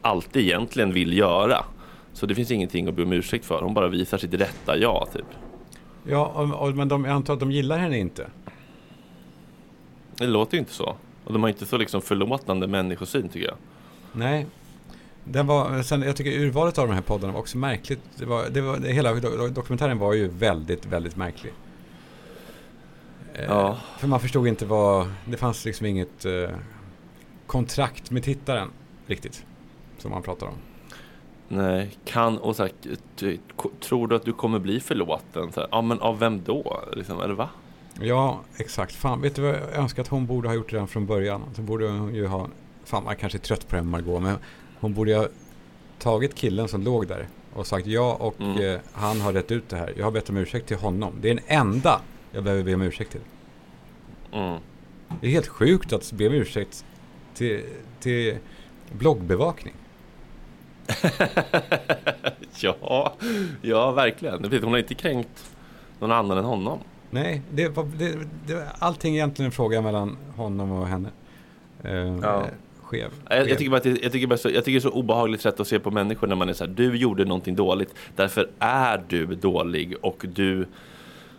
alltid 0.00 0.42
egentligen 0.42 0.92
vill 0.92 1.18
göra. 1.18 1.64
Så 2.12 2.26
det 2.26 2.34
finns 2.34 2.50
ingenting 2.50 2.88
att 2.88 2.94
be 2.94 3.02
om 3.02 3.12
ursäkt 3.12 3.44
för. 3.44 3.62
Hon 3.62 3.74
bara 3.74 3.88
visar 3.88 4.18
sitt 4.18 4.34
rätta 4.34 4.76
jag 4.76 5.08
typ. 5.12 5.26
Ja, 6.08 6.26
och, 6.26 6.68
och, 6.68 6.74
men 6.74 6.88
de, 6.88 7.04
jag 7.04 7.14
antar 7.14 7.34
att 7.34 7.40
de 7.40 7.52
gillar 7.52 7.78
henne 7.78 7.98
inte. 7.98 8.26
Det 10.16 10.26
låter 10.26 10.54
ju 10.54 10.58
inte 10.58 10.72
så. 10.72 10.96
Och 11.30 11.34
de 11.34 11.42
har 11.42 11.48
inte 11.50 11.66
så 11.66 11.78
liksom 11.78 12.02
förlåtande 12.02 12.66
människosyn 12.66 13.28
tycker 13.28 13.46
jag. 13.46 13.56
Nej. 14.12 14.46
Den 15.24 15.46
var, 15.46 15.82
sen, 15.82 16.02
jag 16.02 16.16
tycker 16.16 16.30
urvalet 16.40 16.78
av 16.78 16.88
de 16.88 16.94
här 16.94 17.02
poddarna 17.02 17.32
var 17.32 17.40
också 17.40 17.58
märkligt. 17.58 18.00
Det 18.16 18.24
var, 18.24 18.48
det 18.48 18.60
var, 18.60 18.76
det, 18.76 18.92
hela 18.92 19.12
do- 19.14 19.48
dokumentären 19.48 19.98
var 19.98 20.12
ju 20.14 20.28
väldigt, 20.28 20.86
väldigt 20.86 21.16
märklig. 21.16 21.52
Eh, 23.34 23.44
Ja. 23.44 23.78
För 23.98 24.08
man 24.08 24.20
förstod 24.20 24.46
inte 24.48 24.66
vad, 24.66 25.12
det 25.24 25.36
fanns 25.36 25.64
liksom 25.64 25.86
inget 25.86 26.24
eh, 26.24 26.50
kontrakt 27.46 28.10
med 28.10 28.22
tittaren 28.24 28.68
riktigt. 29.06 29.44
Som 29.98 30.10
man 30.10 30.22
pratar 30.22 30.46
om. 30.46 30.54
Nej, 31.48 31.90
kan 32.04 32.38
och 32.38 32.56
så 32.56 32.62
här, 32.62 32.72
tror 33.80 34.08
du 34.08 34.16
att 34.16 34.24
du 34.24 34.32
kommer 34.32 34.58
bli 34.58 34.80
förlåten? 34.80 35.52
Så 35.52 35.60
här, 35.60 35.68
ja, 35.72 35.82
men 35.82 36.00
av 36.00 36.18
vem 36.18 36.42
då? 36.44 36.80
Liksom, 36.92 37.20
eller 37.20 37.34
va? 37.34 37.48
Ja, 38.00 38.40
exakt. 38.56 38.94
Fan, 38.94 39.20
vet 39.20 39.34
du 39.36 39.42
vad 39.42 39.54
jag 39.54 39.74
önskar 39.74 40.02
att 40.02 40.08
hon 40.08 40.26
borde 40.26 40.48
ha 40.48 40.54
gjort 40.54 40.72
redan 40.72 40.88
från 40.88 41.06
början? 41.06 41.42
Så 41.54 41.62
borde 41.62 41.88
hon 41.88 42.14
ju 42.14 42.26
ha... 42.26 42.48
Fan, 42.84 43.04
man 43.04 43.16
kanske 43.16 43.38
är 43.38 43.40
trött 43.40 43.68
på 43.68 43.76
det 43.76 43.82
Margot, 43.82 44.22
men 44.22 44.36
hon 44.80 44.94
borde 44.94 45.16
ha 45.16 45.28
tagit 45.98 46.34
killen 46.34 46.68
som 46.68 46.82
låg 46.82 47.06
där 47.06 47.28
och 47.54 47.66
sagt 47.66 47.86
ja 47.86 48.14
och 48.20 48.40
Mm. 48.40 48.74
eh, 48.74 48.80
han 48.92 49.20
har 49.20 49.32
rätt 49.32 49.50
ut 49.50 49.68
det 49.68 49.76
här. 49.76 49.92
Jag 49.96 50.04
har 50.04 50.10
bett 50.10 50.30
om 50.30 50.36
ursäkt 50.36 50.66
till 50.68 50.76
honom. 50.76 51.14
Det 51.20 51.30
är 51.30 51.34
den 51.34 51.44
enda 51.46 52.00
jag 52.32 52.44
behöver 52.44 52.62
be 52.62 52.74
om 52.74 52.82
ursäkt 52.82 53.10
till. 53.10 53.20
Mm. 54.32 54.60
Det 55.20 55.26
är 55.26 55.30
helt 55.30 55.48
sjukt 55.48 55.92
att 55.92 56.12
be 56.12 56.26
om 56.26 56.34
ursäkt 56.34 56.84
till, 57.34 57.64
till 58.00 58.36
bloggbevakning. 58.92 59.74
ja, 62.60 63.14
ja, 63.62 63.90
verkligen. 63.92 64.44
Hon 64.62 64.72
har 64.72 64.78
inte 64.78 64.94
kränkt 64.94 65.50
någon 66.00 66.12
annan 66.12 66.38
än 66.38 66.44
honom. 66.44 66.78
Nej, 67.10 67.42
det 67.50 67.68
var, 67.68 67.86
det, 67.98 68.18
det 68.46 68.54
var 68.54 68.64
allting 68.78 69.14
egentligen 69.14 69.46
en 69.46 69.52
fråga 69.52 69.80
mellan 69.82 70.16
honom 70.36 70.72
och 70.72 70.86
henne. 70.86 71.08
Eh, 71.84 71.92
Ja. 72.22 72.46
Skev. 72.82 73.10
Jag, 73.30 73.48
jag, 73.48 73.58
tycker 73.58 73.70
bara 73.70 73.76
att 73.76 73.82
det, 73.82 74.02
jag, 74.02 74.12
tycker 74.12 74.26
bara 74.26 74.36
så, 74.38 74.50
jag 74.50 74.64
tycker 74.64 74.72
det 74.72 74.78
är 74.78 74.90
så 74.90 74.96
obehagligt 74.98 75.40
sätt 75.40 75.60
att 75.60 75.68
se 75.68 75.78
på 75.78 75.90
människor 75.90 76.26
när 76.26 76.36
man 76.36 76.48
är 76.48 76.52
så 76.52 76.64
här, 76.64 76.72
du 76.72 76.96
gjorde 76.96 77.24
någonting 77.24 77.56
dåligt, 77.56 77.94
därför 78.16 78.50
är 78.58 79.02
du 79.08 79.26
dålig 79.26 79.94
och 80.02 80.24
du 80.34 80.66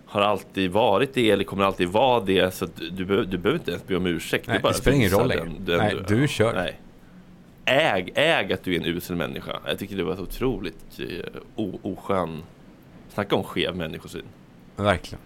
har 0.05 0.21
alltid 0.21 0.71
varit 0.71 1.13
det 1.13 1.31
eller 1.31 1.43
kommer 1.43 1.63
alltid 1.63 1.87
vara 1.87 2.19
det, 2.19 2.53
så 2.53 2.67
du, 2.75 2.89
du, 2.89 3.05
behöver- 3.05 3.27
du 3.27 3.37
behöver 3.37 3.59
inte 3.59 3.71
ens 3.71 3.87
be 3.87 3.95
om 3.95 4.05
ursäkt. 4.05 4.47
Nej, 4.47 4.57
är 4.57 4.61
bara 4.61 4.71
det 4.71 4.77
spelar 4.77 4.97
ingen 4.97 5.09
roll 5.09 5.27
längre. 5.27 5.77
Nej, 5.77 5.95
du 6.07 6.23
är 6.23 6.27
körd. 6.27 6.55
Nej. 6.55 6.79
Äg, 7.65 8.11
äg 8.15 8.53
att 8.53 8.63
du 8.63 8.75
är 8.75 8.79
en 8.79 8.85
usel 8.85 9.15
människa. 9.15 9.59
Jag 9.67 9.79
tycker 9.79 9.95
det 9.97 10.03
var 10.03 10.15
så 10.15 10.21
otroligt 10.21 10.99
o, 11.55 11.79
oskön. 11.81 12.43
Snacka 13.09 13.35
om 13.35 13.43
skev 13.43 13.75
människosyn. 13.75 14.25
Verkligen. 14.75 15.21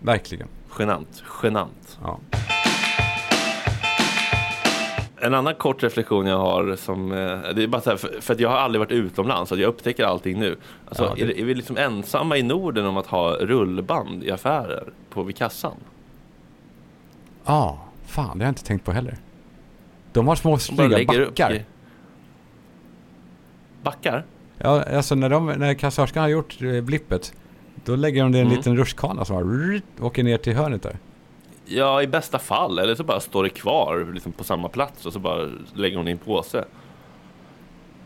Verkligen. 0.00 0.48
Genant. 0.78 1.22
Genant. 1.42 1.98
Ja. 2.02 2.18
En 5.22 5.34
annan 5.34 5.54
kort 5.54 5.82
reflektion 5.82 6.26
jag 6.26 6.38
har 6.38 6.76
som, 6.76 7.12
eh, 7.12 7.16
det 7.54 7.62
är 7.62 7.66
bara 7.66 7.80
så 7.80 7.90
här, 7.90 7.96
för, 7.96 8.20
för 8.20 8.34
att 8.34 8.40
jag 8.40 8.48
har 8.48 8.56
aldrig 8.56 8.78
varit 8.80 8.92
utomlands, 8.92 9.48
så 9.48 9.56
jag 9.58 9.68
upptäcker 9.68 10.04
allting 10.04 10.38
nu. 10.40 10.56
Alltså, 10.88 11.04
Ja, 11.04 11.14
det- 11.14 11.22
är, 11.32 11.38
är 11.40 11.44
vi 11.44 11.54
liksom 11.54 11.76
ensamma 11.76 12.36
i 12.36 12.42
Norden 12.42 12.86
om 12.86 12.96
att 12.96 13.06
ha 13.06 13.32
rullband 13.32 14.24
i 14.24 14.30
affärer 14.30 14.84
på 15.10 15.22
vid 15.22 15.36
kassan? 15.36 15.74
Ja, 17.44 17.78
fan 18.06 18.38
det 18.38 18.44
har 18.44 18.48
jag 18.48 18.50
inte 18.50 18.64
tänkt 18.64 18.84
på 18.84 18.92
heller. 18.92 19.16
De 20.12 20.28
har 20.28 20.34
små 20.36 20.58
snygga 20.58 21.04
backar. 21.06 21.52
i- 21.54 21.64
Backar? 23.82 24.24
Ja, 24.58 24.82
alltså 24.82 25.14
när, 25.14 25.28
de, 25.30 25.46
när 25.46 25.74
kassörskan 25.74 26.22
har 26.22 26.28
gjort 26.28 26.62
eh, 26.62 26.80
blippet, 26.80 27.32
då 27.84 27.96
lägger 27.96 28.22
de 28.22 28.32
det 28.32 28.38
i 28.38 28.40
en 28.40 28.46
Mm. 28.46 28.56
liten 28.58 28.76
rutschkana 28.76 29.24
som 29.24 29.36
bara 29.36 30.06
åker 30.06 30.22
ner 30.22 30.38
till 30.38 30.54
hörnet 30.56 30.82
där. 30.82 30.98
Ja, 31.64 32.02
i 32.02 32.06
bästa 32.06 32.38
fall. 32.38 32.78
Eller 32.78 32.94
så 32.94 33.04
bara 33.04 33.20
står 33.20 33.42
det 33.42 33.50
kvar 33.50 34.10
liksom, 34.14 34.32
på 34.32 34.44
samma 34.44 34.68
plats 34.68 35.06
och 35.06 35.12
så 35.12 35.18
bara 35.18 35.48
lägger 35.74 35.96
hon 35.96 36.08
i 36.08 36.10
en 36.10 36.18
påse. 36.18 36.64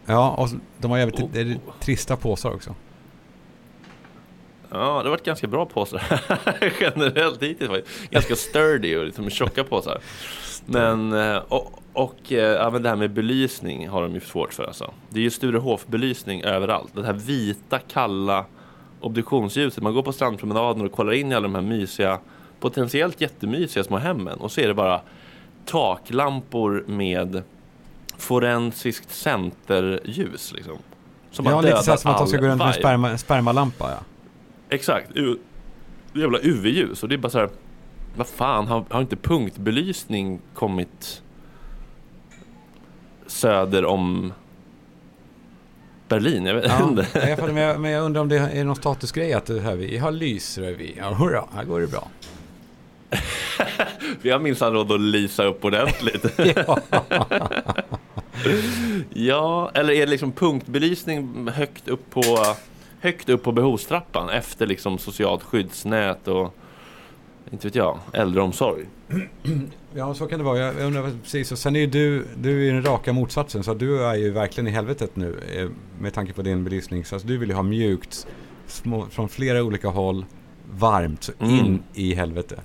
Ja, 0.07 0.31
och 0.31 0.49
de 0.79 0.91
har 0.91 0.99
jävligt 0.99 1.20
Oh. 1.20 1.75
trista 1.81 2.16
påsar 2.16 2.51
också. 2.55 2.75
Ja, 4.70 4.77
det 4.79 4.85
har 4.85 5.11
varit 5.11 5.25
ganska 5.25 5.47
bra 5.47 5.66
påsar 5.66 6.03
generellt 6.81 7.43
hittills. 7.43 7.70
Ganska 8.11 8.37
sturdy 8.37 8.97
och 8.97 9.05
liksom 9.05 9.31
tjocka 9.31 9.64
påsar. 9.64 9.99
Men, 10.66 11.12
eh, 11.12 11.37
och, 11.37 11.83
och 11.93 12.33
eh, 12.33 12.72
men 12.72 12.83
det 12.83 12.89
här 12.89 12.97
med 12.97 13.11
belysning 13.12 13.89
har 13.89 14.03
de 14.03 14.14
ju 14.14 14.20
svårt 14.20 14.53
för 14.55 14.64
alltså. 14.64 14.93
Det 15.09 15.18
är 15.18 15.22
ju 15.22 15.31
Sturehof-belysning 15.31 16.43
överallt. 16.43 16.91
Det 16.95 17.07
här 17.07 17.12
vita, 17.12 17.79
kalla 17.79 18.45
obduktionsljuset. 19.05 19.82
Man 19.82 19.94
går 19.94 20.02
på 20.02 20.12
strandpromenaden 20.12 20.86
och 20.86 20.92
kollar 20.92 21.12
in 21.12 21.32
i 21.32 21.34
alla 21.34 21.42
de 21.42 21.55
här 21.55 21.62
mysiga, 21.62 22.18
potentiellt 22.61 23.20
jättemysiga 23.20 23.84
små 23.84 23.96
hemmen. 23.96 24.38
Och 24.38 24.52
så 24.52 24.61
är 24.61 24.68
det 24.68 24.74
bara 24.74 25.00
taklampor 25.64 26.84
med 26.86 27.42
forensiskt 28.18 29.11
centerljus 29.11 30.52
liksom. 30.52 30.78
Som 31.30 31.46
ja, 31.46 31.61
lite 31.61 31.76
så 31.82 31.96
som 31.96 32.11
att 32.11 32.18
de 32.18 32.26
ska 32.26 32.36
gå 32.38 32.46
runt 32.46 32.59
med 32.59 32.74
sperma, 32.74 33.18
spermalampa. 33.18 33.90
Ja. 33.90 33.98
Exakt, 34.68 35.11
U- 35.14 35.38
jävla 36.12 36.38
UV-ljus 36.42 37.02
och 37.02 37.09
det 37.09 37.14
är 37.14 37.18
bara 37.18 37.30
så 37.30 37.38
här. 37.38 37.48
Vad 38.16 38.26
fan, 38.26 38.66
har, 38.66 38.84
har 38.90 39.00
inte 39.00 39.16
punktbelysning 39.16 40.40
kommit 40.55 41.22
söder 43.26 43.84
om 43.84 44.32
Berlin? 46.09 46.46
Jag 46.46 46.55
vet 46.55 46.64
Ja, 46.66 46.88
inte. 46.88 47.07
jag 47.28 47.38
men, 47.52 47.57
jag, 47.57 47.80
men 47.80 47.90
jag 47.90 48.05
undrar 48.05 48.20
om 48.20 48.28
det 48.28 48.36
är 48.36 48.64
någon 48.64 48.76
statusgrej 48.76 49.32
att 49.32 49.46
det 49.46 49.61
här, 49.61 49.74
vi 49.74 49.98
har 49.98 50.11
lysrevy. 50.12 50.92
Ja, 50.98 51.11
hurra, 51.12 51.44
här 51.55 51.64
går 51.64 51.80
det 51.80 51.86
bra. 51.86 52.09
Vi 54.22 54.30
har 54.30 54.38
minsann 54.38 54.72
råd 54.72 54.92
att 54.92 55.00
lysa 55.00 55.44
upp 55.44 55.64
ordentligt. 55.64 56.24
Ja. 56.57 56.78
ja, 59.12 59.70
eller 59.74 59.92
är 59.92 60.00
det 60.00 60.07
liksom 60.11 60.32
punktbelysning 60.32 61.48
högt 61.48 61.88
upp 61.88 62.11
på 62.11 62.22
högt 63.00 63.28
upp 63.28 63.42
på 63.42 63.52
behovstrappan 63.52 64.28
efter 64.28 64.66
liksom 64.66 64.98
socialt 64.98 65.42
skyddsnät 65.42 66.28
och 66.28 66.55
inte 67.55 67.66
vet 67.66 67.74
jag, 67.74 67.98
äldreomsorg. 68.12 68.84
Ja, 69.96 70.14
så 70.14 70.26
kan 70.26 70.38
det 70.38 70.44
vara. 70.44 70.59
Jag 70.59 70.80
undrar 70.80 71.11
precis. 71.22 71.52
Och 71.52 71.59
sen 71.59 71.76
är 71.76 71.80
ju 71.80 71.86
du, 71.86 72.26
du 72.36 72.61
är 72.61 72.64
ju 72.64 72.72
den 72.72 72.82
raka 72.82 73.12
motsatsen. 73.12 73.62
Så 73.64 73.74
du 73.74 74.05
är 74.05 74.14
ju 74.14 74.30
verkligen 74.30 74.68
i 74.68 74.70
helvetet 74.70 75.16
nu 75.16 75.40
eh, 75.57 75.68
med 76.00 76.14
tanke 76.14 76.32
på 76.32 76.42
din 76.42 76.64
belysning. 76.64 77.05
Så 77.05 77.14
alltså, 77.14 77.28
du 77.28 77.38
vill 77.38 77.48
ju 77.48 77.55
ha 77.55 77.62
mjukt 77.62 78.26
små, 78.66 79.07
från 79.11 79.28
flera 79.28 79.62
olika 79.62 79.88
håll, 79.88 80.24
varmt, 80.70 81.30
Mm. 81.38 81.55
in 81.55 81.82
i 81.94 82.14
helvete. 82.14 82.61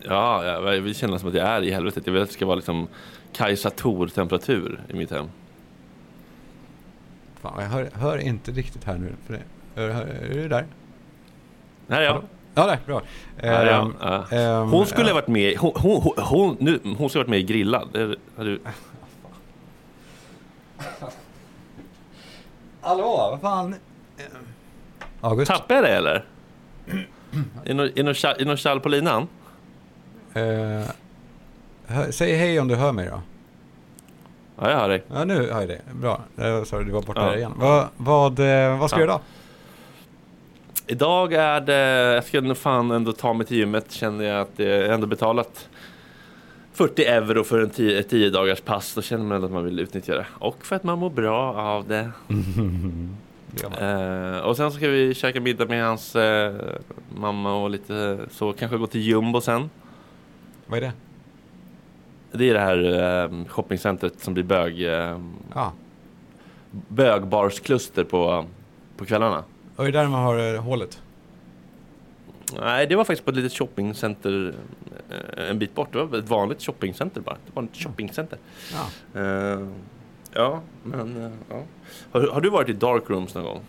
Ja, 0.00 0.44
jag 0.44 0.80
vill 0.80 0.94
känna 0.94 1.18
som 1.18 1.28
att 1.28 1.34
jag 1.34 1.48
är 1.48 1.62
i 1.62 1.70
helvetet. 1.70 2.06
Jag 2.06 2.12
vill 2.12 2.22
att 2.22 2.28
det 2.28 2.34
ska 2.34 2.46
vara 2.46 2.56
liksom 2.56 2.88
Kajsa 3.32 3.70
Tor-temperatur 3.70 4.80
i 4.88 4.94
mitt 4.94 5.10
hem. 5.10 5.26
Fan, 7.40 7.62
jag 7.62 7.68
hör, 7.68 7.88
hör 7.92 8.18
inte 8.18 8.50
riktigt 8.52 8.84
här 8.84 8.98
nu. 8.98 9.12
För 9.26 9.32
det. 9.32 9.42
Hör, 9.74 9.90
hör, 9.90 10.06
är 10.06 10.34
du 10.34 10.48
där? 10.48 10.66
Här 11.88 12.00
är 12.00 12.04
jag. 12.04 12.22
Ja, 12.54 12.66
där, 12.66 12.78
bra. 12.86 13.02
Här 13.36 13.66
är 13.66 13.72
jag. 13.72 13.82
Ehm, 13.84 13.94
Ja. 14.00 14.24
ehm, 14.36 14.68
Hon 14.70 14.86
skulle 14.86 15.06
ja. 15.08 15.14
ha 15.14 15.20
varit 15.20 15.28
med 15.28 15.56
hon, 15.58 15.72
hon, 15.76 16.12
hon, 16.18 16.56
nu, 16.60 16.80
hon 16.98 17.08
skulle 17.08 17.20
ha 17.20 17.24
varit 17.24 17.28
med 17.28 17.38
i 17.38 17.42
Grillad. 17.42 17.88
Det 17.92 18.16
har 18.36 18.44
du, 18.44 18.60
Hallå, 22.80 23.28
vad 23.30 23.40
fan? 23.40 23.74
August? 25.20 25.50
tappade 25.50 25.74
jag 25.74 25.84
det 25.84 25.96
eller? 25.96 26.24
Är 26.90 27.04
det 27.64 27.74
någon- 27.74 27.90
det 27.94 28.02
tjall- 28.14 28.34
det 28.38 28.44
på 28.80 28.88
linan? 28.88 29.28
Eh, 30.34 30.42
hör, 31.86 32.10
säg 32.10 32.34
hej 32.36 32.60
om 32.60 32.68
du 32.68 32.74
hör 32.74 32.92
mig 32.92 33.08
då. 33.10 33.20
Ja, 34.60 34.70
jag 34.70 34.78
hör 34.78 34.88
dig. 34.88 35.04
Ja, 35.14 35.24
nu 35.24 35.34
hör 35.52 35.60
jag 35.60 35.68
det. 35.68 35.80
Bra. 35.94 36.20
Uh, 36.38 36.64
sorry, 36.64 36.84
du 36.84 36.90
var 36.92 37.02
borta 37.02 37.20
Ja. 37.20 37.26
där 37.30 37.36
igen. 37.36 37.52
Vad, 37.56 37.86
vad, 37.96 38.38
eh, 38.38 38.78
vad 38.78 38.90
ska 38.90 39.00
Ja. 39.00 39.06
du 39.06 39.10
göra? 39.12 39.20
Idag 39.20 39.20
är 40.86 41.60
det, 41.60 41.74
jag 42.14 42.24
ska 42.24 42.40
nog 42.40 42.56
fan 42.56 42.90
ändå 42.90 43.12
ta 43.12 43.32
mig 43.32 43.46
till 43.46 43.56
gymmet 43.56 43.92
känner 43.92 44.24
jag 44.24 44.40
att 44.40 44.52
jag 44.56 44.94
ändå 44.94 45.06
betalat 45.06 45.68
40 46.72 47.04
euro 47.04 47.44
för 47.44 47.60
en 47.60 47.70
10, 47.70 48.00
ett 48.00 48.08
10 48.08 48.30
dagars 48.30 48.60
pass. 48.60 48.94
Då 48.94 49.02
känner 49.02 49.24
man 49.24 49.34
ändå 49.34 49.46
att 49.46 49.52
man 49.52 49.64
vill 49.64 49.80
utnyttja 49.80 50.14
det. 50.14 50.26
Och 50.38 50.66
för 50.66 50.76
att 50.76 50.84
man 50.84 50.98
mår 50.98 51.10
bra 51.10 51.54
av 51.54 51.88
det. 51.88 52.10
Eh, 53.80 54.38
och 54.38 54.56
sen 54.56 54.72
ska 54.72 54.88
vi 54.88 55.14
käka 55.14 55.40
middag 55.40 55.66
med 55.66 55.84
hans 55.84 56.16
eh, 56.16 56.54
mamma 57.16 57.54
och 57.54 57.70
lite 57.70 58.18
så. 58.30 58.52
Kanske 58.52 58.76
gå 58.76 58.86
till 58.86 59.00
Jumbo 59.00 59.40
sen. 59.40 59.70
Vad 60.66 60.76
är 60.78 60.80
det? 60.80 60.92
Det 62.38 62.50
är 62.50 62.54
det 62.54 62.60
här 62.60 63.24
eh, 63.24 63.46
shoppingcentret 63.48 64.20
som 64.20 64.34
blir 64.34 64.44
bög, 64.44 64.82
eh, 64.82 65.20
Ja, 65.54 65.72
bögbarskluster 66.70 68.04
på, 68.04 68.44
på 68.96 69.04
kvällarna. 69.04 69.44
Och 69.76 69.84
det 69.84 69.90
är 69.90 69.92
där 69.92 70.08
man 70.08 70.24
har 70.24 70.54
eh, 70.54 70.62
hålet. 70.62 71.02
Nej, 72.60 72.86
det 72.86 72.96
var 72.96 73.04
faktiskt 73.04 73.24
på 73.24 73.30
ett 73.30 73.36
litet 73.36 73.52
shoppingcenter 73.52 74.54
eh, 75.10 75.50
en 75.50 75.58
bit 75.58 75.74
bort. 75.74 75.92
Det 75.92 76.04
var 76.04 76.18
ett 76.18 76.28
vanligt 76.28 76.62
shoppingcenter 76.62 77.20
bara. 77.20 77.36
Det 77.46 77.52
var 77.54 77.62
ett 77.62 77.76
shoppingcenter. 77.76 78.38
Ja. 78.72 79.20
Eh, 79.20 79.68
ja, 80.32 80.60
men 80.82 81.24
eh, 81.24 81.30
ja. 81.48 81.62
Har, 82.12 82.28
har 82.28 82.40
du 82.40 82.50
varit 82.50 82.68
i 82.68 82.72
dark 82.72 83.10
rooms 83.10 83.34
någon 83.34 83.44
gång? 83.44 83.60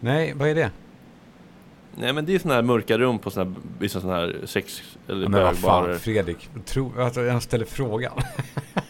Nej, 0.00 0.32
vad 0.36 0.48
är 0.48 0.54
det? 0.54 0.70
Nej, 1.94 2.12
men 2.12 2.26
det 2.26 2.34
är 2.34 2.38
sådana 2.38 2.54
här 2.54 2.62
mörka 2.62 2.98
rum 2.98 3.18
på 3.18 3.30
såna 3.30 3.50
här, 3.50 3.54
vissa 3.78 4.00
sådana 4.00 4.18
här 4.18 4.36
sex 4.44 4.82
eller 5.08 5.22
Ja, 5.22 5.28
men 5.28 5.42
vad 5.42 5.58
fan, 5.58 5.98
Fredrik. 5.98 6.48
Tro, 6.64 6.92
att 6.98 7.16
jag 7.16 7.42
ställer 7.42 7.64
frågan. 7.64 8.12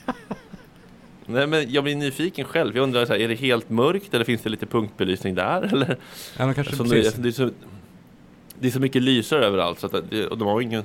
Nej, 1.33 1.47
men 1.47 1.73
jag 1.73 1.85
blir 1.85 1.97
nyfiken 1.97 2.45
själv. 2.45 2.77
Jag 2.77 2.83
undrar, 2.83 3.07
så 3.07 3.13
här, 3.13 3.21
är 3.21 3.29
det 3.29 3.35
helt 3.35 3.71
mörkt 3.71 4.15
eller 4.15 4.25
finns 4.25 4.43
det 4.43 4.49
lite 4.49 4.67
punktbelysning 4.67 5.35
där? 5.35 5.63
Eller? 5.73 5.97
ja, 6.39 6.47
men 6.47 6.55
kanske 6.55 6.71
Alltså, 6.73 6.85
det, 6.85 7.03
precis. 7.03 7.15
det, 7.15 7.29
är 7.29 7.33
så, 7.33 7.51
det 8.59 8.67
är 8.67 8.73
så 8.73 8.81
mycket 8.81 9.03
lysare 9.03 9.47
överallt 9.47 9.81
så 9.81 9.87
att 9.87 10.11
det, 10.11 10.27
och 10.27 10.39
de 10.39 10.49
har 10.49 10.61
ingen 10.61 10.85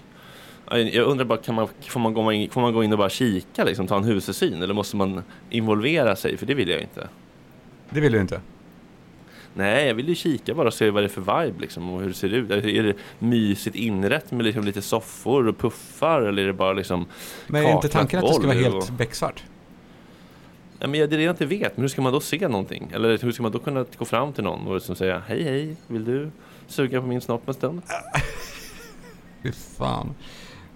jag 0.71 1.07
undrar 1.07 1.25
bara, 1.25 1.37
kan 1.37 1.55
man, 1.55 1.67
får, 1.81 1.99
man 1.99 2.13
gå 2.13 2.31
in, 2.31 2.49
får 2.49 2.61
man 2.61 2.73
gå 2.73 2.83
in 2.83 2.91
och 2.91 2.97
bara 2.97 3.09
kika, 3.09 3.63
liksom, 3.63 3.87
ta 3.87 3.97
en 3.97 4.03
husesyn? 4.03 4.61
Eller 4.63 4.73
måste 4.73 4.95
man 4.95 5.23
involvera 5.49 6.15
sig? 6.15 6.37
För 6.37 6.45
det 6.45 6.53
vill 6.53 6.69
jag 6.69 6.81
inte. 6.81 7.07
Det 7.89 7.99
vill 7.99 8.11
du 8.11 8.21
inte. 8.21 8.41
Nej, 9.53 9.87
jag 9.87 9.95
vill 9.95 10.09
ju 10.09 10.15
kika 10.15 10.53
bara 10.53 10.67
och 10.67 10.73
se 10.73 10.89
vad 10.89 11.03
det 11.03 11.07
är 11.07 11.21
för 11.21 11.43
vibe 11.43 11.61
liksom 11.61 11.89
och 11.89 12.01
hur 12.01 12.07
det 12.07 12.13
ser 12.13 12.33
ut. 12.33 12.51
Är 12.51 12.83
det 12.83 12.93
mysigt 13.19 13.75
inrätt 13.75 14.31
med 14.31 14.45
liksom 14.45 14.63
lite 14.63 14.81
soffor 14.81 15.47
och 15.47 15.57
puffar 15.57 16.21
eller 16.21 16.43
är 16.43 16.47
det 16.47 16.53
bara 16.53 16.73
liksom 16.73 17.05
Men 17.47 17.65
är 17.65 17.71
inte 17.71 17.89
tanken 17.89 18.19
att 18.19 18.27
det 18.27 18.33
ska 18.33 18.47
vara 18.47 18.57
helt 18.57 18.89
becksvart? 18.89 19.43
Ja, 20.85 20.89
men 20.89 20.99
jag- 20.99 21.13
jag 21.13 21.33
inte 21.33 21.45
vet, 21.45 21.77
men 21.77 21.81
hur 21.83 21.87
ska 21.87 22.01
man 22.01 22.13
då 22.13 22.19
se 22.19 22.47
någonting? 22.47 22.91
Eller 22.93 23.17
hur 23.17 23.31
ska 23.31 23.43
man 23.43 23.51
då 23.51 23.59
kunna 23.59 23.85
gå 23.97 24.05
fram 24.05 24.33
till 24.33 24.43
någon 24.43 24.67
och 24.67 24.73
liksom 24.75 24.95
säga 24.95 25.21
Hej 25.27 25.43
hej, 25.43 25.75
vill 25.87 26.05
du 26.05 26.31
suga 26.67 27.01
på 27.01 27.07
min 27.07 27.21
snopp 27.21 27.47
en 27.47 27.53
stund? 27.53 27.81
Fy 29.43 29.51
fan. 29.51 30.15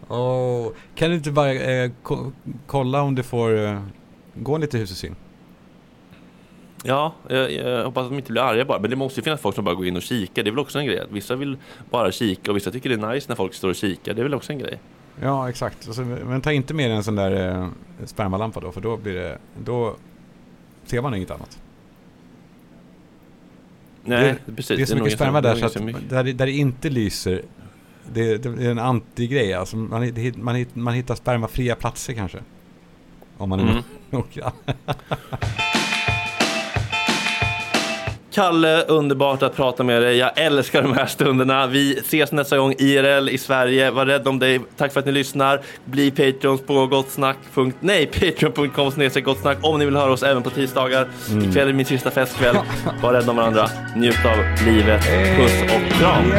Åh, 0.07 0.67
kan 0.95 1.09
du 1.09 1.15
inte 1.15 1.31
bara 1.31 1.53
eh, 1.53 1.91
ko- 2.03 2.31
kolla 2.67 3.01
om 3.01 3.15
du 3.15 3.23
får 3.23 3.57
eh, 3.65 3.81
gå 4.33 4.57
lite 4.57 4.77
hus 4.77 4.91
och 4.91 4.97
syn? 4.97 5.15
Ja, 6.83 7.13
jag, 7.27 7.51
jag 7.51 7.85
hoppas 7.85 8.03
att 8.03 8.09
de 8.09 8.15
inte 8.17 8.31
blir 8.31 8.41
arga 8.41 8.65
bara. 8.65 8.79
Men 8.79 8.89
det 8.89 8.95
måste 8.95 9.19
ju 9.19 9.23
finnas 9.23 9.41
folk 9.41 9.55
som 9.55 9.65
bara 9.65 9.75
går 9.75 9.85
in 9.87 9.95
och 9.95 10.01
kikar. 10.01 10.43
Det 10.43 10.49
är 10.49 10.51
väl 10.51 10.59
också 10.59 10.79
en 10.79 10.85
grej. 10.85 11.03
Vissa 11.11 11.35
vill 11.35 11.57
bara 11.89 12.11
kika 12.11 12.51
och 12.51 12.57
vissa 12.57 12.71
tycker 12.71 12.89
det 12.89 12.95
är 13.07 13.13
nice 13.13 13.25
när 13.29 13.35
folk 13.35 13.53
står 13.53 13.69
och 13.69 13.75
kikar. 13.75 14.13
Det 14.13 14.21
är 14.21 14.23
väl 14.23 14.33
också 14.33 14.51
en 14.53 14.59
grej. 14.59 14.79
Ja, 15.21 15.49
exakt. 15.49 15.87
Och 15.87 15.95
så, 15.95 16.01
men 16.01 16.41
ta 16.41 16.51
inte 16.51 16.73
med 16.73 16.91
en 16.91 17.03
sån 17.03 17.15
där 17.15 17.49
eh, 17.61 17.67
spermalampa 18.05 18.59
då, 18.59 18.71
för 18.71 18.81
då 18.81 18.97
blir 18.97 19.13
det... 19.13 19.37
Då 19.63 19.95
ser 20.85 21.01
man 21.01 21.15
inget 21.15 21.31
annat. 21.31 21.59
Nej, 24.03 24.35
det, 24.45 24.53
precis. 24.55 24.77
Det 24.77 24.81
är 24.83 24.85
så 24.85 24.95
nog 24.95 25.03
mycket 25.03 25.19
ganska- 25.19 25.25
sperma 25.25 25.41
det 25.41 25.49
är 25.49 25.55
där 25.55 25.69
så 25.69 25.79
att 25.79 25.85
mycket. 25.85 26.09
där, 26.09 26.23
det- 26.23 26.33
där 26.33 26.45
det 26.45 26.51
inte 26.51 26.89
lyser, 26.89 27.41
det, 28.13 28.37
det 28.37 28.65
är 28.65 28.71
en 28.71 28.79
antigrej. 28.79 29.53
Alltså 29.53 29.77
man, 29.77 30.11
man, 30.37 30.65
man 30.73 30.93
hittar 30.93 31.15
spermafria 31.15 31.75
platser 31.75 32.13
kanske. 32.13 32.37
Om 33.37 33.49
man 33.49 33.59
är 33.59 33.63
Mm. 33.71 33.83
noggrann. 34.09 34.51
Kalle, 38.39 38.83
underbart 38.83 39.43
att 39.43 39.55
prata 39.55 39.83
med 39.83 40.01
dig. 40.01 40.17
Jag 40.17 40.31
älskar 40.35 40.81
de 40.81 40.93
här 40.93 41.05
stunderna. 41.05 41.67
Vi 41.67 41.97
ses 41.99 42.31
nästa 42.31 42.57
gång 42.57 42.73
IRL 42.77 43.29
i 43.29 43.37
Sverige. 43.37 43.91
Var 43.91 44.05
rädd 44.05 44.27
om 44.27 44.39
dig. 44.39 44.59
Tack 44.77 44.93
för 44.93 44.99
att 44.99 45.05
ni 45.05 45.11
lyssnar. 45.11 45.61
Bli 45.85 46.11
Patreons 46.11 46.61
på 46.61 46.87
gottsnack. 46.87 47.37
Nej, 47.79 48.05
patreon.com 48.19 48.91
gottsnack 49.23 49.57
om 49.61 49.79
ni 49.79 49.85
vill 49.85 49.95
höra 49.95 50.11
oss 50.11 50.23
även 50.23 50.43
på 50.43 50.49
tisdagar. 50.49 51.07
Mm. 51.29 51.49
Ikväll 51.49 51.69
är 51.69 51.73
min 51.73 51.85
sista 51.85 52.11
festkväll. 52.11 52.57
Var 53.01 53.13
rädda 53.13 53.31
om 53.31 53.37
varandra. 53.37 53.69
Njut 53.95 54.25
av 54.25 54.65
livet. 54.65 55.03
Puss 55.37 55.61
och 55.63 55.99
kram. 55.99 56.31